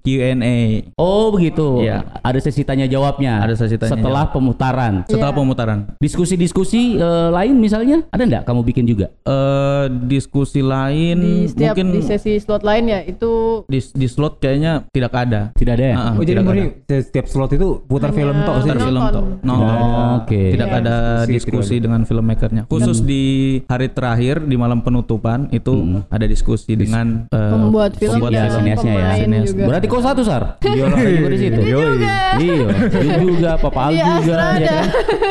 Q&A 0.00 0.56
oh, 0.96 1.28
begitu. 1.28 1.80
Iya. 1.80 2.02
Ada 2.20 2.38
sesi 2.40 2.62
tanya 2.62 2.84
jawabnya. 2.86 3.38
Ada 3.38 3.54
sesi 3.58 3.74
tanya 3.76 3.90
Setelah 3.94 4.24
pemutaran. 4.28 4.92
setelah 5.04 5.28
Iya. 5.28 5.36
pemutaran 5.36 5.78
Diskusi-diskusi 5.98 6.96
eh, 6.96 7.28
lain 7.30 7.52
misalnya 7.54 8.02
ada 8.08 8.22
nggak 8.22 8.42
kamu 8.44 8.60
bikin 8.64 8.84
juga? 8.86 9.06
eh 9.22 9.84
diskusi 10.04 10.60
lain 10.60 11.16
Di 11.20 11.34
setiap 11.50 11.74
mungkin 11.74 11.86
di 11.90 12.00
sesi 12.00 12.32
slot 12.38 12.62
lain 12.62 12.84
ya 12.88 13.00
itu 13.04 13.62
di, 13.74 13.80
di 13.82 14.06
slot 14.06 14.38
kayaknya 14.38 14.86
tidak 14.88 15.12
ada 15.12 15.50
Tidak 15.52 15.72
ada 15.72 15.84
ya? 15.84 15.94
Ah, 15.94 16.10
Oh 16.14 16.22
jadi 16.22 16.30
tidak 16.32 16.44
murni 16.44 16.62
ada. 16.62 16.96
setiap 17.00 17.26
slot 17.26 17.50
itu 17.50 17.66
putar 17.82 18.08
Hanya 18.08 18.16
film 18.16 18.36
tok 18.40 18.54
sih. 18.54 18.62
Putar 18.64 18.78
film 18.80 18.94
Nonton. 18.96 19.12
toh 19.12 19.24
nonton 19.42 19.74
Oh, 19.74 20.08
Oke. 20.20 20.42
tidak 20.50 20.68
Iya. 20.68 20.78
ada 20.78 20.96
Diskusi 21.24 21.34
diskusi 21.34 21.74
tidak 21.74 21.82
dengan 21.82 22.00
filmmakernya 22.04 22.62
khusus 22.66 22.98
di 23.00 23.24
hari 23.64 23.88
terakhir 23.88 24.40
di 24.40 24.54
malam 24.54 24.80
penutupan 24.80 25.50
itu 25.50 25.74
ada 26.06 26.24
diskusi 26.24 26.74
dengan 26.74 27.26
eh, 27.28 27.50
Pembuat 27.50 27.92
film 27.94 28.12
pembuat 28.16 28.32
ya, 28.32 28.44
sineasnya 28.48 28.92
ya. 28.94 29.42
juga. 29.42 29.64
Berarti 29.66 29.86
kau 29.86 29.98
satu 29.98 30.22
sar? 30.22 30.42
Iya 30.66 30.86
lah. 30.86 30.98
Juga 30.98 31.28
di 31.28 31.38
situ. 31.38 31.60
Iya, 31.64 32.66
Jun 32.90 33.10
juga, 33.20 33.50
Papa 33.56 33.80
Al 33.80 33.90
Iya, 33.92 34.06
juga, 34.18 34.34
ya 34.54 34.68
kan? 34.68 34.86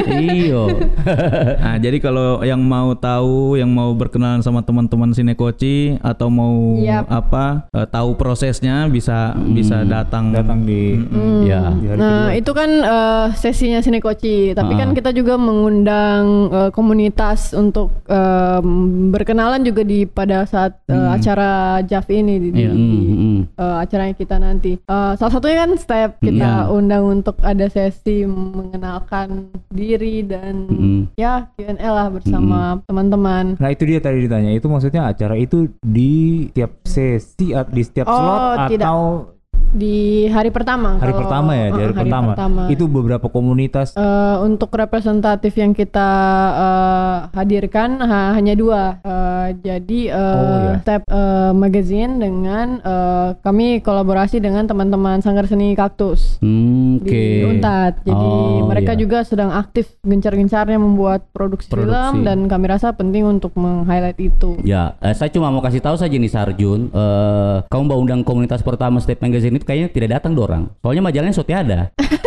Iya. 0.10 0.64
Nah, 1.64 1.76
jadi 1.78 1.98
kalau 2.00 2.42
yang 2.42 2.60
mau 2.60 2.94
tahu, 2.94 3.56
yang 3.56 3.70
mau 3.70 3.92
berkenalan 3.94 4.40
sama 4.40 4.62
teman-teman 4.62 5.12
Sinekoci 5.12 6.00
atau 6.00 6.28
mau 6.28 6.76
apa 7.06 7.68
eh, 7.70 7.86
tahu 7.86 8.16
prosesnya 8.34 8.90
bisa 8.90 9.38
bisa 9.48 9.86
datang 9.86 10.34
Datang 10.34 10.66
di 10.66 10.98
Hmm. 10.98 11.46
Ya. 11.46 11.70
di 11.72 11.86
Nah, 11.86 11.94
kedua. 12.26 12.34
itu 12.34 12.52
kan 12.52 12.70
eh, 12.74 13.28
sesinya 13.36 13.78
Sinekoci, 13.78 14.58
tapi 14.58 14.74
Ah. 14.74 14.80
kan 14.80 14.90
kita 14.92 15.14
juga 15.14 15.38
mengundang 15.38 16.24
eh, 16.50 16.70
komunitas 16.72 17.54
untuk 17.54 17.94
em, 18.06 18.66
berkenalan 19.10 19.62
juga 19.62 19.84
di 19.84 20.10
pada 20.10 20.44
saat 20.44 20.82
eh, 20.88 21.10
acara 21.12 21.52
JAV 21.84 22.08
ini 22.16 22.34
di, 22.40 22.50
Iya. 22.56 22.72
di, 22.72 22.82
Hmm, 22.90 23.14
hmm. 23.14 23.40
eh, 23.54 23.76
acaranya 23.80 24.16
kita 24.16 24.36
nanti. 24.38 24.72
Eh, 24.80 25.12
salah 25.14 25.32
satunya 25.32 25.58
kan 25.60 25.72
step 25.76 26.10
kita 26.20 26.50
Iya. 26.64 26.72
undang 26.72 27.04
untuk 27.14 27.38
ada 27.40 27.68
sesi 27.68 28.26
mengenalkan 28.26 29.54
diri 29.70 30.24
dan 30.24 30.66
Hmm. 30.66 31.02
ya 31.14 31.46
Q&A 31.54 31.78
lah 31.86 32.10
bersama 32.10 32.82
teman-teman. 32.84 33.54
Nah 33.56 33.70
itu 33.70 33.84
dia 33.84 34.00
tadi 34.00 34.26
ditanya 34.26 34.50
itu 34.50 34.66
maksudnya 34.66 35.06
acara 35.06 35.36
itu 35.36 35.70
di 35.80 36.14
setiap 36.48 36.72
sesi 36.84 37.52
at- 37.52 37.70
di 37.70 37.82
setiap 37.82 38.06
Oh, 38.06 38.16
slot 38.24 38.58
tidak. 38.72 39.33
Di 39.74 39.98
hari 40.28 40.50
pertama. 40.50 40.96
hari 40.96 41.10
kalau- 41.10 41.22
pertama 41.24 41.52
ya 41.52 41.68
di 41.68 41.74
eh, 41.74 41.86
hari, 41.88 41.94
pertama. 42.06 42.62
itu 42.70 42.86
beberapa 42.86 43.26
komunitas 43.28 43.94
Eh, 43.94 44.38
untuk 44.40 44.70
representatif 44.72 45.54
yang 45.54 45.74
kita 45.74 46.10
eh, 46.54 47.16
hadirkan 47.34 47.98
ha- 48.00 48.34
hanya 48.34 48.54
dua. 48.54 49.02
Eh, 49.02 49.48
jadi 49.60 50.00
eh, 50.08 50.22
Oh, 50.36 50.58
ya. 50.70 50.74
Step 50.80 51.02
eh, 51.04 51.52
Magazine 51.54 52.14
dengan 52.16 52.68
eh, 52.80 53.30
kami 53.40 53.80
kolaborasi 53.80 54.38
dengan 54.38 54.64
teman-teman 54.64 55.20
Sanggar 55.20 55.46
Seni 55.46 55.74
Kaktus 55.74 56.38
Hmm, 56.38 57.00
Oke. 57.00 57.10
di 57.10 57.44
Untat. 57.44 58.04
Jadi 58.04 58.14
Oh, 58.14 58.66
mereka 58.66 58.94
iya. 58.94 59.00
juga 59.00 59.24
sedang 59.24 59.50
aktif 59.52 59.90
gencar-gencarnya 60.02 60.78
membuat 60.78 61.26
produksi, 61.30 61.68
Produksi. 61.68 61.90
film 61.90 62.22
dan 62.22 62.46
kami 62.46 62.66
rasa 62.68 62.94
penting 62.94 63.26
untuk 63.26 63.56
meng-highlight 63.56 64.20
itu. 64.20 64.54
Ya, 64.62 64.94
eh, 65.00 65.14
saya 65.14 65.30
cuma 65.30 65.50
mau 65.50 65.60
kasih 65.60 65.82
tahu 65.82 65.96
saja 65.96 66.14
nih 66.14 66.30
Sarjun, 66.30 66.88
eh, 66.88 67.56
kamu 67.66 67.84
mau 67.84 67.98
undang 67.98 68.22
komunitas 68.22 68.62
pertama 68.62 69.00
Step 69.00 69.18
Magazine 69.20 69.56
itu 69.56 69.63
kayaknya 69.64 69.90
tidak 69.90 70.10
datang 70.14 70.34
dorang. 70.34 70.64
Soalnya 70.80 71.04
majalahnya 71.04 71.34
sudah 71.34 71.58
ada 71.58 71.80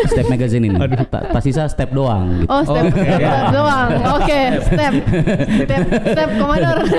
Step 0.07 0.27
Magazine 0.27 0.67
ini. 0.67 0.77
Ta- 1.13 1.31
Tas 1.31 1.43
sisa 1.43 1.65
Step 1.67 1.91
doang. 1.91 2.43
Gitu. 2.43 2.51
Oh, 2.51 2.63
step, 2.63 2.85
step 2.91 3.45
doang. 3.51 3.89
Oke, 4.17 4.41
step. 4.65 4.93
Step, 5.63 5.81
step 6.05 6.29
komandor. 6.37 6.79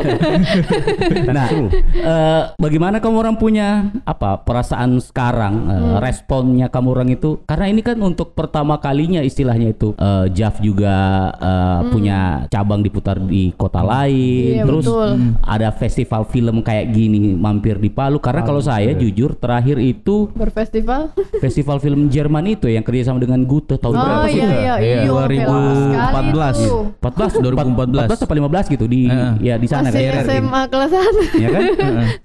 Nah, 1.27 1.47
eh, 1.83 2.41
bagaimana 2.55 2.97
kamu 2.97 3.15
orang 3.17 3.35
punya 3.35 3.67
apa 4.03 4.39
perasaan 4.39 4.97
sekarang, 4.99 5.55
eh, 5.65 5.75
Hmm. 5.77 5.97
responnya 5.99 6.67
kamu 6.67 6.87
orang 6.89 7.09
itu? 7.11 7.41
Karena 7.43 7.65
ini 7.67 7.81
kan 7.81 7.97
untuk 7.99 8.33
pertama 8.33 8.77
kalinya 8.77 9.19
istilahnya 9.19 9.71
itu, 9.71 9.93
eh, 9.93 10.25
Jav 10.31 10.59
juga 10.59 10.95
eh, 11.33 11.79
punya 11.89 12.19
cabang 12.47 12.81
diputar 12.81 13.17
di 13.19 13.53
kota 13.53 13.81
lain, 13.81 14.05
Hmm. 14.07 14.57
Iya, 14.57 14.63
terus 14.65 14.85
betul. 14.85 15.09
ada 15.43 15.69
festival 15.71 16.21
film 16.25 16.61
kayak 16.61 16.91
gini 16.91 17.33
mampir 17.33 17.77
di 17.77 17.89
Palu. 17.89 18.17
Karena 18.17 18.41
kalau 18.41 18.59
saya 18.59 18.93
jujur 18.93 19.35
terakhir 19.35 19.77
itu 19.77 20.26
Berfestival. 20.29 21.13
festival 21.37 21.77
film 21.77 22.07
Jerman 22.07 22.43
itu 22.49 22.65
yang 22.65 22.81
kerjasama 22.81 23.17
dengan 23.17 23.39
Goethe 23.41 23.75
tahun 23.75 23.93
Oh 23.93 24.01
berapa 24.01 24.27
sih? 24.27 24.39
iya 24.39 24.75
iya 24.75 25.01
iya. 25.03 25.07
2014. 25.07 26.99
14, 26.99 27.39
2014. 27.39 28.07
14 28.09 28.25
apa 28.25 28.33
15 28.33 28.73
gitu 28.73 28.85
di 28.85 29.01
Heeh. 29.05 29.31
ya 29.41 29.55
di 29.55 29.67
sana 29.67 29.87
Masih 29.87 30.09
kan. 30.09 30.23
SMA 30.25 30.61
kelas 30.67 30.91
1. 30.91 31.37
ya 31.37 31.49
kan? 31.49 31.63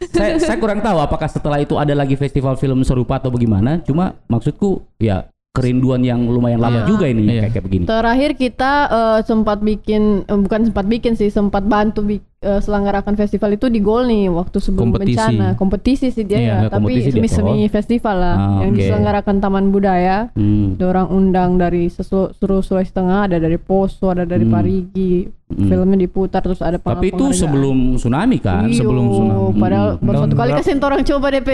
saya 0.08 0.32
saya 0.38 0.56
kurang 0.56 0.80
tahu 0.80 0.98
apakah 0.98 1.26
setelah 1.26 1.58
itu 1.58 1.74
ada 1.74 1.92
lagi 1.92 2.14
festival 2.14 2.54
film 2.54 2.82
serupa 2.82 3.16
atau 3.16 3.28
bagaimana. 3.28 3.82
Cuma 3.82 4.16
maksudku 4.26 4.82
ya 4.96 5.26
kerinduan 5.52 6.00
yang 6.00 6.24
lumayan 6.24 6.56
lama 6.58 6.80
Iya. 6.80 6.86
juga 6.86 7.04
ini 7.06 7.22
Iya. 7.26 7.32
kayak 7.38 7.50
kayak 7.52 7.64
begini. 7.64 7.84
Terakhir 7.84 8.30
kita 8.34 8.72
eh, 8.88 9.20
sempat 9.22 9.58
bikin 9.60 10.02
eh, 10.24 10.38
bukan 10.38 10.60
sempat 10.66 10.86
bikin 10.86 11.12
sih, 11.12 11.28
sempat 11.28 11.62
bantu 11.62 12.00
bi- 12.02 12.24
eh, 12.42 12.58
selenggarakan 12.58 13.14
festival 13.14 13.50
itu 13.52 13.66
di 13.66 13.78
Gol 13.78 14.04
nih 14.04 14.26
waktu 14.28 14.58
sebelum 14.58 14.90
Kompetisi. 14.90 15.14
bencana 15.14 15.46
kompetisi 15.54 16.06
sih 16.08 16.22
dia 16.22 16.36
Iya, 16.36 16.54
ya 16.58 16.68
tapi 16.68 16.98
semi 17.00 17.26
semi 17.26 17.64
festival 17.66 18.16
lah 18.16 18.34
Ah, 18.34 18.60
yang 18.60 18.72
oke. 18.72 18.78
diselenggarakan 18.78 19.36
Taman 19.38 19.66
Budaya 19.68 20.28
Hmm. 20.32 20.74
orang 20.76 21.06
undang 21.08 21.54
dari 21.54 21.86
seluruh 21.86 22.60
Sulawesi 22.60 22.90
Tengah 22.90 23.24
ada 23.24 23.38
dari 23.38 23.56
Poso 23.56 24.10
ada 24.10 24.24
dari 24.24 24.42
Hmm. 24.42 24.52
Parigi 24.52 25.14
Hmm. 25.48 25.68
filmnya 25.68 25.98
diputar 26.00 26.40
terus 26.40 26.58
ada 26.58 26.80
Tapi 26.80 27.12
itu 27.12 27.28
sebelum 27.30 27.94
tsunami 27.94 28.40
kan? 28.40 28.64
Iyo, 28.66 28.82
sebelum 28.82 29.04
tsunami. 29.06 29.52
Padahal 29.54 29.88
Hmm. 29.92 30.00
baru 30.00 30.16
satu 30.18 30.34
kali 30.34 30.50
kasih 30.54 30.72
orang 30.80 31.02
coba 31.04 31.26
DP 31.30 31.50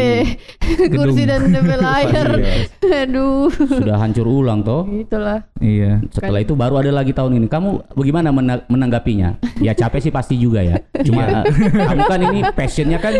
kursi 0.95 1.23
dan 1.25 1.51
DP 1.51 1.71
layar. 1.75 2.29
Aduh. 3.03 3.51
Sudah 3.51 3.99
hancur 3.99 4.23
ulang 4.25 4.63
toh. 4.63 4.87
Itulah. 4.87 5.43
Iya. 5.59 5.99
Setelah 6.09 6.41
itu 6.41 6.55
baru 6.55 6.79
ada 6.79 6.95
lagi 6.95 7.11
tahun 7.11 7.37
ini. 7.37 7.47
Kamu 7.49 7.91
bagaimana 7.91 8.31
mena- 8.31 8.63
menanggapinya? 8.65 9.35
Ya 9.59 9.75
capek 9.75 9.99
sih 10.01 10.13
pasti 10.15 10.39
juga 10.39 10.63
ya. 10.63 10.78
Cuma 11.07 11.23
eh, 11.25 11.45
kamu 11.73 12.03
kan 12.05 12.21
ini 12.33 12.41
passionnya 12.53 12.99
kan 12.99 13.15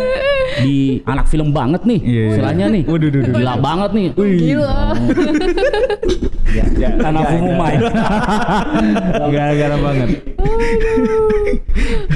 di 0.63 1.03
anak 1.07 1.27
film 1.31 1.51
banget 1.55 1.83
nih. 1.85 2.01
Iya, 2.03 2.13
iya. 2.13 2.31
Istilahnya 2.35 2.67
nih. 2.73 2.83
Waduh, 2.87 3.09
duh, 3.11 3.21
duh, 3.23 3.33
Gila 3.37 3.55
banget 3.59 3.91
nih. 3.95 4.07
Gila. 4.17 4.77
Tanah 6.99 7.23
Fumumai. 7.29 7.75
Gara-gara 9.31 9.77
banget. 9.79 10.09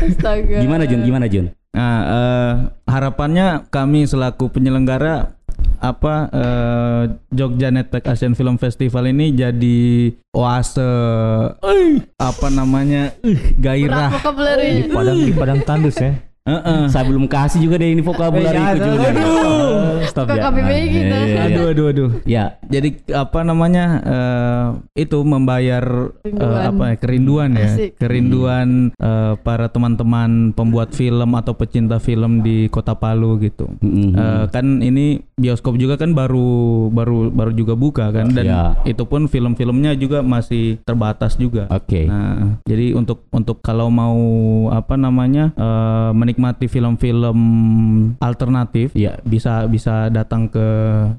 Astaga. 0.02 0.56
Gimana 0.60 0.82
Jun? 0.88 1.00
Gimana 1.04 1.26
Jun? 1.28 1.46
Nah, 1.72 1.98
eh, 2.04 2.52
harapannya 2.84 3.64
kami 3.72 4.04
selaku 4.04 4.52
penyelenggara 4.52 5.40
apa 5.82 6.30
eh, 6.30 7.02
Jogja 7.34 7.74
Netpack 7.74 8.06
Asian 8.06 8.38
Film 8.38 8.54
Festival 8.54 9.10
ini 9.10 9.34
jadi 9.34 10.14
oase 10.30 10.86
apa 12.16 12.46
namanya 12.54 13.18
gairah. 13.58 14.14
Di 14.86 14.86
Padang 14.94 15.18
di 15.18 15.32
Padang 15.34 15.60
Tandus 15.66 15.98
ya. 15.98 16.31
Heeh. 16.42 16.90
Saya 16.90 17.06
belum 17.06 17.24
kasih 17.24 17.60
juga 17.60 17.78
deh 17.78 17.88
ini 17.88 18.02
vocabulary 18.02 18.58
Eh, 18.58 18.66
itu 18.72 18.82
ya, 18.82 18.90
juga. 18.90 19.08
aduh. 19.08 19.78
Stop 20.02 20.26
ya. 20.28 20.42
KBBI 20.44 20.84
kita. 20.84 21.16
Iya, 21.16 21.22
iya. 21.24 21.40
Aduh 21.46 21.66
aduh 21.68 21.86
aduh. 21.88 22.10
Ya, 22.24 22.44
Jadi 22.64 22.88
apa 23.08 23.40
namanya 23.40 23.84
eh, 24.02 24.66
itu 24.98 25.22
membayar 25.22 25.84
Kerinduan. 26.18 26.62
apa 26.64 26.84
ya 26.84 26.96
kerinduan 26.96 27.50
ya 27.52 27.68
Asik. 27.68 27.90
kerinduan 27.96 28.68
eh, 28.92 29.32
para 29.38 29.68
teman-teman 29.68 30.30
pembuat 30.50 30.90
film 30.90 31.30
atau 31.32 31.52
pecinta 31.52 31.96
film 31.96 32.40
di 32.40 32.66
Kota 32.66 32.92
Palu 32.92 33.38
gitu. 33.38 33.70
Mm-mm. 33.78 34.10
Eh, 34.12 34.44
kan 34.48 34.80
ini 34.80 35.22
bioskop 35.34 35.74
juga 35.74 35.94
kan 35.94 36.10
baru 36.10 36.50
baru 36.88 37.30
baru 37.30 37.52
juga 37.52 37.74
buka 37.74 38.10
kan 38.10 38.30
dan 38.30 38.44
Ya. 38.44 38.62
itu 38.84 39.02
pun 39.02 39.26
film-filmnya 39.26 39.94
juga 39.94 40.20
masih 40.20 40.82
terbatas 40.82 41.34
juga. 41.34 41.66
Oke. 41.68 42.04
Nah, 42.04 42.58
jadi 42.62 42.92
untuk 42.92 43.30
untuk 43.30 43.60
kalau 43.60 43.86
mau 43.88 44.18
apa 44.68 44.96
namanya 44.96 45.54
eh, 45.54 46.10
menikmati 46.32 46.64
film-film 46.64 47.38
alternatif, 48.16 48.96
Iya. 48.96 49.20
bisa 49.20 49.68
bisa 49.68 50.08
datang 50.08 50.48
ke 50.48 50.66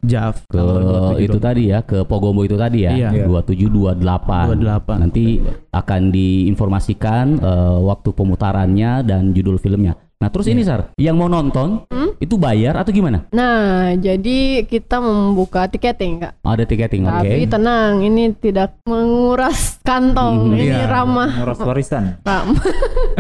JAV 0.02 0.36
ke 0.50 0.58
tanggal 0.58 1.14
27. 1.14 1.26
itu 1.30 1.38
tadi 1.38 1.64
ya 1.70 1.80
ke 1.86 2.02
Pogombo 2.04 2.42
itu 2.42 2.58
tadi 2.58 2.90
ya 2.90 2.92
Iya. 3.14 3.30
27 3.30 3.70
28 3.70 4.58
28. 4.58 4.98
nanti 4.98 5.38
akan 5.70 6.02
diinformasikan 6.10 7.26
eh, 7.38 7.78
waktu 7.86 8.10
pemutarannya 8.10 8.92
dan 9.06 9.32
judul 9.32 9.62
filmnya 9.62 9.94
nah 10.22 10.30
terus 10.32 10.48
ini 10.48 10.62
Sar 10.64 10.92
yang 10.98 11.16
mau 11.20 11.28
nonton 11.28 11.84
itu 12.24 12.40
bayar 12.40 12.80
atau 12.80 12.96
gimana 12.96 13.28
Nah, 13.34 13.94
jadi 13.98 14.64
kita 14.64 15.04
membuka 15.04 15.68
tiketing, 15.68 16.24
Kak. 16.24 16.34
ada 16.44 16.64
tiketing 16.64 17.04
oke 17.04 17.20
Tapi 17.20 17.44
tenang, 17.50 18.00
ini 18.06 18.32
tidak 18.38 18.80
menguras 18.88 19.82
kantong. 19.84 20.54
Hmm, 20.54 20.56
ini 20.56 20.72
iya. 20.72 20.88
ramah 20.88 21.30
Nguras 21.44 21.60
warisan. 21.60 22.04
ramah 22.28 22.64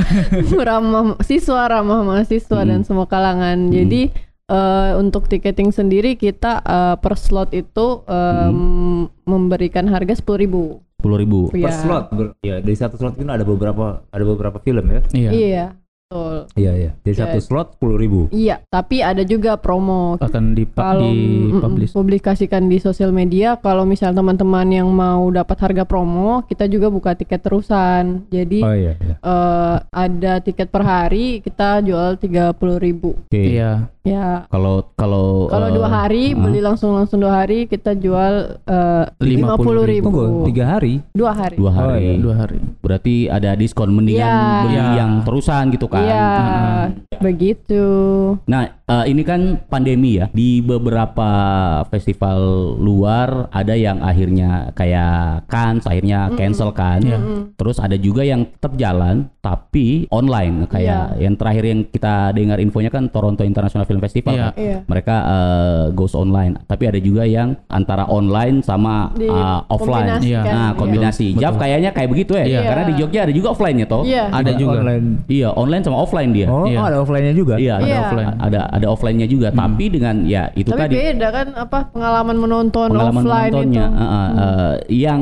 ramah 0.70 1.06
siswa 1.26 1.68
ramah 1.68 2.00
mahasiswa 2.06 2.60
dan 2.64 2.88
semua 2.88 3.10
kalangan 3.10 3.68
jadi 3.68 4.14
eh, 4.48 4.92
untuk 4.96 5.28
tiketing 5.28 5.76
sendiri 5.76 6.16
kita 6.16 6.64
eh, 6.64 6.96
per 7.00 7.20
slot 7.20 7.52
itu 7.52 8.08
em, 8.08 9.08
memberikan 9.28 9.88
harga 9.92 10.16
sepuluh 10.16 10.40
ribu 10.40 10.62
sepuluh 11.04 11.18
ribu 11.20 11.40
Per 11.52 11.74
slot. 11.76 12.16
Ya, 12.40 12.64
dari 12.64 12.78
satu 12.80 12.96
slot 12.96 13.20
itu 13.20 13.28
ada 13.28 13.44
beberapa 13.44 14.08
ada 14.08 14.24
beberapa 14.24 14.64
film 14.64 14.88
ya. 14.88 15.02
Iya. 15.12 15.32
iya 15.36 15.66
betul 16.14 16.36
Iya, 16.54 16.72
iya. 16.78 16.92
Ya. 17.02 17.14
satu 17.18 17.40
slot 17.42 17.68
10 17.82 17.98
ribu. 17.98 18.22
iya 18.30 18.62
tapi 18.70 19.02
ada 19.02 19.26
juga 19.26 19.58
promo 19.58 20.22
Akan 20.22 20.54
di, 20.54 20.70
kalau 20.70 21.10
mm, 21.10 21.90
publikasikan 21.90 22.70
di 22.70 22.78
sosial 22.78 23.10
media 23.10 23.58
kalau 23.58 23.84
misal 23.84 24.14
teman-teman 24.14 24.70
yang 24.70 24.90
mau 24.90 25.26
dapat 25.30 25.58
harga 25.60 25.84
promo 25.84 26.46
kita 26.46 26.70
juga 26.70 26.94
buka 26.94 27.18
tiket 27.18 27.42
terusan 27.42 28.30
jadi 28.30 28.60
Oh 28.62 28.76
iya, 28.76 28.94
iya. 28.96 29.16
eh, 29.18 29.76
ada 29.90 30.34
tiket 30.40 30.70
per 30.70 30.84
hari 30.84 31.42
kita 31.42 31.82
jual 31.82 32.16
tiga 32.18 32.54
puluh 32.54 32.78
ribu 32.78 33.18
oke 33.18 33.34
Iya. 33.34 33.90
Ya 34.04 34.44
kalau 34.52 34.84
kalau 35.00 35.48
Kalau 35.48 35.68
eh, 35.72 35.74
dua 35.80 35.88
hari 35.88 36.36
ah, 36.36 36.40
beli 36.44 36.60
langsung 36.60 36.92
langsung 36.92 37.24
dua 37.24 37.40
hari 37.44 37.72
kita 37.72 37.96
jual 37.96 38.60
eh, 38.68 39.06
lima 39.24 39.56
puluh 39.56 39.88
ribu. 39.88 40.12
Tunggu, 40.12 40.44
tiga 40.52 40.76
hari. 40.76 41.00
Dua 41.16 41.32
hari. 41.32 41.56
dua 41.56 41.72
Oh, 41.72 41.76
hari 41.88 42.04
iya. 42.04 42.20
Dua 42.20 42.36
hari. 42.36 42.60
berarti 42.84 43.16
ada 43.32 43.56
diskon 43.56 43.96
mendingan 43.96 44.28
Iya. 44.28 44.62
beli 44.68 44.76
Iya. 44.76 44.88
yang 45.00 45.12
terusan 45.24 45.64
gitu 45.72 45.88
kan 45.88 46.04
Iya, 46.04 46.28
begitu. 47.24 47.84
Nah, 48.44 48.62
eh, 48.84 49.06
ini 49.08 49.24
kan 49.24 49.64
pandemi 49.72 50.20
ya. 50.20 50.28
Di 50.36 50.60
beberapa 50.60 51.32
festival 51.88 52.40
luar 52.78 53.48
ada 53.50 53.72
yang 53.74 54.04
akhirnya 54.04 54.76
kayak 54.76 55.48
Cannes 55.48 55.88
akhirnya 55.88 56.28
cancel 56.36 56.76
kan. 56.76 57.00
Terus 57.56 57.80
ada 57.80 57.96
juga 57.96 58.28
yang 58.28 58.44
tetap 58.48 58.76
jalan 58.76 59.32
tapi 59.40 60.08
online 60.12 60.68
kayak 60.68 61.20
yang 61.20 61.36
terakhir 61.36 61.64
yang 61.64 61.80
kita 61.88 62.32
dengar 62.32 62.60
infonya 62.60 62.92
kan 62.92 63.08
Toronto 63.08 63.44
International 63.44 63.86
Film 63.94 64.02
Festival. 64.02 64.34
Iya. 64.34 64.42
kan. 64.44 64.54
Iya. 64.58 64.78
Mereka 64.90 65.16
eh, 65.22 65.84
goes 65.94 66.18
online, 66.18 66.58
tapi 66.66 66.84
ada 66.90 66.98
juga 66.98 67.24
yang 67.24 67.54
antara 67.70 68.10
online 68.10 68.60
sama 68.60 69.14
Di 69.14 69.30
eh, 69.30 69.60
offline. 69.70 70.18
kombinasikan, 70.18 70.26
Iya. 70.26 70.42
Nah, 70.44 70.68
iya. 70.68 70.80
kombinasi. 70.80 71.28
Jav 71.38 71.54
kayaknya 71.56 71.90
kayak 71.94 72.10
begitu 72.10 72.34
ya. 72.34 72.46
Iya. 72.50 72.62
Karena 72.66 72.84
di 72.90 72.94
Jogja 72.98 73.20
ada 73.24 73.34
juga 73.34 73.48
offline-nya 73.54 73.86
toh. 73.86 74.02
Iya. 74.02 74.24
Ada 74.34 74.52
juga. 74.58 74.78
Online. 74.82 75.06
Iya, 75.30 75.50
online 75.54 75.84
sama 75.86 75.98
offline 76.02 76.32
dia. 76.34 76.48
Oh, 76.50 76.66
Iya. 76.66 76.80
ada 76.82 76.98
offline-nya 77.00 77.34
juga. 77.34 77.54
Iya, 77.62 77.74
ada 77.78 77.86
Iya. 77.86 78.00
offline. 78.02 78.30
Ada 78.42 78.60
ada 78.74 78.88
offline-nya 78.90 79.28
juga, 79.30 79.48
tapi 79.54 79.86
dengan 79.88 80.16
ya 80.26 80.50
itu 80.54 80.74
Tapi 80.74 80.82
tadi 80.82 80.94
beda 80.98 81.28
kan 81.30 81.48
apa 81.54 81.80
pengalaman 81.94 82.38
menonton 82.40 82.88
pengalaman 82.90 83.22
offline 83.22 83.52
menontonnya. 83.54 83.86
itu. 83.86 84.02
Uh, 84.02 84.06
uh, 84.10 84.30
uh, 84.34 84.74
yang 84.90 85.22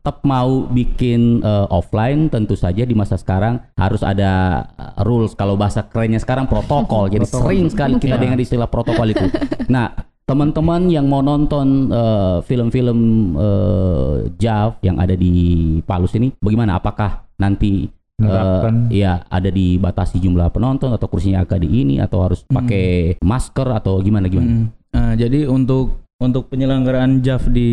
tetap 0.00 0.24
mau 0.24 0.64
bikin 0.64 1.44
uh, 1.44 1.68
offline 1.68 2.32
tentu 2.32 2.56
saja 2.56 2.88
di 2.88 2.96
masa 2.96 3.20
sekarang 3.20 3.60
harus 3.76 4.00
ada 4.00 4.64
uh, 4.80 5.04
rules. 5.04 5.36
Kalau 5.36 5.60
bahasa 5.60 5.84
kerennya 5.84 6.16
sekarang 6.16 6.48
protokol. 6.48 7.12
Jadi 7.12 7.28
sering 7.28 7.68
sekali 7.68 8.00
kita 8.00 8.16
Iya. 8.16 8.22
dengar 8.24 8.40
istilah 8.40 8.68
protokol 8.72 9.12
itu. 9.12 9.28
Nah, 9.68 9.92
teman-teman 10.24 10.88
yang 10.88 11.04
mau 11.04 11.20
nonton 11.20 11.92
uh, 11.92 12.40
film-film 12.40 12.98
uh, 13.36 14.24
JAV 14.40 14.80
yang 14.80 14.96
ada 14.96 15.12
di 15.12 15.78
Palus 15.84 16.16
ini 16.16 16.32
bagaimana? 16.40 16.80
Apakah 16.80 17.28
nanti. 17.36 17.92
Eh, 18.20 19.00
iya, 19.00 19.24
ada 19.32 19.48
dibatasi 19.48 20.20
jumlah 20.20 20.52
penonton 20.52 20.92
atau 20.92 21.08
kursinya 21.08 21.40
agak 21.40 21.64
di 21.64 21.80
ini 21.80 22.04
atau 22.04 22.20
harus 22.20 22.44
pakai 22.44 23.16
masker 23.24 23.64
atau 23.80 23.96
gimana 24.04 24.28
gimana? 24.28 24.60
Mm. 24.60 24.66
Eh, 24.92 25.14
jadi 25.16 25.48
untuk 25.48 26.04
untuk 26.20 26.52
penyelenggaraan 26.52 27.24
JAV 27.24 27.48
di 27.48 27.70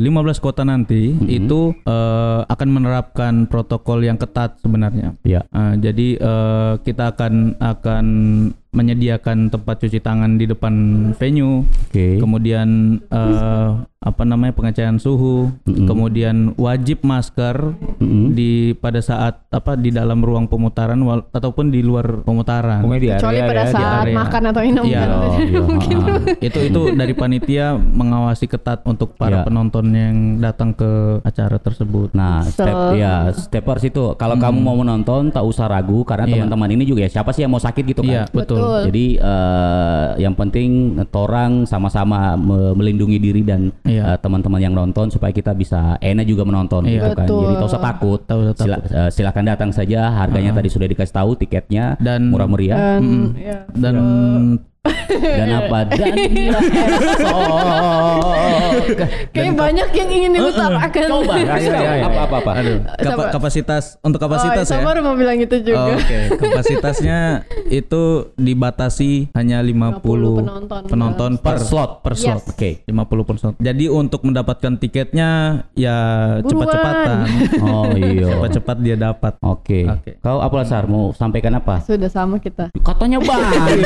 15 0.00 0.40
kota 0.40 0.64
nanti 0.64 1.12
Mhm. 1.12 1.28
itu 1.28 1.76
eh, 1.84 2.40
akan 2.48 2.68
menerapkan 2.72 3.44
protokol 3.44 4.00
yang 4.00 4.16
ketat 4.16 4.56
sebenarnya. 4.58 5.12
Ya. 5.22 5.44
Eh, 5.46 5.74
jadi 5.78 6.08
eh, 6.16 6.72
kita 6.80 7.12
akan 7.12 7.60
akan 7.60 8.06
menyediakan 8.70 9.50
tempat 9.50 9.82
cuci 9.82 9.98
tangan 9.98 10.38
di 10.38 10.46
depan 10.46 10.74
venue, 11.18 11.66
Oke. 11.90 12.16
kemudian 12.16 12.98
eh, 13.04 13.70
apa 14.00 14.24
namanya 14.24 14.56
pengecekan 14.56 14.96
suhu, 14.96 15.52
Mm-mm. 15.60 15.84
kemudian 15.84 16.56
wajib 16.56 17.04
masker 17.04 17.76
Mm-mm. 18.00 18.32
di 18.32 18.72
pada 18.72 18.96
saat 18.98 19.44
apa 19.46 19.76
di 19.76 19.92
dalam 19.92 20.24
ruang 20.24 20.48
pemutaran 20.48 20.96
wal- 20.98 21.28
ataupun 21.28 21.68
di 21.68 21.84
luar 21.84 22.24
pemutaran. 22.24 22.80
Di 22.96 23.12
Kecuali 23.12 23.36
area 23.36 23.44
pada 23.44 23.60
ya, 23.60 23.66
di 23.66 23.74
saat 23.76 24.00
area. 24.00 24.16
makan 24.16 24.42
atau 24.48 24.60
minum 24.64 24.84
Iya. 24.88 25.00
kan. 25.00 25.08
Oh, 25.10 25.20
iya, 25.36 25.60
ha-ha. 25.68 26.16
itu 26.48 26.58
itu 26.64 26.80
dari 26.94 27.12
panitia 27.12 27.66
mengawasi 27.76 28.48
ketat 28.48 28.80
untuk 28.84 29.12
para 29.14 29.44
Iya. 29.44 29.44
penonton 29.44 29.84
yang 29.92 30.16
datang 30.40 30.72
ke 30.72 30.90
acara 31.20 31.60
tersebut. 31.60 32.16
Nah, 32.16 32.40
step 32.40 32.72
So- 32.72 32.96
ya 32.96 33.28
steppers 33.36 33.84
itu 33.84 34.16
kalau 34.16 34.40
kamu 34.40 34.64
mau 34.64 34.80
menonton 34.80 35.28
tak 35.28 35.44
usah 35.44 35.68
ragu 35.68 36.08
karena 36.08 36.24
Iya. 36.24 36.40
teman-teman 36.40 36.72
ini 36.72 36.88
juga 36.88 37.04
ya 37.04 37.12
siapa 37.12 37.36
sih 37.36 37.44
yang 37.44 37.52
mau 37.52 37.60
sakit 37.60 37.84
gitu 37.84 38.00
kan. 38.02 38.24
betul. 38.32 38.56
Betul. 38.56 38.80
Jadi 38.88 39.06
eh, 39.20 40.06
yang 40.18 40.32
penting 40.32 40.70
torang 41.06 41.68
sama-sama 41.68 42.32
me- 42.32 42.72
melindungi 42.72 43.20
diri 43.20 43.44
dan 43.44 43.68
Iya. 43.90 44.02
eh, 44.06 44.18
teman-teman 44.18 44.60
yang 44.60 44.70
nonton 44.70 45.10
supaya 45.10 45.30
kita 45.30 45.50
bisa 45.52 45.98
enak 45.98 46.24
juga 46.24 46.42
menonton 46.42 46.86
Iya. 46.86 46.92
gitu 46.94 47.08
kan. 47.12 47.26
Betul. 47.26 47.42
Jadi 47.42 47.54
tak 47.56 47.68
usah 47.68 47.82
takut. 47.82 48.20
Tak 48.22 48.36
usah 48.36 48.54
Sila- 48.54 48.84
eh, 48.86 49.10
silakan 49.10 49.44
datang 49.44 49.70
saja. 49.70 50.00
Harganya 50.14 50.52
tadi 50.52 50.68
sudah 50.68 50.86
dikasih 50.86 51.12
tahu 51.12 51.30
tiketnya 51.34 51.98
Dan- 51.98 52.30
murah 52.30 52.46
meriah. 52.46 52.78
Dan 52.78 53.02
Mm-mm. 53.02 53.26
ya. 53.34 53.58
Dan 53.72 53.94
dan 55.10 55.48
apa 55.60 55.78
dan 55.92 56.14
Kayak 59.30 59.52
banyak 59.54 59.88
yang 59.92 60.08
ingin 60.10 60.30
diutarakan. 60.32 61.02
coba 61.06 61.34
kasih 61.52 61.68
tahu. 61.68 61.82
iya, 61.82 61.92
iya. 61.94 62.06
apa 62.06 62.20
apa 62.24 62.36
apa 62.40 62.50
Aduh, 62.56 62.76
kapa- 62.96 63.30
kapasitas 63.30 63.84
untuk 64.00 64.18
kapasitas 64.18 64.64
oh, 64.64 64.72
ya. 64.72 64.80
Sabar 64.80 64.96
mau 65.00 65.14
bilang 65.14 65.36
itu 65.36 65.56
juga. 65.60 65.78
Oh, 65.84 65.96
Oke, 65.96 66.18
kapasitasnya 66.40 67.18
itu 67.66 68.02
dibatasi 68.34 69.32
hanya 69.32 69.60
50 69.60 70.00
penonton. 70.00 70.80
penonton 70.86 71.30
per 71.36 71.56
slot 71.58 72.00
per 72.00 72.12
Yes. 72.12 72.22
slot. 72.22 72.42
Oke, 72.50 72.70
50 72.84 73.24
per 73.24 73.36
slot. 73.36 73.54
Jadi 73.58 73.84
untuk 73.86 74.20
mendapatkan 74.22 74.72
tiketnya 74.76 75.30
ya 75.74 75.96
cepat-cepatan. 76.40 77.16
oh 77.60 77.92
iya 77.92 78.28
Cepat-cepat 78.30 78.76
dia 78.78 78.96
dapat. 78.96 79.32
oke 79.40 79.80
Oke. 79.90 80.10
kau 80.18 80.38
apa 80.38 80.62
Sar 80.62 80.84
mau 80.84 81.12
sampaikan 81.12 81.54
apa 81.54 81.80
Sudah 81.80 82.08
sama 82.08 82.36
kita. 82.38 82.68
katanya 82.80 83.18
banyak 83.20 83.78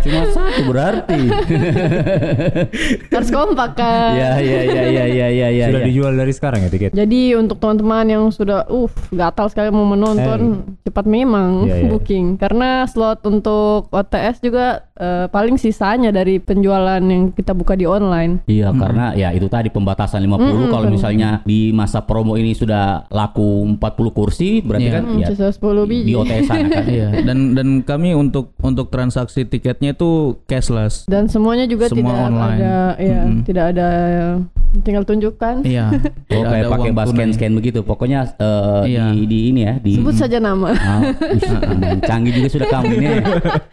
cuma 0.00 0.22
satu 0.30 0.60
berarti 0.66 1.20
Harus 3.12 3.30
kompak 3.30 3.70
kan. 3.76 4.12
ya 4.14 4.38
ya 4.38 4.60
ya 4.62 4.82
ya 4.86 5.04
ya 5.06 5.26
ya 5.28 5.48
ya 5.50 5.64
Sudah 5.68 5.82
ya. 5.82 5.86
dijual 5.86 6.12
dari 6.14 6.32
sekarang 6.32 6.60
ya 6.64 6.70
tiket. 6.70 6.90
Jadi 6.92 7.36
untuk 7.36 7.58
teman-teman 7.58 8.06
yang 8.06 8.24
sudah 8.30 8.64
uh 8.66 8.90
gatal 9.10 9.46
sekali 9.48 9.68
mau 9.68 9.84
menonton 9.84 10.64
cepat 10.82 11.04
memang 11.04 11.66
Iya, 11.66 11.84
iya. 11.84 11.88
booking 11.90 12.36
karena 12.36 12.86
slot 12.86 13.22
untuk 13.24 13.90
OTS 13.90 14.40
juga 14.40 14.89
eh, 15.00 15.26
paling 15.26 15.56
sisanya 15.56 16.10
dari 16.10 16.36
penjualan 16.36 17.00
yang 17.00 17.32
kita 17.32 17.50
buka 17.50 17.72
di 17.72 17.88
online. 17.88 18.44
Iya 18.44 18.68
karena 18.70 19.12
ya 19.14 19.32
itu 19.32 19.48
tadi 19.48 19.68
pembatasan 19.68 20.20
50 20.20 20.36
kalau 20.68 20.86
misalnya 20.86 21.40
di 21.42 21.72
masa 21.72 22.00
promo 22.00 22.36
ini 22.36 22.52
sudah 22.52 23.08
laku 23.08 23.64
40 23.74 23.80
kursi 24.12 24.60
berarti 24.60 24.82
Iya. 24.82 24.92
kan 24.92 25.02
Hmm, 25.02 25.18
ya 25.18 25.26
sisa 25.28 25.48
10 25.48 25.86
biji. 25.86 26.04
di 26.04 26.14
OTS 26.14 26.44
sana 26.44 26.68
kan. 26.68 26.84
Iya, 26.90 27.08
dan 27.22 27.38
dan 27.54 27.68
kami 27.80 28.12
untuk 28.12 28.52
untuk 28.60 28.90
transaksi 28.90 29.42
tiketnya 29.42 29.92
itu 29.92 30.10
cashless. 30.44 31.06
Dan 31.06 31.24
semuanya 31.26 31.64
juga 31.64 31.86
Semua 31.86 32.10
tidak 32.10 32.26
online. 32.26 32.58
ada 32.58 32.74
ya, 32.98 33.20
Mm-mm. 33.22 33.40
tidak 33.42 33.64
ada 33.70 33.88
tinggal 34.80 35.02
tunjukkan. 35.02 35.54
Iya. 35.64 35.86
Oh 36.30 36.46
kayak 36.46 36.62
ada 36.62 36.70
pakai 36.70 36.90
tunai. 36.90 37.06
scan 37.10 37.30
scan 37.32 37.52
begitu. 37.52 37.80
Pokoknya 37.82 38.20
eh, 38.32 38.82
Iya. 38.88 39.04
di, 39.10 39.20
di 39.26 39.38
ini 39.50 39.60
ya 39.62 39.74
di 39.76 39.92
Sebut 39.94 40.14
saja 40.14 40.38
nama. 40.38 40.70
Main 40.70 41.98
canggih 42.08 42.32
juga 42.32 42.48
sudah 42.50 42.68
kamu 42.70 42.90
ini. 42.94 43.06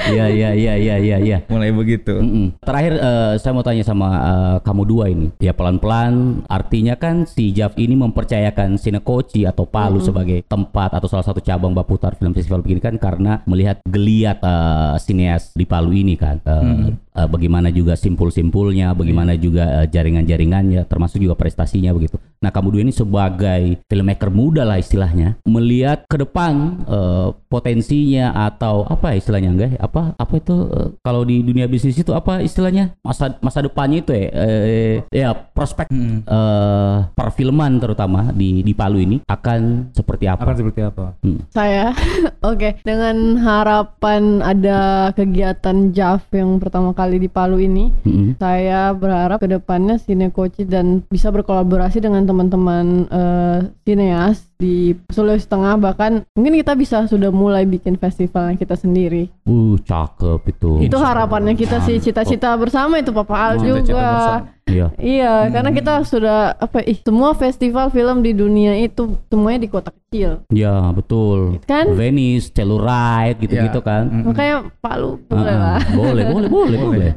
Iya 0.08 0.26
iya 0.28 0.50
iya 0.54 0.74
iya 0.76 0.96
iya 0.98 1.17
iya. 1.20 1.38
Mulai 1.50 1.70
begitu. 1.74 2.14
Mm-mm. 2.18 2.62
Terakhir 2.62 2.94
eh, 2.98 3.34
saya 3.38 3.52
mau 3.54 3.66
tanya 3.66 3.84
sama 3.84 4.08
eh, 4.10 4.58
kamu 4.64 4.82
dua 4.88 5.06
ini. 5.12 5.28
Ya 5.42 5.54
pelan-pelan 5.54 6.44
artinya 6.48 6.96
kan 6.98 7.28
si 7.28 7.52
Jav 7.54 7.76
ini 7.78 7.98
mempercayakan 7.98 8.78
Sinekoci 8.78 9.46
atau 9.46 9.68
Palu 9.68 10.00
sebagai 10.02 10.46
tempat 10.48 10.96
atau 10.96 11.08
salah 11.10 11.26
satu 11.26 11.44
cabang 11.44 11.76
Baputar 11.76 12.16
Film 12.16 12.34
Festival 12.34 12.64
begini 12.64 12.82
kan 12.82 12.96
karena 12.98 13.42
melihat 13.46 13.82
geliat 13.86 14.40
eh, 14.42 14.96
sineas 15.02 15.54
di 15.54 15.66
Palu 15.68 15.94
ini 15.94 16.16
kan. 16.16 16.40
Eh, 16.42 16.94
eh, 17.18 17.28
bagaimana 17.28 17.74
juga 17.74 17.98
simpul-simpulnya, 17.98 18.94
bagaimana 18.94 19.34
juga 19.36 19.84
eh, 19.84 19.88
jaringan-jaringannya 19.90 20.86
termasuk 20.86 21.22
juga 21.22 21.34
prestasinya 21.34 21.92
begitu. 21.92 22.22
Nah, 22.38 22.54
kamu 22.54 22.68
dua 22.70 22.82
ini 22.86 22.94
sebagai 22.94 23.82
filmmaker 23.90 24.30
muda 24.30 24.62
lah 24.62 24.78
istilahnya 24.78 25.42
melihat 25.50 26.06
ke 26.06 26.22
depan 26.22 26.86
eh, 26.86 27.28
potensinya 27.50 28.36
atau 28.46 28.86
apa 28.86 29.14
ya 29.14 29.18
istilahnya 29.18 29.50
enggak 29.50 29.70
ya? 29.74 29.80
apa 29.82 30.14
apa 30.14 30.34
itu 30.38 30.56
eh, 30.70 30.90
kalau 31.08 31.24
di 31.24 31.40
dunia 31.40 31.72
bisnis 31.72 31.96
itu 31.96 32.12
apa 32.12 32.44
istilahnya 32.44 32.92
masa 33.00 33.40
masa 33.40 33.64
depannya 33.64 34.04
itu 34.04 34.12
ya 34.12 34.28
eh, 34.36 34.96
ya 35.08 35.32
prospek 35.32 35.88
eh, 36.28 36.98
perfilman 37.16 37.80
terutama 37.80 38.36
di 38.36 38.60
di 38.60 38.76
Palu 38.76 39.00
ini 39.00 39.24
akan 39.24 39.92
seperti 39.96 40.28
apa? 40.28 40.44
Akan 40.44 40.58
seperti 40.60 40.82
apa? 40.84 41.16
Hmm. 41.24 41.40
Saya, 41.48 41.96
oke, 42.52 42.84
dengan 42.84 43.40
harapan 43.40 44.44
ada 44.44 45.12
kegiatan 45.16 45.96
JAV 45.96 46.28
yang 46.36 46.52
pertama 46.60 46.92
kali 46.92 47.24
di 47.24 47.32
Palu 47.32 47.64
ini, 47.64 47.88
Mm-mm. 48.04 48.36
saya 48.36 48.92
berharap 48.92 49.40
ke 49.40 49.48
depannya 49.48 49.96
Sinekoci 49.96 50.68
dan 50.68 51.08
bisa 51.08 51.32
berkolaborasi 51.32 52.04
dengan 52.04 52.28
teman-teman 52.28 53.08
eh, 53.08 53.60
sineas 53.88 54.48
di 54.58 54.98
Sulawesi 55.14 55.46
Tengah 55.46 55.78
bahkan 55.78 56.26
mungkin 56.34 56.58
kita 56.58 56.74
bisa 56.74 57.06
sudah 57.06 57.30
mulai 57.30 57.70
bikin 57.70 57.96
festivalnya 57.96 58.58
kita 58.58 58.74
sendiri. 58.74 59.30
Uh, 59.46 59.78
cakep 59.86 60.42
itu. 60.50 60.87
Itu 60.88 60.98
harapannya 60.98 61.54
kita 61.54 61.84
sih 61.84 62.00
cita-cita 62.00 62.56
bersama 62.56 62.98
itu 62.98 63.12
Papa 63.12 63.36
Al 63.36 63.54
juga. 63.60 64.57
Iya. 64.68 64.88
Iya, 64.98 65.34
karena 65.50 65.72
kita 65.72 65.94
sudah 66.04 66.38
apa 66.54 66.84
ih 66.84 67.00
semua 67.00 67.32
festival 67.32 67.88
film 67.88 68.20
di 68.20 68.32
dunia 68.32 68.76
itu 68.76 69.16
semuanya 69.28 69.64
di 69.64 69.70
kota 69.70 69.90
kecil. 69.90 70.44
Ya, 70.52 70.92
betul. 70.92 71.60
Kan? 71.64 71.96
Venice, 71.96 72.52
Telluride 72.52 73.40
gitu-gitu 73.40 73.80
Ya. 73.80 73.86
kan. 73.86 74.04
Makanya 74.24 74.56
Palu 74.78 75.24
boleh 75.24 75.48
Ah, 75.50 75.80
lah. 75.80 75.80
boleh, 75.90 76.24
boleh, 76.28 76.50
boleh, 76.50 76.78
boleh. 76.78 77.12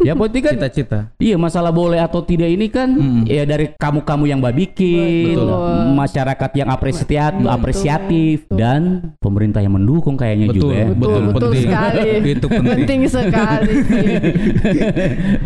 Ya 0.00 0.12
penting 0.14 0.42
kan 0.42 0.52
Cita-cita. 0.56 1.00
Iya 1.16 1.36
masalah 1.36 1.68
boleh 1.70 2.00
atau 2.00 2.20
tidak 2.20 2.48
ini 2.48 2.68
kan 2.68 2.88
ya 3.24 3.44
dari 3.44 3.68
kamu-kamu 3.74 4.24
yang 4.26 4.38
mbak 4.40 4.56
bikin, 4.56 5.36
Betul. 5.36 5.92
masyarakat 5.92 6.50
yang 6.54 6.68
apresiat, 6.68 7.32
Betul. 7.34 7.50
apresiatif 7.50 8.38
dan 8.50 9.12
pemerintah 9.20 9.60
yang 9.60 9.76
mendukung 9.76 10.16
kayaknya 10.16 10.48
Betul, 10.48 10.58
juga 10.58 10.74
ya. 10.74 10.86
betul, 10.90 11.20
betul 11.28 11.50
penting. 11.52 11.64
sekali. 11.68 12.08
Itu 12.24 12.46
penting. 12.48 12.76
Penting 12.80 13.00
sekali. 13.06 13.72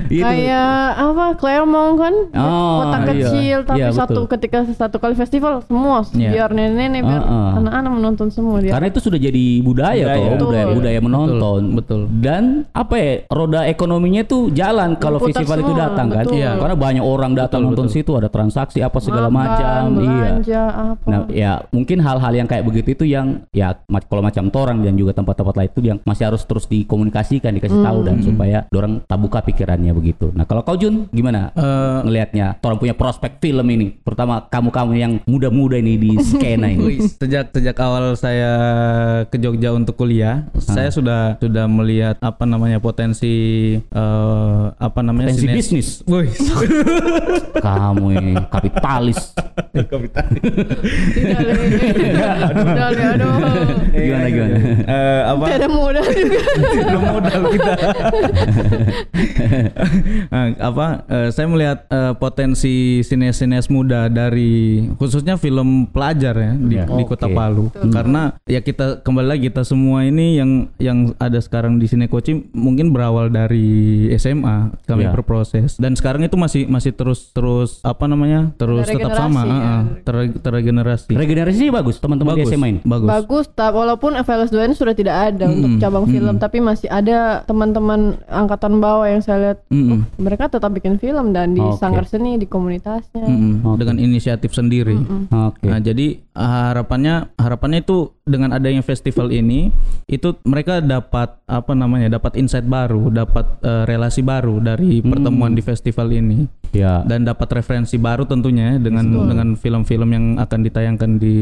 Kayak 0.23 0.73
apa 0.99 1.25
Claremont 1.49 1.97
kan 1.97 2.15
Oh, 2.37 2.85
kota 2.85 2.99
iya. 2.99 3.09
kecil 3.09 3.59
tapi 3.65 3.79
Iya, 3.81 3.89
satu 3.91 4.21
betul. 4.21 4.33
ketika 4.37 4.59
satu 4.69 4.97
kali 5.01 5.15
festival 5.17 5.65
semua 5.65 6.05
Iya. 6.13 6.31
biar 6.31 6.51
nenek-nenek 6.53 7.01
biar 7.01 7.23
ah. 7.25 7.57
anak-anak 7.57 7.91
menonton 7.91 8.29
semua 8.29 8.61
dia. 8.61 8.77
Karena 8.77 8.87
itu 8.87 9.01
sudah 9.01 9.17
jadi 9.17 9.45
budaya, 9.61 10.05
Budaya. 10.05 10.19
toh, 10.19 10.29
Betul. 10.29 10.47
budaya 10.47 10.67
budaya 10.71 11.01
menonton. 11.01 11.61
Betul, 11.73 12.01
betul. 12.05 12.21
Dan 12.21 12.43
apa 12.71 12.95
ya, 12.95 13.13
roda 13.33 13.61
ekonominya 13.65 14.23
tuh 14.23 14.53
jalan 14.53 15.01
kalau 15.01 15.17
festival 15.19 15.59
itu 15.59 15.73
semua, 15.73 15.83
datang 15.89 16.07
kan. 16.13 16.25
betul. 16.29 16.37
Iya. 16.37 16.51
Karena 16.59 16.77
banyak 16.77 17.05
orang 17.05 17.33
datang 17.33 17.61
Betul, 17.65 17.69
nonton 17.73 17.87
betul. 17.89 17.97
situ 17.97 18.11
ada 18.13 18.29
transaksi 18.29 18.79
apa 18.79 18.99
segala 19.01 19.29
Makan, 19.33 19.83
macam. 19.97 20.45
Iya. 20.45 20.65
apa. 20.69 21.07
Nah, 21.09 21.21
ya 21.33 21.53
mungkin 21.73 21.99
hal-hal 21.99 22.33
yang 22.35 22.45
kayak 22.45 22.65
begitu 22.65 22.89
itu 22.93 23.05
yang 23.09 23.41
ya 23.51 23.73
kalau 24.05 24.21
macam 24.21 24.45
torang 24.53 24.85
dan 24.85 24.93
juga 24.95 25.17
tempat-tempat 25.17 25.55
lain 25.57 25.71
itu 25.71 25.81
yang 25.85 25.99
masih 26.03 26.25
harus 26.29 26.43
terus 26.45 26.67
dikomunikasikan, 26.67 27.55
dikasih 27.55 27.81
tahu 27.81 27.99
dan 28.05 28.17
supaya 28.21 28.59
dorang 28.69 29.01
tak 29.05 29.19
buka 29.19 29.39
pikirannya 29.41 29.93
begitu. 29.95 30.29
Nah, 30.35 30.45
kalau 30.45 30.61
kau 30.61 30.75
Jun 30.75 31.07
gimana 31.09 31.38
Eh, 31.49 31.99
ngelihatnya? 32.03 32.47
Torang 32.59 32.77
punya 32.77 32.93
prospek 32.93 33.39
film 33.39 33.67
ini, 33.67 33.97
terutama 33.99 34.43
kamu-kamu 34.43 34.93
yang 34.95 35.13
muda-muda 35.25 35.77
ini 35.77 35.95
di 35.95 36.11
skena 36.29 36.67
ini. 36.67 37.01
Sejak 37.03 37.51
sejak 37.51 37.77
awal 37.79 38.15
saya 38.15 38.53
ke 39.25 39.37
Jogja 39.37 39.71
untuk 39.71 39.95
kuliah, 39.95 40.47
saya 40.57 40.89
sudah 40.89 41.39
sudah 41.39 41.65
melihat 41.65 42.19
apa 42.19 42.43
namanya 42.43 42.79
potensi 42.79 43.35
eh, 43.77 44.65
apa 44.71 45.01
namanya 45.01 45.31
Potensi 45.31 45.45
sines- 45.45 45.57
bisnis. 45.57 45.89
Wih, 46.05 46.29
kamu 47.65 48.07
ini 48.17 48.35
kapitalis. 48.49 49.35
Tidak 49.69 51.39
Le. 51.39 51.55
Udah 52.55 52.89
Le, 52.89 53.03
aduh. 53.11 53.33
gimana 53.91 54.27
gimana? 54.29 54.57
Eh, 54.81 55.21
apa 55.25 55.45
Tidak 55.47 55.71
mudah 55.71 56.05
juga. 56.05 56.41
belum 56.81 57.03
modal 57.05 57.43
kita. 57.51 57.73
Nah, 60.31 60.45
apa 60.69 60.87
eh, 61.29 61.31
saya 61.31 61.47
melihat 61.47 61.85
eh, 61.87 62.13
potensi 62.15 62.75
sinias-sinias 63.01 63.69
muda 63.69 64.09
dari 64.09 64.81
khususnya 64.97 65.37
film 65.37 65.87
pelajar 65.87 66.35
ya 66.35 66.53
di, 66.55 66.75
Ya. 66.75 66.85
di 66.85 67.05
Kota. 67.05 67.27
Palu. 67.29 67.69
Karena 67.91 68.33
ya 68.45 68.59
kita 68.59 69.03
kembali 69.03 69.29
lagi 69.29 69.43
kita 69.47 69.63
semua 69.63 70.03
ini 70.03 70.39
yang 70.39 70.51
yang 70.79 70.99
ada 71.17 71.37
sekarang 71.39 71.77
di 71.77 71.85
sini 71.85 72.07
Koci 72.07 72.49
mungkin 72.53 72.89
berawal 72.89 73.29
dari 73.29 73.69
SMA 74.15 74.73
kami 74.85 75.05
Ya. 75.05 75.13
berproses 75.13 75.77
dan 75.77 75.93
sekarang 75.93 76.23
itu 76.23 76.35
masih 76.35 76.65
masih 76.65 76.93
terus 76.93 77.29
terus 77.31 77.83
apa 77.83 78.07
namanya? 78.07 78.55
terus 78.55 78.87
tetap 78.87 79.13
sama, 79.13 79.43
regenerasi, 79.43 79.59
ya. 79.59 79.77
ter- 80.03 80.39
terregenerasi. 80.41 81.11
Regenerasinya 81.11 81.73
bagus 81.75 81.97
teman-teman 81.99 82.35
di 82.35 82.43
Bagus, 82.43 82.53
SMA 82.53 82.69
ini. 82.69 82.81
bagus. 82.85 83.09
Bagus, 83.09 83.47
walaupun 83.59 84.13
FLS 84.15 84.51
2 84.51 84.69
ini 84.71 84.75
sudah 84.75 84.95
tidak 84.95 85.17
ada 85.33 85.45
untuk 85.49 85.77
cabang 85.79 86.05
film, 86.07 86.37
tapi 86.39 86.59
masih 86.61 86.87
ada 86.89 87.43
teman-teman 87.45 88.01
angkatan 88.29 88.79
bawah 88.79 89.05
yang 89.05 89.19
saya 89.19 89.39
lihat 89.41 89.59
Mm-mm. 89.69 90.07
mereka 90.17 90.47
tetap 90.47 90.71
bikin 90.71 90.97
film 90.97 91.08
dan 91.11 91.53
di 91.53 91.61
Oke. 91.61 91.77
sanggar 91.77 92.05
seni, 92.05 92.37
di 92.37 92.45
komunitasnya. 92.45 93.25
Mm-mm. 93.25 93.65
Oke. 93.65 93.79
dengan 93.79 93.97
inisiatif 93.99 94.51
sendiri. 94.51 94.97
Oke. 95.29 95.67
Nah, 95.67 95.79
jadi 95.79 96.21
harapannya 96.33 97.35
harapannya 97.35 97.83
itu 97.83 98.13
dengan 98.23 98.53
adanya 98.53 98.81
festival 98.81 99.29
ini 99.29 99.73
itu 100.05 100.37
mereka 100.45 100.79
dapat 100.79 101.41
apa 101.45 101.73
namanya? 101.73 102.09
dapat 102.11 102.37
insight 102.37 102.65
baru, 102.65 103.09
dapat 103.09 103.47
eh, 103.61 103.85
relasi 103.85 104.21
baru 104.21 104.59
dari 104.59 105.01
pertemuan 105.01 105.53
di 105.53 105.61
festival 105.61 106.09
ini 106.09 106.45
Ya. 106.69 107.01
dan 107.03 107.25
dapat 107.25 107.49
referensi 107.55 107.97
baru 107.97 108.29
tentunya 108.29 108.77
ya 108.77 108.77
dengan 108.77 109.09
dengan 109.25 109.49
film-film 109.55 110.09
yang 110.13 110.27
akan 110.37 110.61
ditayangkan 110.63 111.11
di 111.17 111.37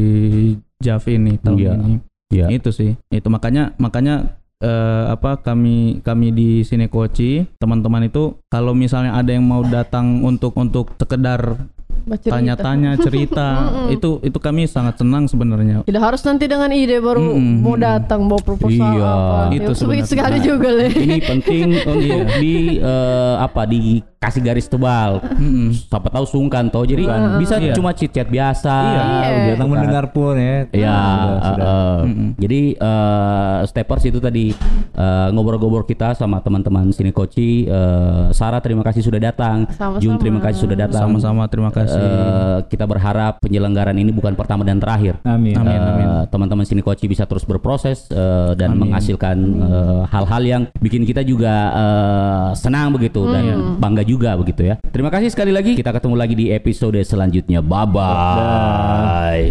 JAV 0.79 1.05
ini 1.13 1.33
tahun 1.37 1.57
Iya. 1.59 1.71
ini. 1.75 1.95
Ya. 2.27 2.47
Itu 2.47 2.71
sih. 2.71 2.95
Itu 3.07 3.27
makanya 3.27 3.75
makanya 3.75 4.39
eh, 4.59 5.03
apa 5.07 5.37
kami 5.37 6.01
kami 6.01 6.27
di 6.31 6.49
Sinekoci 6.61 7.57
teman-teman 7.57 8.05
itu 8.05 8.37
kalau 8.47 8.73
misalnya 8.73 9.13
ada 9.13 9.29
yang 9.29 9.45
mau 9.45 9.61
datang 9.61 10.21
untuk 10.21 10.57
untuk 10.57 10.93
sekedar 10.95 11.57
tanya-tanya 12.07 12.95
cerita 12.95 13.47
itu 13.95 14.23
itu 14.23 14.37
kami 14.39 14.63
sangat 14.63 14.95
senang 14.95 15.27
sebenarnya 15.27 15.83
Tidak 15.83 15.99
harus 15.99 16.23
nanti 16.23 16.47
dengan 16.47 16.71
ide 16.71 17.03
baru 17.03 17.19
Mm-mm. 17.35 17.59
mau 17.59 17.75
datang 17.75 18.23
bawa 18.25 18.39
proposal 18.39 18.95
Iya, 18.95 19.03
apa. 19.03 19.39
itu 19.51 19.71
Ya, 19.75 20.05
sekali 20.07 20.37
juga. 20.39 20.69
Ini 20.87 21.17
penting 21.19 21.63
untuk 21.75 21.95
di 22.39 22.79
eh, 22.79 23.35
apa 23.37 23.67
dikasih 24.17 24.41
garis 24.41 24.65
tebal. 24.65 25.21
Mm-mm. 25.29 25.77
Siapa 25.77 26.09
tahu 26.09 26.25
sungkan 26.25 26.67
toh. 26.67 26.81
Jadi 26.81 27.05
bisa 27.37 27.61
Iya. 27.61 27.77
cuma 27.77 27.93
chit 27.93 28.09
chat 28.09 28.25
biasa. 28.25 28.73
Iya. 28.73 29.01
gitu 29.05 29.49
Datang 29.53 29.61
kan. 29.61 29.73
mendengar 29.77 30.05
pun 30.09 30.33
ya. 30.33 30.65
Ya, 30.73 30.97
Sudah, 30.97 31.37
sudah. 31.39 31.61
eh, 31.61 31.69
eh. 31.69 31.97
Mm-mm. 32.03 32.29
jadi 32.35 32.61
eh, 32.73 33.57
steppers 33.63 34.03
itu 34.03 34.17
tadi 34.17 34.45
eh, 34.91 35.27
ngobrol-ngobrol 35.29 35.85
kita 35.85 36.17
sama 36.17 36.41
teman-teman 36.41 36.89
sini 36.89 37.13
Koci. 37.13 37.69
Eh, 37.69 38.25
Sarah 38.33 38.57
terima 38.57 38.81
kasih 38.81 39.05
sudah 39.05 39.21
datang. 39.21 39.69
Sama-sama. 39.69 40.01
Jun 40.01 40.17
terima 40.17 40.39
kasih 40.41 40.59
sudah 40.65 40.77
datang. 40.79 41.01
sama-sama 41.07 41.45
terima 41.45 41.69
kasih 41.69 41.95
Eh, 41.99 42.59
kita 42.67 42.83
berharap 42.83 43.37
penyelenggaraan 43.39 43.95
ini 43.95 44.09
bukan 44.09 44.33
pertama 44.33 44.65
dan 44.65 44.81
terakhir. 44.81 45.21
Amin. 45.21 45.53
Amin, 45.53 45.77
Eh, 45.77 45.89
amin. 45.93 46.07
Teman-teman 46.27 46.65
sini 46.65 46.81
Koci 46.81 47.05
bisa 47.05 47.23
terus 47.23 47.45
berproses 47.45 48.09
eh, 48.09 48.57
dan 48.57 48.73
Amin. 48.73 48.89
menghasilkan 48.89 49.37
hal-hal 50.09 50.41
yang 50.41 50.61
bikin 50.75 51.05
kita 51.05 51.21
juga 51.21 51.53
eh, 51.69 52.47
senang 52.57 52.89
begitu 52.89 53.21
dan 53.27 53.77
bangga 53.77 54.06
juga 54.07 54.39
begitu 54.39 54.63
ya. 54.63 54.79
Terima 54.87 55.11
kasih 55.11 55.27
sekali 55.27 55.51
lagi. 55.51 55.75
Kita 55.75 55.91
ketemu 55.91 56.15
lagi 56.15 56.33
di 56.39 56.55
episode 56.55 56.97
selanjutnya. 57.03 57.59
Bye 57.59 57.87
bye. 57.91 59.43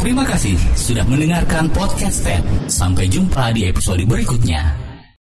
Terima 0.00 0.24
kasih 0.24 0.56
sudah 0.76 1.04
mendengarkan 1.08 1.72
podcast 1.72 2.24
Step. 2.24 2.44
Sampai 2.68 3.08
jumpa 3.08 3.52
di 3.56 3.68
episode 3.68 4.04
berikutnya. 4.04 4.89